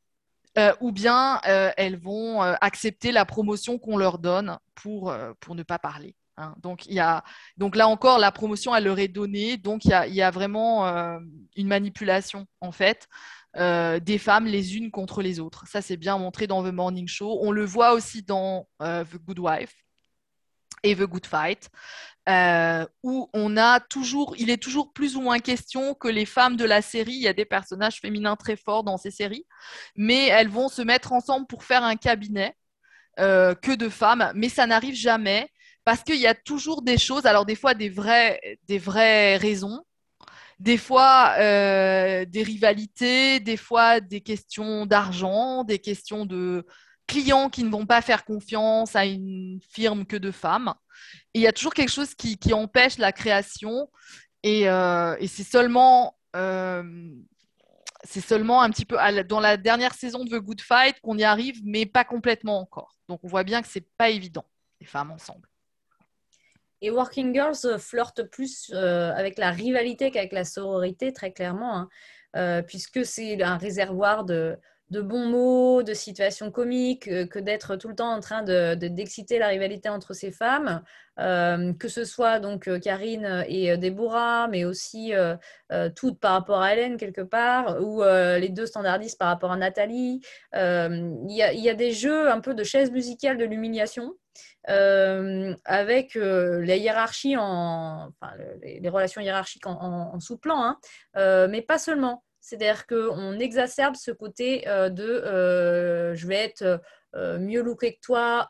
Euh, 0.59 0.73
ou 0.81 0.91
bien 0.91 1.41
euh, 1.47 1.71
elles 1.77 1.97
vont 1.97 2.43
euh, 2.43 2.55
accepter 2.61 3.13
la 3.13 3.25
promotion 3.25 3.79
qu'on 3.79 3.97
leur 3.97 4.19
donne 4.19 4.59
pour, 4.75 5.15
pour 5.41 5.55
ne 5.55 5.63
pas 5.63 5.79
parler. 5.79 6.17
Hein. 6.37 6.55
Donc, 6.61 6.87
y 6.87 6.99
a, 6.99 7.23
donc 7.57 7.77
là 7.77 7.87
encore, 7.87 8.19
la 8.19 8.33
promotion, 8.33 8.75
elle 8.75 8.85
leur 8.85 8.99
est 8.99 9.09
donnée. 9.09 9.57
Donc, 9.57 9.85
il 9.85 9.91
y 9.91 9.95
a, 9.95 10.07
y 10.07 10.23
a 10.23 10.31
vraiment 10.31 10.87
une 11.57 11.69
manipulation, 11.69 12.47
en 12.61 12.73
fait, 12.73 13.09
des 13.55 14.19
femmes 14.19 14.47
les 14.47 14.77
unes 14.77 14.91
contre 14.91 15.21
les 15.21 15.39
autres. 15.39 15.67
Ça, 15.69 15.83
c'est 15.83 15.99
bien 15.99 16.17
montré 16.17 16.47
dans 16.47 16.65
The 16.65 16.73
Morning 16.73 17.07
Show. 17.07 17.39
On 17.43 17.53
le 17.53 17.65
voit 17.65 17.93
aussi 17.93 18.23
dans 18.23 18.67
The 18.81 19.17
Good 19.27 19.39
Wife 19.39 19.75
et 20.83 20.97
The 20.97 21.03
Good 21.03 21.27
Fight. 21.27 21.69
Euh, 22.29 22.87
où 23.03 23.31
on 23.33 23.57
a 23.57 23.81
toujours, 23.81 24.35
il 24.39 24.51
est 24.51 24.63
toujours 24.63 24.93
plus 24.93 25.17
ou 25.17 25.23
moins 25.23 25.39
question 25.39 25.95
que 25.95 26.07
les 26.07 26.27
femmes 26.27 26.57
de 26.57 26.65
la 26.65 26.83
série, 26.83 27.15
il 27.15 27.23
y 27.23 27.29
a 27.29 27.33
des 27.33 27.47
personnages 27.47 27.99
féminins 28.01 28.37
très 28.37 28.57
forts 28.57 28.85
dans 28.85 28.99
ces 28.99 29.11
séries, 29.11 29.47
mais 29.97 30.27
elles 30.27 30.49
vont 30.49 30.69
se 30.69 30.83
mettre 30.83 31.13
ensemble 31.13 31.47
pour 31.47 31.65
faire 31.65 31.83
un 31.83 31.97
cabinet 31.97 32.55
euh, 33.19 33.55
que 33.55 33.73
de 33.73 33.89
femmes, 33.89 34.33
mais 34.35 34.49
ça 34.51 34.67
n'arrive 34.67 34.95
jamais 34.95 35.49
parce 35.85 36.03
qu'il 36.03 36.21
y 36.21 36.27
a 36.27 36.35
toujours 36.35 36.83
des 36.83 36.99
choses, 36.99 37.27
alors 37.27 37.47
des 37.47 37.55
fois 37.55 37.75
des 37.75 37.89
vraies, 37.89 38.39
des 38.69 38.79
vraies 38.79 39.37
raisons, 39.37 39.83
des 40.59 40.77
fois 40.77 41.35
euh, 41.39 42.27
des 42.27 42.43
rivalités, 42.43 43.41
des 43.41 43.57
fois 43.57 44.01
des 44.01 44.21
questions 44.21 44.85
d'argent, 44.85 45.65
des 45.65 45.79
questions 45.79 46.27
de 46.27 46.67
clients 47.07 47.49
qui 47.49 47.65
ne 47.65 47.71
vont 47.71 47.87
pas 47.87 48.03
faire 48.03 48.25
confiance 48.25 48.95
à 48.95 49.05
une 49.07 49.59
firme 49.73 50.05
que 50.07 50.17
de 50.17 50.31
femmes. 50.31 50.75
Il 51.35 51.43
y 51.43 51.47
a 51.47 51.53
toujours 51.53 51.75
quelque 51.75 51.93
chose 51.93 52.15
qui, 52.15 52.39
empêche 52.53 52.99
la 52.99 53.13
création. 53.13 53.91
Et, 54.43 54.69
euh, 54.69 55.17
c'est 55.27 55.45
seulement, 55.45 56.17
euh, 56.37 56.83
c'est 58.05 58.21
seulement 58.21 58.63
un 58.63 58.71
petit 58.71 58.85
peu 58.85 58.97
dans 59.29 59.41
la 59.41 59.57
dernière 59.57 59.95
saison 59.95 60.25
de 60.25 60.31
The 60.31 60.43
Good 60.43 60.61
Fight 60.61 61.01
qu'on 61.01 61.19
y 61.19 61.25
arrive, 61.25 61.61
mais 61.65 61.87
pas 61.87 62.05
complètement 62.05 62.61
encore. 62.61 62.97
Donc 63.09 63.21
on 63.23 63.29
voit 63.29 63.45
bien 63.45 63.63
que 63.63 63.69
c'est 63.69 63.87
pas 63.97 64.11
évident, 64.11 64.45
les 64.81 64.87
femmes 64.87 65.11
ensemble. 65.11 65.49
Et 66.83 66.91
Working 66.91 67.35
Girls 67.35 67.79
flirte 67.79 68.23
plus 68.23 68.71
euh, 68.73 69.13
avec 69.13 69.37
la 69.37 69.51
rivalité 69.51 70.11
qu'avec 70.11 70.33
la 70.33 70.45
sororité, 70.45 71.13
très 71.13 71.31
clairement, 71.31 71.89
hein. 72.35 72.63
puisque 72.63 73.05
c'est 73.05 73.43
un 73.43 73.59
réservoir 73.59 74.25
de, 74.25 74.59
de 74.91 75.01
bons 75.01 75.27
mots, 75.27 75.83
de 75.83 75.95
situations 75.95 76.51
comiques, 76.51 77.09
euh, 77.09 77.27
que 77.27 77.39
d'être 77.39 77.77
tout 77.77 77.89
le 77.89 77.95
temps 77.95 78.13
en 78.13 78.21
train 78.21 78.43
de, 78.43 78.75
d'exciter 78.75 79.39
la 79.39 79.49
rivalité 79.49 79.89
entre 79.89 80.15
ces 80.15 80.33
femmes, 80.33 80.83
euh, 81.21 81.73
que 81.75 81.89
ce 81.89 82.05
soit 82.05 82.41
donc 82.41 82.67
euh, 82.67 82.79
Karine 82.81 83.45
et 83.47 83.77
Déborah, 83.77 84.49
mais 84.49 84.65
aussi 84.65 85.13
toutes 85.95 86.19
par 86.19 86.33
rapport 86.33 86.61
à 86.61 86.73
Hélène 86.73 86.97
quelque 86.97 87.21
part, 87.21 87.81
ou 87.83 88.03
les 88.03 88.49
deux 88.49 88.67
standardistes 88.67 89.19
par 89.19 89.29
rapport 89.29 89.53
à 89.53 89.57
Nathalie. 89.57 90.21
Il 90.55 91.29
y, 91.29 91.69
a 91.69 91.75
des 91.75 91.93
jeux 91.93 92.31
un 92.31 92.41
peu 92.41 92.55
de 92.55 92.65
chaise 92.65 92.91
musicale 92.91 93.37
de 93.39 93.45
l'humiliation. 93.45 94.15
avec 94.67 96.15
les 96.15 96.79
hiérarchies 96.79 97.37
en, 97.37 98.09
enfin, 98.21 98.33
les, 98.63 98.89
relations 98.89 99.21
hiérarchiques 99.21 99.67
en, 99.67 100.19
sous-plan, 100.21 100.77
hein. 101.15 101.49
mais 101.49 101.63
pas 101.63 101.79
seulement. 101.79 102.25
C'est-à-dire 102.41 102.87
qu'on 102.87 103.39
exacerbe 103.39 103.97
ce 103.97 104.11
côté 104.11 104.67
euh, 104.67 104.89
de 104.89 105.05
euh, 105.05 106.15
je 106.15 106.27
vais 106.27 106.37
être 106.37 106.81
euh, 107.15 107.39
mieux 107.39 107.63
looké 107.63 107.95
que 107.95 108.01
toi, 108.01 108.49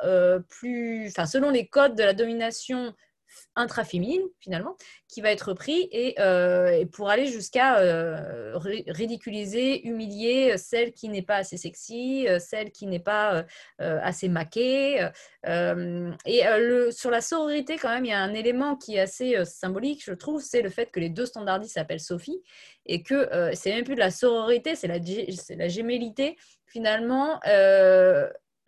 plus, 0.48 1.08
enfin, 1.08 1.26
selon 1.26 1.50
les 1.50 1.66
codes 1.66 1.96
de 1.96 2.02
la 2.02 2.14
domination 2.14 2.94
intraféminine 3.56 4.22
finalement, 4.40 4.76
qui 5.08 5.20
va 5.20 5.30
être 5.30 5.54
pris 5.54 5.88
et, 5.92 6.14
euh, 6.20 6.84
pour 6.86 7.10
aller 7.10 7.26
jusqu'à 7.26 7.78
euh, 7.78 8.52
ridiculiser, 8.56 9.86
humilier 9.86 10.56
celle 10.56 10.92
qui 10.92 11.08
n'est 11.08 11.22
pas 11.22 11.36
assez 11.36 11.56
sexy, 11.56 12.26
euh, 12.28 12.38
celle 12.38 12.70
qui 12.70 12.86
n'est 12.86 13.00
pas 13.00 13.44
assez 13.78 14.28
maquée. 14.28 15.08
et 15.44 16.42
le, 16.58 16.90
sur 16.90 17.10
la 17.10 17.20
sororité, 17.20 17.76
quand 17.76 17.88
même, 17.88 18.04
il 18.04 18.10
y 18.10 18.12
a 18.12 18.20
un 18.20 18.34
élément 18.34 18.76
qui 18.76 18.96
est 18.96 19.00
assez 19.00 19.44
symbolique, 19.44 20.02
je 20.04 20.12
trouve, 20.12 20.42
c'est 20.42 20.62
le 20.62 20.70
fait 20.70 20.90
que 20.90 21.00
les 21.00 21.08
deux 21.08 21.26
standardistes 21.26 21.74
s'appellent 21.74 22.00
Sophie 22.00 22.42
et 22.86 23.02
que 23.02 23.28
c'est 23.54 23.70
même 23.70 23.84
plus 23.84 23.94
de 23.94 24.00
la 24.00 24.10
sororité, 24.10 24.74
c'est 24.74 24.88
la, 24.88 24.98
la. 24.98 26.32
Finalement, 26.66 27.40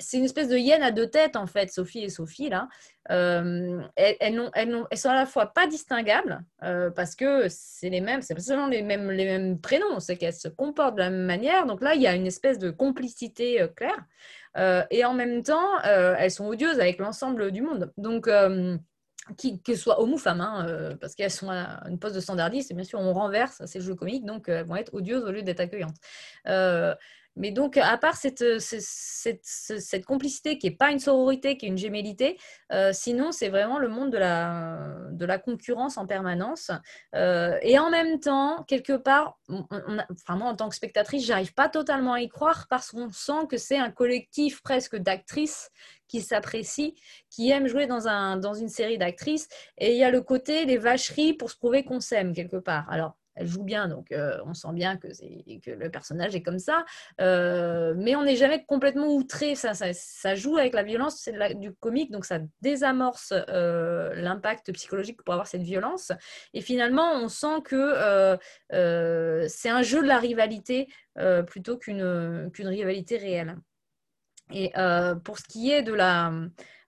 c'est 0.02 0.18
une 0.18 0.24
espèce 0.24 0.48
de 0.48 0.56
hyène 0.56 0.82
à 0.82 0.90
deux 0.90 1.08
têtes, 1.08 1.36
en 1.36 1.46
fait, 1.46 1.70
Sophie 1.70 2.00
et 2.00 2.08
Sophie, 2.08 2.48
là. 2.48 2.68
Euh, 3.10 3.82
elles, 3.96 4.16
elles, 4.54 4.98
sont 4.98 5.08
à 5.08 5.14
la 5.14 5.26
fois 5.26 5.46
pas 5.46 5.66
distinguables, 5.66 6.40
euh, 6.62 6.90
parce 6.90 7.16
que 7.16 7.46
c'est 7.48 7.90
les 7.90 8.00
mêmes, 8.00 8.22
c'est 8.22 8.38
seulement 8.40 8.68
les 8.68 8.82
mêmes, 8.82 9.58
prénoms, 9.60 9.98
c'est 9.98 10.16
qu'elles 10.16 10.34
se 10.34 10.48
comportent 10.48 10.94
de 10.94 11.00
la 11.00 11.10
même 11.10 11.26
manière. 11.26 11.66
Donc 11.66 11.82
là, 11.82 11.94
il 11.94 12.02
y 12.02 12.06
a 12.06 12.14
une 12.14 12.26
espèce 12.26 12.58
de 12.58 12.70
complicité 12.70 13.60
euh, 13.60 13.68
claire. 13.68 14.04
et 14.90 15.04
en 15.04 15.14
même 15.14 15.42
temps, 15.42 15.80
elles 15.82 16.30
sont 16.30 16.46
odieuses 16.46 16.78
avec 16.78 16.98
l'ensemble 16.98 17.50
du 17.50 17.62
monde. 17.62 17.92
Donc, 17.96 18.28
qui, 19.38 19.62
que 19.62 19.74
soit 19.76 20.00
homme 20.00 20.14
ou 20.14 20.18
femme, 20.18 20.40
hein, 20.40 20.96
parce 21.00 21.14
qu'elles 21.14 21.30
sont 21.30 21.50
à 21.50 21.82
une 21.88 21.98
poste 21.98 22.16
de 22.16 22.20
standardiste, 22.20 22.70
et 22.70 22.74
bien 22.74 22.84
sûr, 22.84 22.98
on 23.00 23.12
renverse, 23.14 23.62
c'est 23.66 23.78
le 23.78 23.84
jeu 23.84 23.94
comique, 23.94 24.24
donc 24.24 24.48
elles 24.48 24.66
vont 24.66 24.76
être 24.76 24.92
odieuses 24.94 25.24
au 25.24 25.32
lieu 25.32 25.42
d'être 25.42 25.60
accueillantes. 25.60 25.96
Mais 27.36 27.50
donc, 27.50 27.76
à 27.76 27.96
part 27.96 28.16
cette, 28.16 28.42
euh, 28.42 28.58
cette, 28.60 30.04
complicité 30.04 30.58
qui 30.58 30.68
n'est 30.68 30.76
pas 30.76 30.90
une 30.90 30.98
sororité, 30.98 31.56
qui 31.56 31.66
est 31.66 31.68
une 31.68 31.78
gémellité, 31.78 32.38
euh, 32.72 32.92
sinon, 32.92 33.32
c'est 33.32 33.48
vraiment 33.48 33.78
le 33.78 33.88
monde 33.88 34.10
de 34.10 34.18
la, 34.18 34.96
de 35.10 35.24
la 35.24 35.38
concurrence 35.38 35.96
en 35.96 36.06
permanence. 36.06 36.70
Euh, 37.14 37.58
et 37.62 37.78
en 37.78 37.90
même 37.90 38.20
temps, 38.20 38.64
quelque 38.64 38.96
part, 38.96 39.38
enfin, 39.48 40.36
moi, 40.36 40.48
en 40.48 40.56
tant 40.56 40.68
que 40.68 40.74
spectatrice, 40.74 41.24
j'arrive 41.24 41.54
pas 41.54 41.68
totalement 41.68 42.14
à 42.14 42.20
y 42.20 42.28
croire 42.28 42.66
parce 42.68 42.90
qu'on 42.90 43.10
sent 43.10 43.46
que 43.48 43.56
c'est 43.56 43.78
un 43.78 43.90
collectif 43.90 44.62
presque 44.62 44.96
d'actrices 44.96 45.70
qui 46.08 46.20
s'apprécient, 46.20 46.92
qui 47.30 47.50
aiment 47.50 47.66
jouer 47.66 47.86
dans, 47.86 48.06
un, 48.08 48.36
dans 48.36 48.52
une 48.52 48.68
série 48.68 48.98
d'actrices. 48.98 49.48
Et 49.78 49.92
il 49.92 49.98
y 49.98 50.04
a 50.04 50.10
le 50.10 50.20
côté 50.20 50.66
des 50.66 50.76
vacheries 50.76 51.32
pour 51.32 51.50
se 51.50 51.56
prouver 51.56 51.84
qu'on 51.84 52.00
s'aime 52.00 52.34
quelque 52.34 52.58
part. 52.58 52.90
Alors, 52.90 53.16
elle 53.34 53.46
joue 53.46 53.62
bien, 53.62 53.88
donc 53.88 54.12
euh, 54.12 54.38
on 54.44 54.54
sent 54.54 54.72
bien 54.72 54.96
que, 54.96 55.08
le 55.08 55.88
personnage 55.90 56.34
est 56.34 56.42
comme 56.42 56.58
ça. 56.58 56.84
Euh, 57.20 57.94
mais 57.96 58.14
on 58.16 58.24
n'est 58.24 58.36
jamais 58.36 58.64
complètement 58.64 59.08
outré. 59.14 59.54
Ça, 59.54 60.34
joue 60.34 60.56
avec 60.56 60.74
la 60.74 60.82
violence, 60.82 61.20
c'est 61.20 61.32
du 61.58 61.72
comique, 61.72 62.10
donc 62.10 62.24
ça 62.24 62.38
désamorce 62.60 63.32
euh, 63.48 64.14
l'impact 64.14 64.72
psychologique 64.72 65.22
pour 65.22 65.34
avoir 65.34 65.46
cette 65.46 65.62
violence. 65.62 66.12
Et 66.54 66.60
finalement, 66.60 67.12
on 67.14 67.28
sent 67.28 67.62
que 67.64 68.38
c'est 69.48 69.70
un 69.70 69.82
jeu 69.82 70.02
de 70.02 70.08
la 70.08 70.18
rivalité 70.18 70.88
plutôt 71.46 71.78
qu'une 71.78 72.50
rivalité 72.54 73.16
réelle. 73.16 73.56
Et 74.50 74.72
pour 75.24 75.38
ce 75.38 75.44
qui 75.44 75.70
est 75.70 75.82
de 75.82 75.94
la 75.94 76.32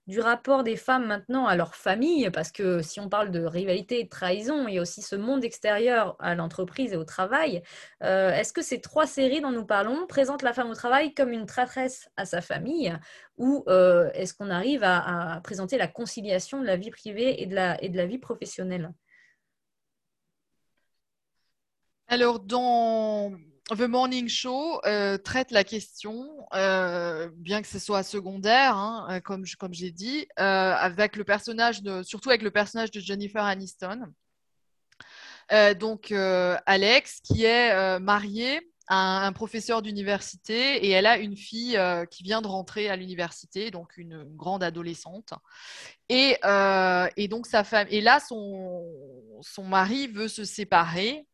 du 0.07 0.19
rapport 0.19 0.63
des 0.63 0.75
femmes 0.75 1.07
maintenant 1.07 1.47
à 1.47 1.55
leur 1.55 1.75
famille, 1.75 2.29
parce 2.29 2.51
que 2.51 2.81
si 2.81 2.99
on 2.99 3.09
parle 3.09 3.31
de 3.31 3.43
rivalité 3.43 3.99
et 3.99 4.03
de 4.03 4.09
trahison, 4.09 4.67
il 4.67 4.75
y 4.75 4.77
a 4.77 4.81
aussi 4.81 5.01
ce 5.01 5.15
monde 5.15 5.43
extérieur 5.43 6.15
à 6.19 6.35
l'entreprise 6.35 6.93
et 6.93 6.95
au 6.95 7.03
travail. 7.03 7.63
Euh, 8.03 8.31
est-ce 8.31 8.53
que 8.53 8.61
ces 8.61 8.81
trois 8.81 9.07
séries 9.07 9.41
dont 9.41 9.51
nous 9.51 9.65
parlons 9.65 10.05
présentent 10.07 10.43
la 10.43 10.53
femme 10.53 10.69
au 10.69 10.75
travail 10.75 11.13
comme 11.13 11.31
une 11.31 11.45
traîtresse 11.45 12.09
à 12.17 12.25
sa 12.25 12.41
famille, 12.41 12.95
ou 13.37 13.63
euh, 13.67 14.11
est-ce 14.13 14.33
qu'on 14.33 14.49
arrive 14.49 14.83
à, 14.83 15.41
présenter 15.43 15.77
la 15.77 15.87
conciliation 15.87 16.61
de 16.61 16.65
la 16.65 16.77
vie 16.77 16.91
privée 16.91 17.41
et 17.41 17.47
de 17.47 17.55
la, 17.55 17.81
et 17.83 17.89
de 17.89 17.97
la 17.97 18.05
vie 18.05 18.19
professionnelle? 18.19 18.93
Alors, 22.07 22.39
dans 22.39 23.31
The 23.69 23.81
Morning 23.81 24.27
Show, 24.27 24.79
euh, 24.85 25.17
traite 25.17 25.49
la 25.49 25.63
question, 25.63 26.29
euh, 26.53 27.29
bien 27.35 27.61
que 27.61 27.67
ce 27.67 27.79
soit 27.79 28.03
secondaire, 28.03 28.75
hein, 28.75 29.19
comme, 29.23 29.43
comme 29.57 29.73
j'ai 29.73 29.91
dit, 29.91 30.27
avec 30.37 31.15
le 31.15 31.23
personnage 31.23 31.81
surtout 32.03 32.29
avec 32.29 32.43
le 32.43 32.51
personnage 32.51 32.91
de 32.91 32.99
Jennifer 32.99 33.43
Aniston. 33.43 34.01
donc, 35.79 36.11
Alex, 36.11 37.21
qui 37.21 37.43
est 37.45 37.99
mariée 37.99 38.61
un, 38.87 39.33
professeur 39.33 39.81
d'université 39.81 40.85
et 40.85 40.89
elle 40.91 41.05
a 41.05 41.17
une 41.17 41.35
fille 41.35 41.77
euh, 41.77 42.05
qui 42.05 42.23
vient 42.23 42.41
de 42.41 42.47
rentrer 42.47 42.89
à 42.89 42.95
l'université, 42.95 43.71
donc 43.71 43.97
une, 43.97 44.23
grande 44.35 44.63
adolescente. 44.63 45.33
Et, 46.09 46.37
euh, 46.45 47.07
donc 47.29 47.47
sa 47.47 47.63
femme, 47.63 47.87
et 47.89 48.01
là 48.01 48.19
son 48.19 49.63
mari 49.63 50.07
veut 50.07 50.27
se 50.27 50.43
séparer. 50.43 51.25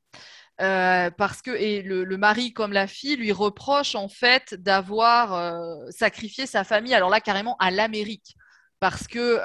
Euh, 0.61 1.09
parce 1.11 1.41
que 1.41 1.51
le, 1.51 2.17
mari 2.17 2.53
comme 2.53 2.71
la 2.71 2.87
fille 2.87 3.15
lui 3.15 3.31
reproche 3.31 3.95
en 3.95 4.07
fait 4.07 4.53
d'avoir 4.53 5.91
sacrifié 5.91 6.45
sa 6.45 6.63
famille 6.63 6.93
alors 6.93 7.09
là 7.09 7.19
carrément 7.19 7.57
à 7.57 7.71
l'Amérique. 7.71 8.35
Parce 8.79 9.07
que 9.07 9.37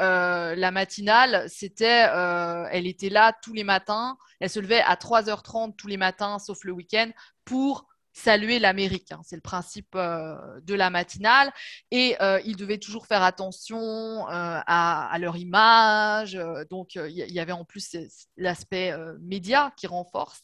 la 0.54 0.70
matinale, 0.70 1.44
c'était, 1.48 2.08
elle 2.70 2.86
était 2.86 3.10
là 3.10 3.34
tous 3.42 3.52
les 3.52 3.64
matins, 3.64 4.16
elle 4.40 4.50
se 4.50 4.60
levait 4.60 4.80
à 4.80 4.94
3h30 4.94 5.76
tous 5.76 5.88
les 5.88 5.98
matins, 5.98 6.38
sauf 6.38 6.64
le 6.64 6.72
week-end, 6.72 7.10
pour 7.44 7.86
saluer 8.16 8.58
l'Amérique. 8.58 9.12
Hein. 9.12 9.20
C'est 9.24 9.36
le 9.36 9.42
principe 9.42 9.94
euh, 9.94 10.36
de 10.62 10.74
la 10.74 10.90
matinale. 10.90 11.52
Et 11.90 12.16
euh, 12.20 12.40
ils 12.44 12.56
devaient 12.56 12.78
toujours 12.78 13.06
faire 13.06 13.22
attention 13.22 13.78
euh, 13.78 14.60
à, 14.66 15.16
leur 15.20 15.36
image. 15.36 16.38
donc, 16.70 16.94
il 16.94 17.10
y, 17.10 17.40
avait 17.40 17.52
en 17.52 17.64
plus 17.64 17.96
l'aspect 18.36 18.94
média 19.20 19.72
qui 19.76 19.86
renforce. 19.86 20.42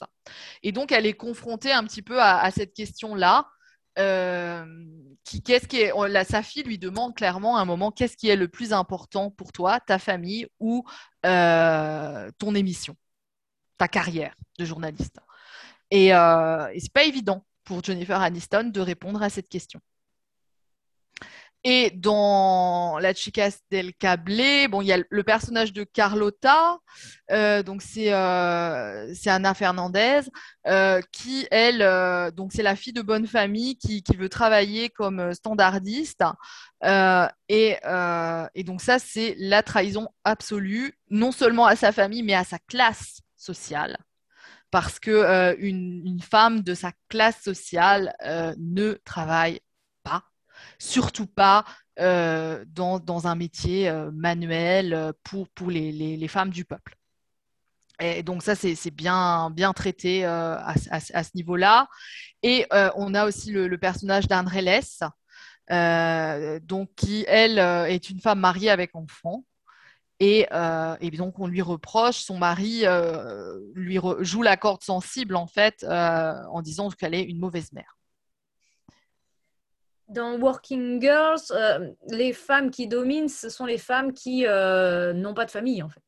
Et 0.63 0.73
donc, 0.73 0.93
elle 0.93 1.07
est 1.07 1.15
confrontée 1.15 1.73
un 1.73 1.85
petit 1.85 2.03
peu 2.03 2.21
à, 2.21 2.51
cette 2.51 2.75
question-là. 2.75 3.49
qu'est-ce 3.97 5.67
qui 5.67 5.85
la, 6.09 6.25
sa 6.25 6.43
fille 6.43 6.63
lui 6.63 6.79
demande 6.79 7.15
clairement 7.15 7.57
à 7.57 7.63
un 7.63 7.65
moment 7.65 7.91
qu'est-ce 7.91 8.17
qui 8.17 8.29
est 8.29 8.37
le 8.37 8.49
plus 8.49 8.73
important 8.73 9.31
pour 9.31 9.53
toi, 9.53 9.81
ta 9.81 9.99
famille 9.99 10.47
ou 10.61 10.85
ton 11.23 12.55
émission, 12.55 12.97
ta 13.79 13.89
carrière 13.89 14.35
de 14.59 14.65
journaliste? 14.65 15.19
Et, 15.91 16.09
et 16.09 16.81
c'est 16.81 16.93
pas 16.93 17.05
évident 17.05 17.45
pour 17.65 17.83
Jennifer 17.83 18.21
Aniston 18.21 18.71
de 18.73 18.81
répondre 18.81 19.23
à 19.23 19.31
cette 19.31 19.49
question. 19.49 19.81
Et 21.65 21.91
dans 21.91 22.99
La 22.99 23.15
Chicas 23.15 23.59
del 23.71 23.95
Cable, 23.95 24.69
bon, 24.69 24.83
il 24.83 24.89
y 24.89 24.93
a 24.93 24.99
le 25.09 25.23
personnage 25.23 25.73
de 25.73 25.85
Carlota, 25.85 26.79
euh, 27.31 27.63
donc 27.63 27.83
c'est 27.83 28.13
euh, 28.13 29.15
Anna 29.27 29.55
Fernandez, 29.55 30.23
euh, 30.67 31.01
qui 31.13 31.47
elle, 31.53 32.33
donc 32.35 32.51
c'est 32.53 32.65
la 32.65 32.75
fille 32.75 32.93
de 32.93 33.03
bonne 33.03 33.29
famille 33.29 33.77
qui, 33.77 34.03
qui 34.03 34.17
veut 34.17 34.29
travailler 34.29 34.89
comme 34.89 35.33
standardiste. 35.35 36.25
Et, 36.85 37.77
et, 37.79 38.65
donc 38.65 38.81
ça, 38.81 38.99
c'est 38.99 39.37
la 39.39 39.63
trahison 39.63 40.09
absolue, 40.25 40.99
non 41.11 41.31
seulement 41.31 41.67
à 41.67 41.77
sa 41.77 41.93
famille, 41.93 42.25
mais 42.25 42.35
à 42.35 42.43
sa 42.43 42.59
classe 42.59 43.21
sociale 43.37 43.99
parce 44.73 44.99
que 44.99 45.11
euh, 45.11 45.55
femme 46.23 46.63
de 46.63 46.75
sa 46.75 46.93
classe 47.09 47.43
sociale 47.43 48.17
euh, 48.25 48.55
ne 48.59 48.95
travaille 49.05 49.61
pas, 50.03 50.25
surtout 50.79 51.27
pas 51.27 51.65
euh, 52.01 52.65
dans, 52.69 53.27
un 53.27 53.35
métier 53.35 53.93
manuel 54.15 55.13
pour, 55.23 55.49
pour 55.51 55.71
les, 55.71 56.27
femmes 56.29 56.51
du 56.51 56.65
peuple. 56.65 56.97
Et 58.01 58.23
donc 58.23 58.43
ça, 58.43 58.55
c'est 58.55 58.91
bien, 58.91 59.51
bien 59.51 59.75
traité 59.75 60.25
à, 60.25 60.75
ce 60.79 61.37
niveau-là. 61.37 61.87
Et 62.43 62.67
on 62.97 63.15
a 63.15 63.27
aussi 63.27 63.53
le, 63.53 63.77
personnage 63.77 64.27
d'André 64.27 64.63
donc 66.63 66.95
qui, 66.97 67.27
elle, 67.29 67.59
est 67.59 68.09
une 68.09 68.21
femme 68.21 68.41
mariée 68.41 68.71
avec 68.71 68.97
enfant 68.97 69.45
euh, 70.53 70.97
et, 71.01 71.11
donc, 71.11 71.39
on 71.39 71.47
lui 71.47 71.63
reproche, 71.63 72.19
son 72.19 72.39
mari 72.39 72.83
euh, 72.85 73.59
lui 73.75 73.99
joue 74.21 74.43
la 74.43 74.57
corde 74.57 74.83
sensible, 74.83 75.37
en 75.37 75.47
fait, 75.47 75.85
euh, 75.85 76.35
en 76.51 76.63
disant 76.63 76.91
qu'elle 76.91 77.15
est 77.15 77.23
une 77.23 77.39
mauvaise 77.39 77.73
mère. 77.73 77.97
Dans 80.09 80.39
Working 80.39 81.01
Girls, 81.01 81.41
les 82.09 82.33
femmes 82.33 82.71
qui 82.71 82.87
dominent, 82.87 83.29
ce 83.29 83.49
sont 83.49 83.65
les 83.65 83.79
femmes 83.79 84.13
qui 84.13 84.43
n'ont 84.43 85.35
pas 85.35 85.47
de 85.47 85.51
famille, 85.51 85.83
en 85.83 85.89
fait. 85.89 86.03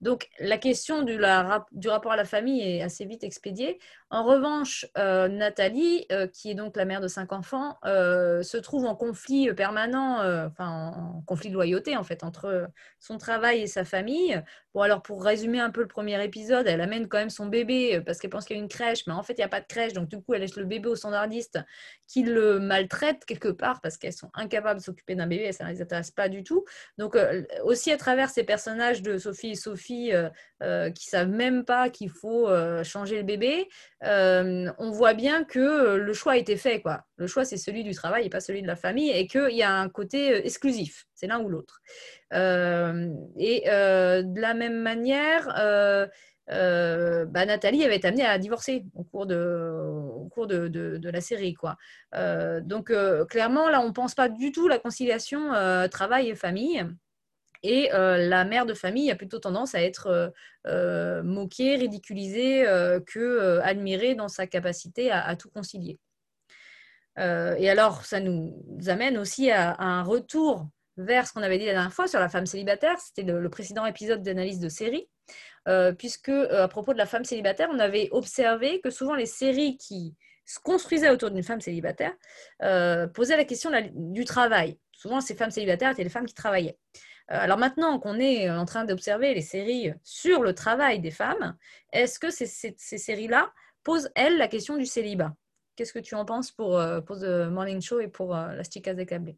Donc, 0.00 0.28
la 0.38 0.58
question 0.58 1.02
du, 1.02 1.18
rapport 1.18 2.12
à 2.12 2.16
la 2.16 2.24
famille 2.24 2.60
est 2.60 2.82
assez 2.82 3.06
vite 3.06 3.24
expédiée. 3.24 3.78
En 4.10 4.24
revanche, 4.24 4.86
euh, 4.98 5.28
Nathalie, 5.28 6.06
euh, 6.12 6.26
qui 6.26 6.50
est 6.50 6.54
donc 6.54 6.76
la 6.76 6.84
mère 6.84 7.00
de 7.00 7.08
cinq 7.08 7.32
enfants, 7.32 7.78
euh, 7.84 8.42
se 8.42 8.56
trouve 8.56 8.84
en 8.84 8.94
conflit 8.94 9.52
permanent, 9.54 10.18
enfin 10.46 10.68
en 10.68 11.22
conflit 11.22 11.48
de 11.48 11.54
loyauté 11.54 11.96
en 11.96 12.04
fait, 12.04 12.22
entre 12.22 12.68
son 13.00 13.18
travail 13.18 13.62
et 13.62 13.66
sa 13.66 13.84
famille. 13.84 14.40
Bon, 14.74 14.82
alors 14.82 15.02
pour 15.02 15.24
résumer 15.24 15.60
un 15.60 15.70
peu 15.70 15.80
le 15.80 15.88
premier 15.88 16.22
épisode, 16.22 16.66
elle 16.66 16.80
amène 16.80 17.08
quand 17.08 17.18
même 17.18 17.30
son 17.30 17.46
bébé 17.46 18.02
parce 18.04 18.18
qu'elle 18.18 18.30
pense 18.30 18.44
qu'il 18.44 18.56
y 18.56 18.60
a 18.60 18.62
une 18.62 18.68
crèche, 18.68 19.06
mais 19.06 19.14
en 19.14 19.22
fait, 19.22 19.34
il 19.34 19.38
n'y 19.38 19.44
a 19.44 19.48
pas 19.48 19.60
de 19.60 19.66
crèche. 19.66 19.92
Donc, 19.92 20.08
du 20.08 20.20
coup, 20.20 20.34
elle 20.34 20.42
laisse 20.42 20.56
le 20.56 20.64
bébé 20.64 20.88
au 20.88 20.96
standardiste 20.96 21.58
qui 22.06 22.24
le 22.24 22.58
maltraite 22.58 23.24
quelque 23.24 23.48
part 23.48 23.80
parce 23.80 23.96
qu'elles 23.96 24.12
sont 24.12 24.30
incapables 24.34 24.80
de 24.80 24.84
s'occuper 24.84 25.14
d'un 25.14 25.26
bébé 25.26 25.44
et 25.44 25.52
ça 25.52 25.64
ne 25.64 25.70
les 25.70 25.80
intéresse 25.80 26.10
pas 26.10 26.28
du 26.28 26.42
tout. 26.42 26.64
Donc, 26.98 27.16
aussi 27.64 27.90
à 27.92 27.96
travers 27.96 28.30
ces 28.30 28.44
personnages 28.44 29.00
de 29.02 29.16
Sophie 29.18 29.50
et 29.50 29.54
Sophie 29.54 29.93
qui 30.94 31.06
savent 31.08 31.28
même 31.28 31.64
pas 31.64 31.90
qu'il 31.90 32.10
faut 32.10 32.48
changer 32.82 33.16
le 33.16 33.22
bébé, 33.22 33.68
euh, 34.04 34.70
on 34.78 34.90
voit 34.90 35.14
bien 35.14 35.44
que 35.44 35.58
euh, 35.58 35.96
le 35.96 36.12
choix 36.12 36.32
a 36.32 36.36
été 36.36 36.56
fait. 36.56 36.80
Quoi. 36.80 37.04
Le 37.16 37.26
choix, 37.26 37.44
c'est 37.44 37.56
celui 37.56 37.84
du 37.84 37.94
travail 37.94 38.26
et 38.26 38.30
pas 38.30 38.40
celui 38.40 38.62
de 38.62 38.66
la 38.66 38.76
famille, 38.76 39.10
et 39.10 39.26
qu'il 39.26 39.54
y 39.54 39.62
a 39.62 39.72
un 39.72 39.88
côté 39.88 40.32
euh, 40.32 40.44
exclusif, 40.44 41.06
c'est 41.14 41.26
l'un 41.26 41.40
ou 41.40 41.48
l'autre. 41.48 41.80
et 42.32 43.62
de 43.66 44.40
la 44.40 44.54
même 44.54 44.80
manière, 44.80 45.46
bah, 46.48 47.46
Nathalie 47.46 47.84
avait 47.84 47.96
été 47.96 48.08
amenée 48.08 48.26
à 48.26 48.38
divorcer 48.38 48.84
au 48.94 49.04
cours 49.04 49.26
de, 49.26 49.72
au 50.14 50.28
cours 50.28 50.46
de, 50.46 51.10
la 51.10 51.20
série. 51.20 51.54
Quoi. 51.54 51.76
donc, 52.62 52.92
clairement, 53.28 53.68
là, 53.68 53.80
on 53.80 53.88
ne 53.88 53.92
pense 53.92 54.14
pas 54.14 54.28
du 54.28 54.52
tout 54.52 54.68
la 54.68 54.78
conciliation 54.78 55.52
travail 55.90 56.28
et 56.28 56.34
famille. 56.34 56.84
Et 57.64 57.90
euh, 57.94 58.18
la 58.18 58.44
mère 58.44 58.66
de 58.66 58.74
famille 58.74 59.10
a 59.10 59.16
plutôt 59.16 59.38
tendance 59.38 59.74
à 59.74 59.82
être 59.82 60.08
euh, 60.08 60.28
euh, 60.66 61.22
moquée, 61.22 61.76
ridiculisée, 61.76 62.66
que 63.06 63.60
admirée 63.60 64.14
dans 64.14 64.28
sa 64.28 64.46
capacité 64.46 65.10
à, 65.10 65.34
tout 65.34 65.48
concilier. 65.48 65.98
et 67.16 67.70
alors, 67.70 68.04
ça 68.04 68.20
nous 68.20 68.54
amène 68.86 69.16
aussi 69.16 69.50
à, 69.50 69.76
un 69.80 70.02
retour 70.02 70.68
vers 70.98 71.26
ce 71.26 71.32
qu'on 71.32 71.42
avait 71.42 71.58
dit 71.58 71.66
la 71.66 71.72
dernière 71.72 71.92
fois 71.92 72.06
sur 72.06 72.20
la 72.20 72.28
femme 72.28 72.46
célibataire. 72.46 72.98
C'était 72.98 73.22
le, 73.22 73.48
précédent 73.48 73.86
épisode 73.86 74.22
d'analyse 74.22 74.60
de 74.60 74.68
série. 74.68 75.08
puisque 75.98 76.28
à 76.28 76.68
propos 76.68 76.92
de 76.92 76.98
la 76.98 77.06
femme 77.06 77.24
célibataire, 77.24 77.70
on 77.72 77.78
avait 77.78 78.08
observé 78.12 78.80
que 78.82 78.90
souvent 78.90 79.14
les 79.14 79.26
séries 79.26 79.78
qui 79.78 80.14
se 80.44 80.58
construisaient 80.60 81.10
autour 81.10 81.30
d'une 81.30 81.42
femme 81.42 81.62
célibataire 81.62 82.12
posaient 83.14 83.38
la 83.38 83.46
question 83.46 83.70
du 83.94 84.24
travail. 84.26 84.78
Souvent, 84.92 85.22
ces 85.22 85.34
femmes 85.34 85.50
célibataires 85.50 85.92
étaient 85.92 86.04
les 86.04 86.10
femmes 86.10 86.26
qui 86.26 86.34
travaillaient. 86.34 86.78
Euh, 87.30 87.38
alors 87.40 87.56
maintenant 87.56 87.98
qu'on 87.98 88.18
est 88.18 88.50
en 88.50 88.66
train 88.66 88.84
d'observer 88.84 89.32
les 89.34 89.40
séries 89.40 89.92
sur 90.02 90.42
le 90.42 90.54
travail 90.54 91.00
des 91.00 91.10
femmes, 91.10 91.56
est-ce 91.92 92.18
que 92.18 92.30
ces, 92.30 92.46
séries-là 92.76 93.52
posent, 93.82 94.10
elles, 94.14 94.36
la 94.36 94.48
question 94.48 94.76
du 94.76 94.84
célibat? 94.84 95.34
Qu'est-ce 95.76 95.92
que 95.92 95.98
tu 95.98 96.14
en 96.14 96.24
penses 96.24 96.50
pour, 96.50 96.78
euh, 96.78 97.00
The 97.00 97.50
Morning 97.50 97.80
Show 97.80 98.00
et 98.00 98.08
pour 98.08 98.36
euh, 98.36 98.54
Las 98.54 98.70
Chicas 98.70 98.94
de 98.94 99.04
Cable 99.04 99.34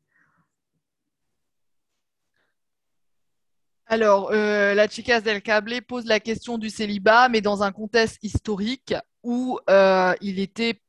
alors, 3.88 4.32
la 4.32 4.88
Chicas 4.88 5.20
del 5.20 5.40
Cable 5.40 5.80
pose 5.80 6.06
la 6.06 6.18
question 6.18 6.58
du 6.58 6.70
célibat, 6.70 7.28
mais 7.28 7.40
dans 7.40 7.62
un 7.62 7.70
contexte 7.70 8.18
historique 8.24 8.96
où 9.22 9.60
il 9.68 10.40
était 10.40 10.80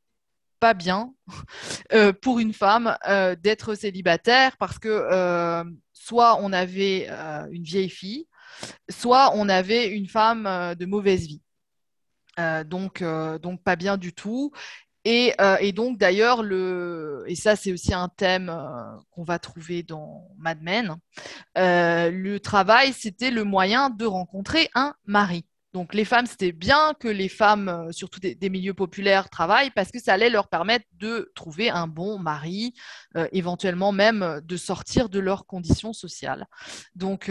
pas 0.59 0.73
bien 0.73 1.13
pour 2.21 2.39
une 2.39 2.53
femme 2.53 2.97
d'être 3.41 3.75
célibataire 3.75 4.57
parce 4.57 4.79
que 4.79 5.65
soit 6.07 6.39
on 6.41 6.53
avait 6.53 7.07
euh, 7.09 7.47
une 7.51 7.63
vieille 7.63 7.89
fille, 7.89 8.27
soit 8.89 9.31
on 9.35 9.49
avait 9.49 9.89
une 9.89 10.07
femme 10.07 10.47
euh, 10.47 10.73
de 10.73 10.85
mauvaise 10.85 11.27
vie. 11.27 11.41
Euh, 12.39 12.63
donc, 12.63 13.03
donc 13.41 13.63
pas 13.63 13.75
bien 13.75 13.97
du 13.97 14.13
tout. 14.13 14.51
Et, 15.03 15.33
donc 15.73 15.97
d'ailleurs, 15.97 16.43
le, 16.43 17.23
et 17.27 17.35
ça 17.35 17.55
c'est 17.55 17.71
aussi 17.71 17.93
un 17.93 18.09
thème 18.09 18.53
qu'on 19.09 19.23
va 19.23 19.39
trouver 19.39 19.81
dans 19.81 20.27
Mad 20.37 20.61
Men, 20.61 20.97
le 21.55 22.37
travail 22.39 22.91
c'était 22.91 23.31
le 23.31 23.45
moyen 23.45 23.89
de 23.89 24.05
rencontrer 24.05 24.69
un 24.75 24.93
mari. 25.05 25.45
Donc 25.73 25.93
les 25.93 26.05
femmes, 26.05 26.25
c'était 26.25 26.53
bien 26.53 26.93
que 26.99 27.07
les 27.07 27.29
femmes, 27.29 27.69
euh, 27.69 27.91
surtout 27.91 28.19
des, 28.19 28.49
milieux 28.49 28.73
populaires, 28.73 29.29
travaillent 29.29 29.71
parce 29.71 29.91
que 29.91 29.99
ça 29.99 30.13
allait 30.13 30.29
leur 30.29 30.47
permettre 30.47 30.85
de 30.93 31.31
trouver 31.35 31.69
un 31.69 31.87
bon 31.87 32.19
mari, 32.19 32.73
euh, 33.15 33.27
éventuellement 33.31 33.91
même 33.91 34.23
euh, 34.23 34.41
de 34.41 34.57
sortir 34.57 35.09
de 35.09 35.19
leurs 35.19 35.45
conditions 35.45 35.93
sociales. 35.93 36.47
Donc, 36.95 37.29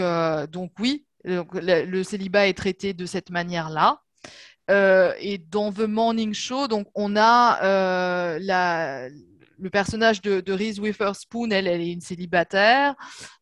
donc 0.51 0.73
oui, 0.79 1.07
le, 1.25 2.03
célibat 2.03 2.47
est 2.49 2.55
traité 2.55 2.95
de 2.95 3.07
cette 3.07 3.31
manière-là. 3.31 4.01
et 4.69 5.39
dans 5.39 5.73
The 5.73 5.81
Morning 5.81 6.35
Show, 6.35 6.69
donc 6.69 6.89
on 6.95 7.17
a 7.17 8.39
la 8.39 9.09
le 9.59 9.71
personnage 9.71 10.21
de, 10.23 10.53
Reese 10.53 10.79
Witherspoon, 10.79 11.51
elle, 11.51 11.67
elle 11.67 11.81
est 11.81 11.93
une 11.93 12.01
célibataire. 12.01 12.95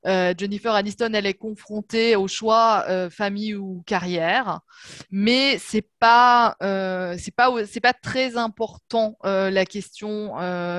Euh, 0.07 0.35
Jennifer 0.37 0.75
Aniston, 0.75 1.13
elle 1.15 1.27
est 1.27 1.35
confrontée 1.35 2.17
au 2.17 2.29
choix 2.29 2.85
euh, 2.89 3.11
famille 3.11 3.55
ou 3.55 3.83
carrière, 3.87 4.61
mais 5.11 5.59
c'est 5.59 5.89
pas 5.99 6.57
euh, 6.63 7.17
pas 7.83 7.93
très 7.93 8.37
important 8.37 9.19
la 9.23 9.65
question 9.67 10.35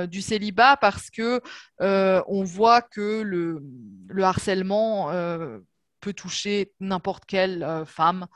du 0.07 0.21
célibat 0.21 0.77
parce 0.77 1.09
que 1.09 1.41
on 1.79 2.43
voit 2.43 2.81
que 2.81 3.21
le 3.21 4.23
harcèlement 4.23 5.11
peut 5.99 6.13
toucher 6.13 6.71
n'importe 6.79 7.25
quelle 7.25 7.83
femme, 7.85 8.27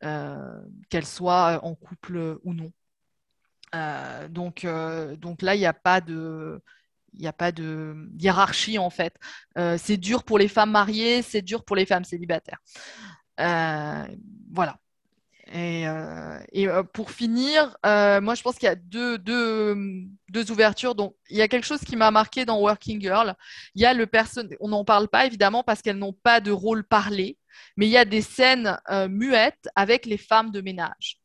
qu'elle 0.00 1.06
soit 1.06 1.60
en 1.64 1.74
couple 1.74 2.38
ou 2.44 2.54
non. 2.54 2.72
Euh, 3.74 4.28
donc, 4.28 4.64
euh, 4.64 5.16
donc 5.16 5.42
là, 5.42 5.54
il 5.54 5.58
n'y 5.58 5.66
a 5.66 5.72
pas 5.72 6.00
de 6.00 6.60
a 7.24 7.32
pas 7.32 7.52
de 7.52 7.94
hiérarchie 8.18 8.78
en 8.78 8.90
fait. 8.90 9.14
Euh, 9.58 9.76
c'est 9.78 9.96
dur 9.98 10.24
pour 10.24 10.38
les 10.38 10.48
femmes 10.48 10.70
mariées, 10.70 11.22
c'est 11.22 11.42
dur 11.42 11.64
pour 11.64 11.76
les 11.76 11.86
femmes 11.86 12.04
célibataires. 12.04 12.60
voilà. 13.38 14.78
Et, 15.54 15.84
et 16.52 16.66
pour 16.94 17.10
finir, 17.10 17.76
moi 17.84 18.34
je 18.34 18.42
pense 18.42 18.54
qu'il 18.54 18.66
y 18.66 18.68
a 18.68 18.74
deux, 18.74 19.18
deux, 19.18 19.76
deux, 20.30 20.50
ouvertures. 20.50 20.94
Donc 20.94 21.14
il 21.28 21.36
y 21.36 21.42
a 21.42 21.48
quelque 21.48 21.66
chose 21.66 21.80
qui 21.80 21.96
m'a 21.96 22.10
marqué 22.10 22.44
dans 22.46 22.58
Working 22.60 23.00
Girl. 23.00 23.34
Il 23.74 23.82
y 23.82 23.86
a 23.86 23.92
le 23.92 24.06
person... 24.06 24.48
On 24.60 24.68
n'en 24.68 24.84
parle 24.84 25.08
pas 25.08 25.26
évidemment 25.26 25.62
parce 25.62 25.82
qu'elles 25.82 25.98
n'ont 25.98 26.14
pas 26.14 26.40
de 26.40 26.50
rôle 26.50 26.84
parlé, 26.84 27.36
mais 27.76 27.86
il 27.86 27.90
y 27.90 27.98
a 27.98 28.06
des 28.06 28.22
scènes 28.22 28.78
muettes 29.10 29.68
avec 29.76 30.06
les 30.06 30.18
femmes 30.18 30.50
de 30.50 30.62
ménage 30.62 31.21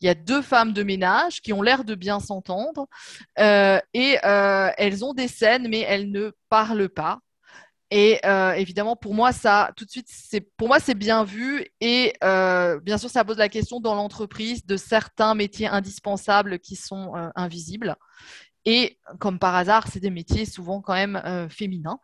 il 0.00 0.06
y 0.06 0.08
a 0.08 0.14
deux 0.14 0.42
femmes 0.42 0.72
de 0.72 0.82
ménage 0.82 1.40
qui 1.40 1.52
ont 1.52 1.62
l'air 1.62 1.84
de 1.84 1.94
bien 1.94 2.20
s'entendre 2.20 2.86
euh, 3.38 3.78
et 3.92 4.18
euh, 4.24 4.70
elles 4.78 5.04
ont 5.04 5.14
des 5.14 5.28
scènes, 5.28 5.68
mais 5.68 5.80
elles 5.80 6.10
ne 6.10 6.32
parlent 6.48 6.88
pas. 6.88 7.18
Et 7.90 8.20
euh, 8.24 8.52
évidemment, 8.52 8.94
pour 8.94 9.14
moi, 9.14 9.32
ça, 9.32 9.72
tout 9.76 9.84
de 9.84 9.90
suite, 9.90 10.06
c'est 10.08 10.40
pour 10.56 10.68
moi, 10.68 10.78
c'est 10.78 10.94
bien 10.94 11.24
vu. 11.24 11.66
Et 11.80 12.14
bien 12.20 12.98
sûr, 12.98 13.10
ça 13.10 13.24
pose 13.24 13.38
la 13.38 13.48
question 13.48 13.80
dans 13.80 13.94
l'entreprise 13.94 14.64
de 14.64 14.76
certains 14.76 15.34
métiers 15.34 15.66
indispensables 15.66 16.60
qui 16.60 16.76
sont 16.76 17.12
invisibles. 17.34 17.96
Et 18.64 18.98
comme 19.18 19.38
par 19.38 19.56
hasard, 19.56 19.88
c'est 19.88 20.00
des 20.00 20.10
métiers 20.10 20.44
souvent 20.44 20.80
quand 20.80 20.94
même 20.94 21.20
féminins. 21.50 21.98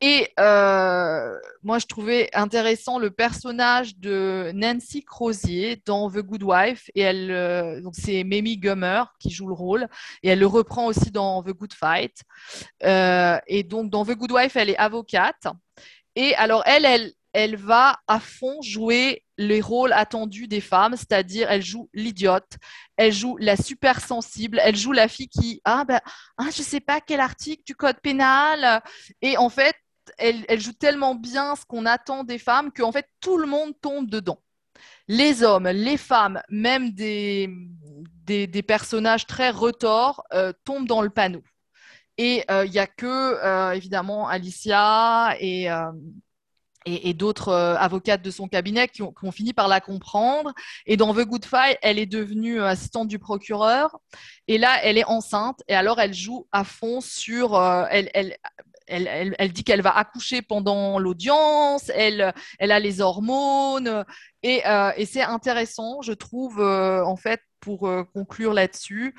Et 0.00 0.28
euh, 0.38 1.36
moi, 1.64 1.80
je 1.80 1.86
trouvais 1.86 2.30
intéressant 2.32 3.00
le 3.00 3.10
personnage 3.10 3.96
de 3.96 4.52
Nancy 4.54 5.04
Crozier 5.04 5.82
dans 5.84 6.08
The 6.08 6.18
Good 6.18 6.44
Wife. 6.44 6.88
Et 6.94 7.00
elle, 7.00 7.30
euh, 7.32 7.80
donc 7.80 7.94
c'est 7.96 8.22
Mamie 8.22 8.58
Gummer 8.58 9.12
qui 9.18 9.30
joue 9.30 9.48
le 9.48 9.54
rôle. 9.54 9.88
Et 10.22 10.28
elle 10.28 10.38
le 10.38 10.46
reprend 10.46 10.86
aussi 10.86 11.10
dans 11.10 11.42
The 11.42 11.50
Good 11.50 11.72
Fight. 11.72 12.22
Euh, 12.84 13.38
et 13.48 13.64
donc, 13.64 13.90
dans 13.90 14.04
The 14.04 14.12
Good 14.12 14.32
Wife, 14.32 14.54
elle 14.54 14.70
est 14.70 14.76
avocate. 14.76 15.48
Et 16.14 16.34
alors, 16.36 16.62
elle, 16.66 16.84
elle, 16.84 17.12
elle 17.32 17.56
va 17.56 17.98
à 18.06 18.20
fond 18.20 18.62
jouer 18.62 19.24
les 19.36 19.60
rôles 19.60 19.92
attendus 19.92 20.48
des 20.48 20.60
femmes, 20.60 20.96
c'est-à-dire 20.96 21.50
elle 21.50 21.62
joue 21.62 21.88
l'idiote, 21.92 22.56
elle 22.96 23.12
joue 23.12 23.36
la 23.36 23.56
super 23.56 24.00
sensible, 24.00 24.60
elle 24.64 24.76
joue 24.76 24.92
la 24.92 25.06
fille 25.06 25.28
qui 25.28 25.60
ah 25.64 25.84
ben 25.86 26.00
ah, 26.38 26.48
je 26.52 26.62
sais 26.62 26.80
pas 26.80 27.00
quel 27.00 27.20
article 27.20 27.62
du 27.64 27.76
code 27.76 28.00
pénal 28.00 28.82
et 29.22 29.36
en 29.36 29.48
fait 29.48 29.76
elle, 30.18 30.60
joue 30.60 30.72
tellement 30.72 31.14
bien 31.14 31.56
ce 31.56 31.64
qu'on 31.64 31.86
attend 31.86 32.24
des 32.24 32.38
femmes 32.38 32.72
qu'en 32.72 32.92
fait 32.92 33.06
tout 33.20 33.38
le 33.38 33.46
monde 33.46 33.74
tombe 33.80 34.08
dedans. 34.08 34.40
Les 35.08 35.42
hommes, 35.42 35.68
les 35.68 35.96
femmes, 35.96 36.42
même 36.50 36.90
des, 36.92 37.48
des, 38.26 38.62
personnages 38.62 39.26
très 39.26 39.50
retors 39.50 40.22
euh, 40.32 40.52
tombent 40.64 40.86
dans 40.86 41.02
le 41.02 41.10
panneau. 41.10 41.42
Et 42.18 42.44
euh, 42.50 42.66
il 42.66 42.72
n'y 42.72 42.78
a 42.78 42.86
que, 42.86 43.06
euh, 43.06 43.72
évidemment, 43.72 44.28
Alicia 44.28 45.36
et, 45.40 45.68
et, 46.84 47.14
d'autres 47.14 47.52
avocates 47.52 48.22
de 48.22 48.30
son 48.30 48.48
cabinet 48.48 48.88
qui 48.88 49.02
ont, 49.02 49.14
fini 49.32 49.52
par 49.52 49.68
la 49.68 49.80
comprendre. 49.80 50.52
Et 50.86 50.96
dans 50.96 51.14
The 51.14 51.20
Good 51.20 51.44
Fight, 51.44 51.78
elle 51.80 51.98
est 51.98 52.06
devenue 52.06 52.60
assistante 52.62 53.08
du 53.08 53.18
procureur. 53.18 53.98
Et 54.46 54.58
là, 54.58 54.78
elle 54.82 54.98
est 54.98 55.04
enceinte. 55.04 55.62
Et 55.68 55.74
alors, 55.74 56.00
elle 56.00 56.14
joue 56.14 56.46
à 56.52 56.64
fond 56.64 57.00
sur. 57.00 57.60
elle, 57.90 58.36
elle, 58.88 59.52
dit 59.52 59.64
qu'elle 59.64 59.82
va 59.82 59.96
accoucher 59.96 60.42
pendant 60.42 60.98
l'audience, 60.98 61.90
elle, 61.94 62.32
a 62.60 62.80
les 62.80 63.00
hormones, 63.00 64.04
et, 64.42 64.66
euh, 64.66 64.92
c'est 65.06 65.22
intéressant, 65.22 66.02
je 66.02 66.12
trouve, 66.12 66.60
euh, 66.60 67.04
en 67.04 67.16
fait, 67.16 67.40
pour 67.60 67.88
euh, 67.88 68.04
conclure 68.04 68.54
là-dessus, 68.54 69.14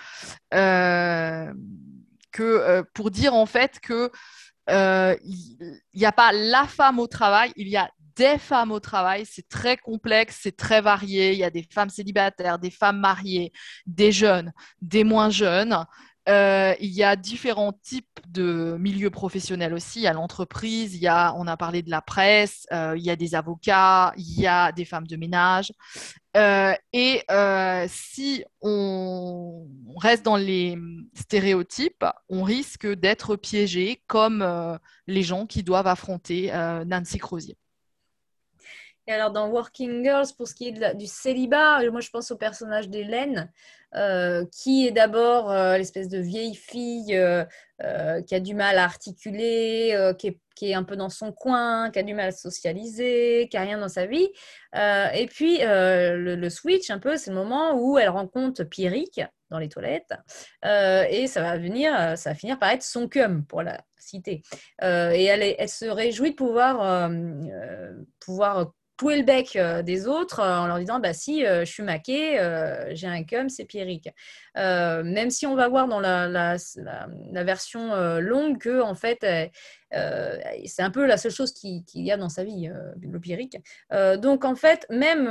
que 2.32 2.82
pour 2.94 3.12
dire 3.12 3.34
en 3.34 3.46
fait 3.46 3.80
que 3.80 4.12
il 4.70 5.82
n'y 5.96 6.06
a 6.06 6.12
pas 6.12 6.32
la 6.32 6.66
femme 6.68 7.00
au 7.00 7.08
travail, 7.08 7.52
il 7.56 7.68
y 7.68 7.78
a 7.78 7.90
des 8.20 8.38
femmes 8.38 8.74
au 8.74 8.82
travail, 8.82 9.26
c'est 9.26 9.48
très 9.48 9.78
complexe, 9.78 10.40
c'est 10.42 10.56
très 10.56 10.82
varié. 10.82 11.32
Il 11.32 11.38
y 11.38 11.44
a 11.46 11.50
des 11.50 11.66
femmes 11.72 11.90
célibataires, 11.90 12.60
des 12.60 12.70
femmes 12.70 13.00
mariées, 13.00 13.54
des 13.86 14.12
jeunes, 14.12 14.52
des 14.82 15.06
moins 15.06 15.30
jeunes. 15.30 15.86
Euh, 16.30 16.76
il 16.80 16.92
y 16.92 17.04
a 17.04 17.16
différents 17.16 17.74
types 17.74 18.06
de 18.28 18.78
milieux 18.80 19.10
professionnels 19.10 19.74
aussi. 19.74 20.00
Il 20.00 20.04
y 20.04 20.08
a 20.08 20.14
l'entreprise, 20.14 20.96
il 20.96 21.02
y 21.02 21.08
a, 21.08 21.34
on 21.36 21.48
a 21.48 21.58
parlé 21.58 21.82
de 21.82 21.90
la 21.90 22.02
presse, 22.02 22.68
euh, 22.72 22.94
il 22.96 23.04
y 23.04 23.10
a 23.10 23.16
des 23.16 23.34
avocats, 23.34 24.14
il 24.16 24.40
y 24.40 24.46
a 24.46 24.72
des 24.72 24.86
femmes 24.86 25.08
de 25.08 25.16
ménage. 25.16 25.72
Euh, 26.38 26.74
et 26.94 27.24
si 27.88 28.44
on 28.62 29.66
reste 29.98 30.24
dans 30.24 30.38
les 30.38 30.78
stéréotypes, 31.16 32.06
on 32.30 32.44
risque 32.44 32.88
d'être 32.88 33.36
piégé 33.36 34.04
comme 34.08 34.46
les 35.08 35.24
gens 35.24 35.48
qui 35.48 35.64
doivent 35.64 35.88
affronter 35.88 36.52
Nancy 36.86 37.18
Crozier. 37.18 37.58
Alors 39.10 39.32
dans 39.32 39.50
Working 39.50 40.04
Girls, 40.04 40.28
pour 40.38 40.48
ce 40.48 40.54
qui 40.54 40.68
est 40.68 40.96
du 40.96 41.08
célibat, 41.08 41.82
moi 41.90 42.00
je 42.00 42.10
pense 42.10 42.30
au 42.30 42.38
personnage 42.38 42.90
d'Hélène, 42.90 43.52
euh, 43.96 44.46
qui 44.52 44.86
est 44.86 44.92
d'abord 44.92 45.50
euh, 45.50 45.78
l'espèce 45.78 46.10
de 46.10 46.20
vieille 46.20 46.54
fille 46.54 47.16
euh, 47.16 48.22
qui 48.22 48.36
a 48.36 48.40
du 48.40 48.54
mal 48.54 48.78
à 48.78 48.84
articuler, 48.84 50.14
qui 50.20 50.38
est, 50.62 50.74
un 50.76 50.84
peu 50.84 50.96
dans 50.96 51.10
son 51.10 51.32
coin, 51.32 51.90
qui 51.90 51.98
a 51.98 52.04
du 52.04 52.14
mal 52.14 52.28
à 52.28 52.32
socialiser, 52.32 53.48
qui 53.50 53.58
a 53.58 53.62
rien 53.62 53.80
dans 53.80 53.90
sa 53.90 54.06
vie. 54.06 54.30
et 54.76 55.28
puis 55.28 55.60
le, 55.62 56.50
switch, 56.50 56.92
un 56.92 57.00
peu, 57.00 57.18
c'est 57.18 57.32
le 57.32 57.36
moment 57.36 57.74
où 57.82 57.98
elle 57.98 58.10
rencontre 58.10 58.64
Pierrick 58.64 59.22
dans 59.50 59.58
les 59.58 59.70
toilettes, 59.70 60.14
et 60.64 61.26
ça 61.28 61.42
va 61.42 61.58
venir, 61.58 62.18
ça 62.18 62.32
va 62.32 62.36
finir 62.36 62.60
par 62.60 62.70
être 62.70 62.84
son 62.84 63.08
cum 63.08 63.46
pour 63.46 63.64
la 63.64 63.80
citer. 63.98 64.44
et 64.82 65.24
elle, 65.24 65.56
elle, 65.58 65.70
se 65.70 65.86
réjouit 65.86 66.32
de 66.32 66.36
pouvoir, 66.36 67.10
pouvoir 68.20 68.74
pouer 69.00 69.18
le 69.18 69.24
bec 69.24 69.56
euh, 69.56 69.82
des 69.82 70.08
autres 70.08 70.42
euh, 70.42 70.58
en 70.58 70.68
leur 70.68 70.78
disant 70.78 71.00
bah 71.00 71.14
si 71.14 71.46
euh, 71.46 71.62
je 71.62 71.72
suis 71.72 71.84
maquée, 71.84 72.38
j'ai 72.92 73.08
un 73.08 73.24
cum, 73.24 73.50
c'est 73.50 73.66
Pierrick. 73.66 74.10
même 74.56 75.30
si 75.30 75.48
on 75.48 75.56
va 75.56 75.70
voir 75.70 75.88
dans 75.88 76.02
la, 76.02 76.28
la, 76.28 76.58
la, 77.32 77.44
version 77.44 77.96
longue 78.20 78.58
que 78.60 78.82
en 78.82 78.96
fait 78.96 79.26
c'est 79.92 80.82
un 80.82 80.92
peu 80.92 81.06
la 81.06 81.18
seule 81.18 81.32
chose 81.32 81.54
qu'il 81.54 81.84
y 81.96 82.12
a 82.12 82.18
dans 82.18 82.30
sa 82.30 82.44
vie, 82.44 82.70
le 83.02 83.20
Pierrick. 83.20 83.58
donc 84.18 84.44
en 84.44 84.56
fait, 84.56 84.86
même 84.90 85.26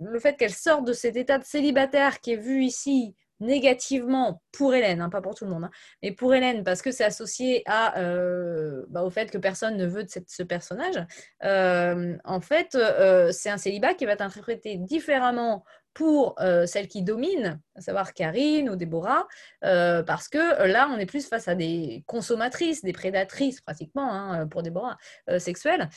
le 0.00 0.20
fait 0.20 0.36
qu'elle 0.36 0.54
sorte 0.54 0.86
de 0.86 0.92
cet 0.92 1.16
état 1.16 1.38
de 1.38 1.44
célibataire 1.44 2.20
qui 2.20 2.32
est 2.32 2.36
vu 2.36 2.62
ici 2.62 3.16
négativement 3.40 4.42
pour 4.52 4.74
Hélène, 4.74 5.00
hein, 5.00 5.10
pas 5.10 5.20
pour 5.20 5.34
tout 5.34 5.44
le 5.44 5.50
monde, 5.50 5.64
hein, 5.64 5.70
mais 6.02 6.12
pour 6.12 6.34
Hélène, 6.34 6.64
parce 6.64 6.82
que 6.82 6.90
c'est 6.90 7.04
associé 7.04 7.62
à, 7.66 7.98
euh, 7.98 8.84
bah, 8.88 9.02
au 9.02 9.10
fait 9.10 9.30
que 9.30 9.38
personne 9.38 9.76
ne 9.76 9.86
veut 9.86 10.04
de 10.04 10.10
ce 10.26 10.42
personnage, 10.42 11.04
euh, 11.44 12.16
en 12.24 12.40
fait, 12.40 12.74
euh, 12.74 13.30
c'est 13.32 13.50
un 13.50 13.58
célibat 13.58 13.94
qui 13.94 14.06
va 14.06 14.12
être 14.12 14.22
interprété 14.22 14.76
différemment 14.76 15.64
pour 15.94 16.36
celle 16.66 16.86
qui 16.86 17.02
domine, 17.02 17.60
à 17.74 17.80
savoir 17.80 18.14
Karine 18.14 18.70
ou 18.70 18.76
Déborah, 18.76 19.26
parce 19.60 20.28
que 20.28 20.64
là, 20.68 20.88
on 20.92 20.96
est 20.96 21.06
plus 21.06 21.26
face 21.26 21.48
à 21.48 21.56
des 21.56 22.04
consommatrices, 22.06 22.84
des 22.84 22.92
prédatrices 22.92 23.60
pratiquement, 23.60 24.08
hein, 24.08 24.46
pour 24.46 24.62
Déborah, 24.62 24.96
sexuelles, 25.38 25.88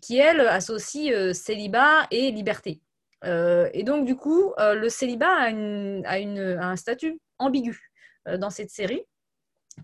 qui, 0.00 0.18
elles, 0.18 0.46
associent 0.46 1.32
célibat 1.32 2.06
et 2.12 2.30
liberté. 2.30 2.80
Euh, 3.24 3.68
et 3.72 3.82
donc, 3.82 4.04
du 4.04 4.16
coup, 4.16 4.52
euh, 4.58 4.74
le 4.74 4.88
célibat 4.88 5.32
a, 5.32 5.48
un 5.48 6.76
statut 6.76 7.20
ambigu 7.38 7.90
euh, 8.28 8.36
dans 8.36 8.50
cette 8.50 8.70
série 8.70 9.02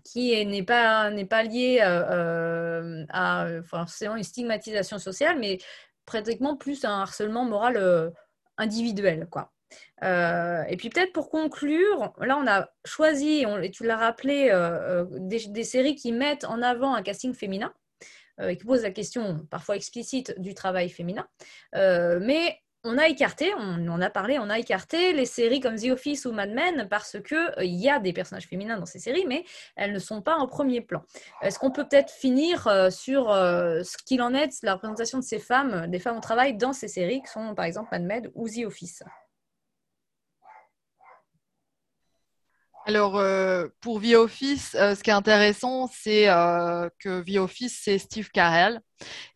qui 0.03 0.43
n'est 0.47 0.63
pas, 0.63 1.11
pas 1.29 1.43
lié 1.43 1.79
à 1.79 3.47
forcément 3.63 4.15
une 4.15 4.23
stigmatisation 4.23 4.97
sociale, 4.97 5.37
mais 5.39 5.59
pratiquement 6.07 6.57
plus 6.57 6.83
un 6.83 7.01
harcèlement 7.01 7.45
moral 7.45 8.11
individuel. 8.57 9.27
Et 10.01 10.75
puis 10.77 10.89
peut-être 10.89 11.13
pour 11.13 11.29
conclure, 11.29 12.11
là 12.19 12.37
on 12.37 12.47
a 12.47 12.71
choisi, 12.85 13.45
et 13.61 13.69
tu 13.69 13.83
l'as 13.83 13.97
rappelé, 13.97 14.49
des, 15.11 15.45
des, 15.49 15.63
séries 15.63 15.93
qui 15.93 16.11
mettent 16.11 16.45
en 16.45 16.63
avant 16.63 16.95
un 16.95 17.03
casting 17.03 17.35
féminin, 17.35 17.71
et 18.41 18.57
qui 18.57 18.65
posent 18.65 18.81
la 18.81 18.89
question 18.89 19.45
parfois 19.51 19.75
explicite 19.75 20.33
du 20.39 20.55
travail 20.55 20.89
féminin. 20.89 21.27
mais 21.71 22.62
on 22.83 22.97
a 22.97 23.07
écarté, 23.07 23.53
on 23.57 23.87
en 23.87 24.01
a 24.01 24.09
parlé, 24.09 24.39
on 24.39 24.49
a 24.49 24.59
écarté 24.59 25.13
les 25.13 25.25
séries 25.25 25.61
comme 25.61 25.75
The 25.75 25.91
Office 25.91 26.25
ou 26.25 26.33
Mad 26.33 26.51
Men 26.51 26.87
parce 26.89 27.17
qu'il 27.25 27.37
euh, 27.37 27.63
y 27.63 27.89
a 27.89 27.99
des 27.99 28.11
personnages 28.11 28.47
féminins 28.47 28.77
dans 28.77 28.85
ces 28.85 28.99
séries, 28.99 29.25
mais 29.27 29.45
elles 29.75 29.93
ne 29.93 29.99
sont 29.99 30.21
pas 30.21 30.35
en 30.35 30.47
premier 30.47 30.81
plan. 30.81 31.03
Est-ce 31.41 31.59
qu'on 31.59 31.71
peut 31.71 31.87
peut-être 31.87 32.11
finir 32.11 32.67
euh, 32.67 32.89
sur 32.89 33.31
euh, 33.31 33.83
ce 33.83 33.97
qu'il 33.97 34.21
en 34.21 34.33
est 34.33 34.47
de 34.47 34.65
la 34.65 34.73
représentation 34.73 35.17
de 35.17 35.23
ces 35.23 35.39
femmes, 35.39 35.87
des 35.87 35.99
femmes 35.99 36.17
au 36.17 36.21
travail 36.21 36.55
dans 36.57 36.73
ces 36.73 36.89
séries, 36.89 37.21
qui 37.21 37.31
sont 37.31 37.55
par 37.55 37.65
exemple 37.65 37.89
Mad 37.91 38.03
Men 38.03 38.31
ou 38.35 38.49
The 38.49 38.65
Office? 38.65 39.03
Alors, 42.85 43.13
pour 43.79 44.01
The 44.01 44.15
Office, 44.15 44.71
ce 44.73 45.01
qui 45.01 45.09
est 45.09 45.13
intéressant, 45.13 45.87
c'est 45.87 46.25
que 46.99 47.21
The 47.21 47.37
Office, 47.37 47.79
c'est 47.83 47.97
Steve 47.97 48.29
Carell. 48.29 48.81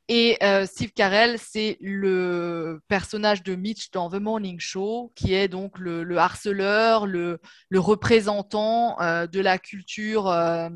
Et 0.09 0.37
euh, 0.41 0.65
Steve 0.65 0.93
Carell, 0.93 1.37
c'est 1.37 1.77
le 1.81 2.79
personnage 2.87 3.43
de 3.43 3.55
Mitch 3.55 3.91
dans 3.91 4.09
The 4.09 4.15
Morning 4.15 4.57
Show, 4.57 5.11
qui 5.15 5.33
est 5.33 5.49
donc 5.49 5.77
le, 5.79 6.17
harceleur, 6.17 7.05
le, 7.05 7.39
représentant 7.75 8.99
euh, 9.01 9.27
de 9.27 9.41
la 9.41 9.57
culture 9.57 10.29
euh, 10.29 10.69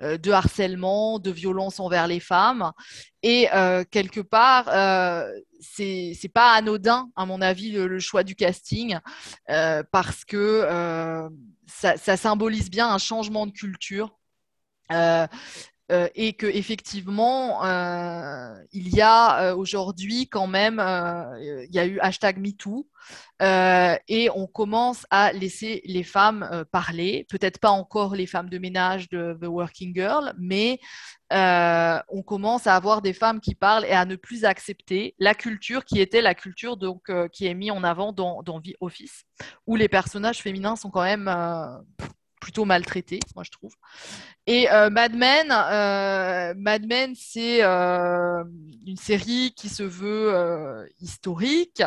de 0.00 0.30
harcèlement, 0.30 1.18
de 1.18 1.30
violence 1.30 1.80
envers 1.80 2.06
les 2.06 2.20
femmes. 2.20 2.72
Et 3.22 3.48
quelque 3.90 4.20
part, 4.20 4.66
c'est 5.60 6.12
c'est 6.14 6.28
pas 6.28 6.52
anodin, 6.52 7.10
à 7.16 7.26
mon 7.26 7.42
avis, 7.42 7.72
le, 7.72 7.98
choix 7.98 8.22
du 8.22 8.36
casting, 8.36 8.96
parce 9.46 10.24
que 10.24 11.28
ça, 11.68 11.96
ça, 11.96 12.16
symbolise 12.16 12.70
bien 12.70 12.88
un 12.88 12.98
changement 12.98 13.46
de 13.46 13.52
culture. 13.52 14.18
Euh, 14.90 15.26
et 15.90 16.34
que 16.34 16.46
effectivement 16.46 17.64
euh, 17.64 18.54
il 18.72 18.94
y 18.94 19.00
a 19.00 19.42
euh, 19.42 19.56
aujourd'hui 19.56 20.28
quand 20.28 20.46
même 20.46 20.82
il 21.40 21.74
y 21.74 21.78
a 21.78 21.86
eu 21.86 21.98
hashtag 22.00 22.38
MeToo 22.38 22.86
et 23.40 24.28
on 24.34 24.46
commence 24.46 25.06
à 25.08 25.32
laisser 25.32 25.80
les 25.86 26.02
femmes 26.02 26.64
parler. 26.70 27.26
Peut-être 27.30 27.58
pas 27.58 27.70
encore 27.70 28.14
les 28.14 28.26
femmes 28.26 28.50
de 28.50 28.58
ménage 28.58 29.08
de 29.08 29.38
The 29.40 29.46
Working 29.46 29.94
Girl 29.94 30.34
mais 30.38 30.78
on 31.30 32.22
commence 32.22 32.66
à 32.66 32.76
avoir 32.76 33.00
des 33.00 33.14
femmes 33.14 33.40
qui 33.40 33.54
parlent 33.54 33.86
et 33.86 33.92
à 33.92 34.04
ne 34.04 34.16
plus 34.16 34.44
accepter 34.44 35.14
la 35.18 35.34
culture 35.34 35.86
qui 35.86 36.00
était 36.00 36.20
la 36.20 36.34
culture 36.34 36.76
donc 36.76 37.10
qui 37.32 37.46
est 37.46 37.54
mise 37.54 37.70
en 37.70 37.82
avant 37.82 38.12
dans, 38.12 38.42
dans 38.42 38.60
Office 38.80 39.24
où 39.66 39.74
les 39.74 39.88
personnages 39.88 40.42
féminins 40.42 40.76
sont 40.76 40.90
quand 40.90 41.04
même 41.04 41.28
plutôt 42.40 42.64
maltraité, 42.64 43.20
moi 43.34 43.44
je 43.44 43.50
trouve. 43.50 43.74
Et 44.46 44.70
euh, 44.70 44.90
Mad 44.90 45.14
Men, 45.14 45.50
euh, 45.50 46.54
Mad 46.56 46.86
Men, 46.86 47.14
c'est 47.14 47.62
euh, 47.62 48.44
une 48.86 48.96
série 48.96 49.52
qui 49.56 49.68
se 49.68 49.82
veut 49.82 50.88
historique. 51.00 51.82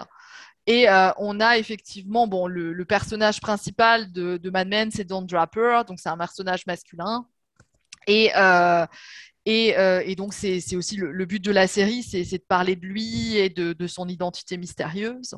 Et 0.67 0.87
on 1.17 1.39
a 1.39 1.57
effectivement, 1.57 2.27
bon, 2.27 2.47
le, 2.47 2.85
personnage 2.85 3.41
principal 3.41 4.11
de, 4.11 4.49
Mad 4.49 4.67
Men, 4.67 4.91
c'est 4.91 5.03
Don 5.03 5.23
Draper, 5.23 5.83
donc 5.87 5.99
c'est 5.99 6.09
un 6.09 6.17
personnage 6.17 6.65
masculin. 6.65 7.25
Et, 8.07 8.31
et, 9.45 10.15
donc, 10.15 10.33
c'est 10.33 10.75
aussi 10.75 10.97
le, 10.97 11.25
but 11.25 11.43
de 11.43 11.51
la 11.51 11.67
série, 11.67 12.03
c'est 12.03 12.23
de 12.23 12.45
parler 12.47 12.75
de 12.75 12.85
lui 12.85 13.37
et 13.37 13.49
de 13.49 13.87
son 13.87 14.07
identité 14.07 14.57
mystérieuse. 14.57 15.35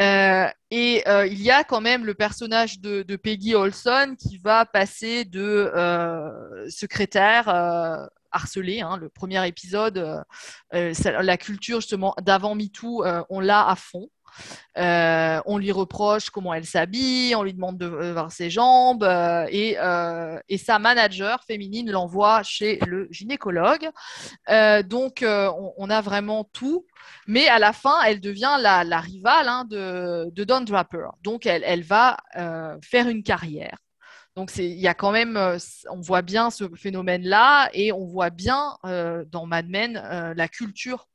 Euh, 0.00 0.48
et 0.70 1.06
euh, 1.06 1.26
il 1.26 1.40
y 1.40 1.50
a 1.50 1.64
quand 1.64 1.80
même 1.80 2.04
le 2.04 2.14
personnage 2.14 2.80
de, 2.80 3.16
Peggy 3.16 3.54
Olson 3.54 4.16
qui 4.18 4.38
va 4.38 4.66
passer 4.66 5.24
de 5.24 5.40
euh, 5.40 6.68
secrétaire 6.68 7.48
harcelée. 8.32 8.80
Hein, 8.80 8.96
le 8.96 9.08
premier 9.08 9.46
épisode, 9.46 10.24
la 10.72 11.36
culture 11.36 11.80
justement 11.80 12.14
d'avant 12.20 12.54
MeToo, 12.54 13.04
on 13.28 13.40
l'a 13.40 13.68
à 13.68 13.76
fond. 13.76 14.08
Euh, 14.76 15.40
on 15.46 15.58
lui 15.58 15.70
reproche 15.70 16.30
comment 16.30 16.52
elle 16.52 16.64
s'habille, 16.64 17.34
on 17.36 17.42
lui 17.42 17.54
demande 17.54 17.78
de 17.78 17.86
voir 17.86 18.32
ses 18.32 18.50
jambes 18.50 19.04
euh, 19.04 19.46
et, 19.48 19.76
euh, 19.78 20.38
et, 20.48 20.58
sa 20.58 20.80
manager 20.80 21.44
féminine 21.44 21.90
l'envoie 21.90 22.42
chez 22.42 22.80
le 22.86 23.06
gynécologue. 23.10 23.88
donc 24.84 25.24
on, 25.24 25.90
a 25.90 26.00
vraiment 26.00 26.44
tout, 26.52 26.86
mais 27.26 27.46
à 27.48 27.58
la 27.58 27.72
fin 27.72 28.02
elle 28.02 28.20
devient 28.20 28.56
la, 28.60 29.00
rivale 29.00 29.48
hein, 29.48 29.64
de, 29.68 30.44
Don 30.44 30.62
Draper. 30.62 31.08
Donc 31.22 31.46
elle, 31.46 31.62
elle 31.64 31.82
va 31.82 32.16
faire 32.82 33.08
une 33.08 33.22
carrière. 33.22 33.78
Donc 34.34 34.50
il 34.56 34.80
y 34.80 34.88
a 34.88 34.94
quand 34.94 35.12
même, 35.12 35.38
on 35.88 36.00
voit 36.00 36.22
bien 36.22 36.50
ce 36.50 36.64
phénomène-là 36.74 37.70
et 37.72 37.92
on 37.92 38.06
voit 38.06 38.30
bien 38.30 38.76
dans 38.82 39.46
Mad 39.46 39.68
Men 39.68 40.34
la 40.36 40.48
culture 40.48 41.06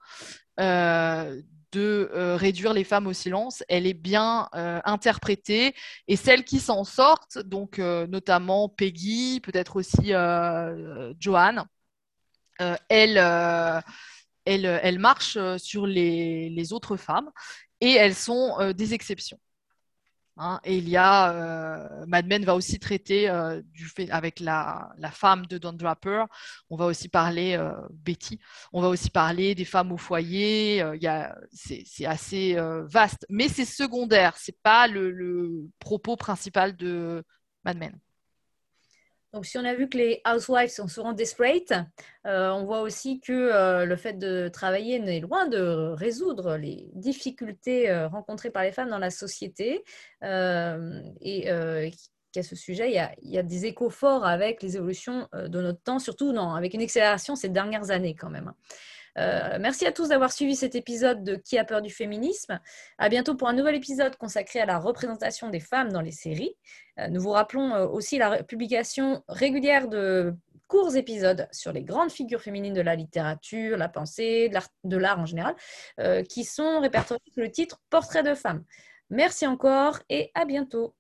de 1.72 2.10
euh, 2.14 2.36
réduire 2.36 2.74
les 2.74 2.84
femmes 2.84 3.08
au 3.08 3.14
silence, 3.14 3.64
elle 3.70 3.86
est 3.86 3.94
bien 3.94 4.50
euh, 4.56 4.80
interprétée. 4.86 5.76
Et 6.08 6.16
celles 6.16 6.44
qui 6.44 6.60
s'en 6.60 6.84
sortent, 6.84 7.38
donc 7.40 7.80
euh, 7.80 8.08
notamment 8.08 8.70
Peggy, 8.70 9.40
peut-être 9.42 9.76
aussi 9.76 10.12
Joanne, 11.20 11.66
elle, 12.90 13.18
elle, 14.46 14.66
elle, 14.66 15.00
marche 15.00 15.38
sur 15.58 15.88
les, 15.88 16.74
autres 16.74 16.98
femmes 16.98 17.30
et 17.80 17.94
elles 17.94 18.16
sont 18.16 18.74
des 18.74 18.94
exceptions. 18.94 19.40
Hein, 20.42 20.62
et 20.64 20.78
il 20.78 20.88
y 20.88 20.96
a, 20.96 21.34
euh, 21.34 22.06
Mad 22.08 22.26
Men 22.26 22.46
va 22.46 22.56
aussi 22.56 22.80
traiter 22.80 23.30
euh, 23.30 23.62
du 23.74 23.86
fait 23.86 24.10
avec 24.10 24.40
la, 24.40 24.90
femme 25.12 25.46
de 25.48 25.58
Don 25.58 25.74
Draper. 25.74 26.26
On 26.70 26.78
va 26.78 26.86
aussi 26.86 27.10
parler 27.10 27.56
euh, 27.58 27.74
Betty. 27.92 28.40
On 28.72 28.82
va 28.82 28.88
aussi 28.88 29.10
parler 29.10 29.54
des 29.54 29.66
femmes 29.66 29.92
au 29.92 29.98
foyer. 29.98 30.82
c'est, 31.52 32.06
assez 32.06 32.56
vaste, 32.86 33.26
mais 33.30 33.50
c'est 33.50 33.66
secondaire. 33.66 34.36
C'est 34.38 34.58
pas 34.64 34.88
le 34.88 35.68
propos 35.80 36.16
principal 36.16 36.76
de 36.78 37.24
Mad 37.66 37.78
Men. 37.78 38.00
Donc, 39.34 39.46
si 39.46 39.58
on 39.58 39.66
a 39.66 39.76
vu 39.76 39.88
que 39.88 39.98
les 39.98 40.22
housewives 40.26 40.70
sont 40.70 40.88
souvent 40.88 41.14
desperate, 41.14 41.74
euh, 42.26 42.50
on 42.50 42.66
voit 42.66 42.82
aussi 42.82 43.20
que 43.20 43.32
euh, 43.32 43.86
le 43.86 43.96
fait 43.96 44.14
de 44.14 44.48
travailler 44.48 45.00
n'est 45.00 45.20
loin 45.20 45.48
de 45.48 45.94
résoudre 45.94 46.58
les 46.58 46.90
difficultés 46.94 47.90
euh, 47.90 48.08
rencontrées 48.08 48.50
par 48.50 48.64
les 48.64 48.72
femmes 48.72 48.90
dans 48.90 48.98
la 48.98 49.12
société. 49.12 49.84
et 50.24 51.92
qu'à 52.32 52.44
ce 52.44 52.56
sujet, 52.56 52.92
il 52.92 53.32
y, 53.32 53.38
a, 53.38 53.44
des 53.44 53.66
échos 53.66 53.90
forts 53.90 54.24
avec 54.26 54.62
les 54.62 54.78
évolutions 54.78 55.28
de 55.34 55.62
notre 55.62 55.82
temps, 55.82 55.98
surtout 55.98 56.32
non, 56.32 56.54
avec 56.54 56.76
une 56.76 56.82
accélération 56.82 57.36
ces 57.36 57.50
dernières 57.50 57.90
années 57.90 58.14
quand 58.14 58.30
même. 58.30 58.54
Euh, 59.18 59.58
merci 59.60 59.86
à 59.86 59.92
tous 59.92 60.10
d'avoir 60.10 60.32
suivi 60.32 60.56
cet 60.56 60.76
épisode 60.76 61.24
de 61.24 61.36
Qui 61.36 61.58
a 61.58 61.66
peur 61.66 61.82
du 61.82 61.90
féminisme. 61.90 62.60
À 62.98 63.10
bientôt 63.10 63.36
pour 63.36 63.48
un 63.48 63.54
nouvel 63.54 63.76
épisode 63.76 64.16
consacré 64.16 64.60
à 64.60 64.66
la 64.66 64.80
représentation 64.80 65.50
des 65.50 65.60
femmes 65.60 65.92
dans 65.92 66.02
les 66.02 66.12
séries. 66.12 66.56
Euh, 67.00 67.08
nous 67.08 67.22
vous 67.22 67.32
rappelons 67.32 67.74
euh, 67.74 67.88
aussi 67.88 68.18
la 68.18 68.44
publication 68.44 69.24
régulière 69.28 69.88
de 69.88 70.36
courts 70.68 70.96
épisodes 70.96 71.48
sur 71.52 71.74
les 71.74 71.84
grandes 71.84 72.12
figures 72.12 72.42
féminines 72.42 72.76
de 72.76 72.82
la 72.82 72.96
littérature, 72.96 73.76
la 73.76 73.90
pensée, 73.90 74.52
de 74.84 74.98
l'art 74.98 75.20
en 75.20 75.26
général, 75.26 75.56
qui 76.30 76.44
sont 76.44 76.80
répertoriés 76.80 77.24
sous 77.34 77.40
le 77.40 77.50
titre 77.50 77.82
Portrait 77.90 78.22
de 78.22 78.36
femmes. 78.36 78.64
Merci 79.10 79.48
encore 79.48 79.98
et 80.10 80.30
à 80.36 80.46
bientôt. 80.46 80.94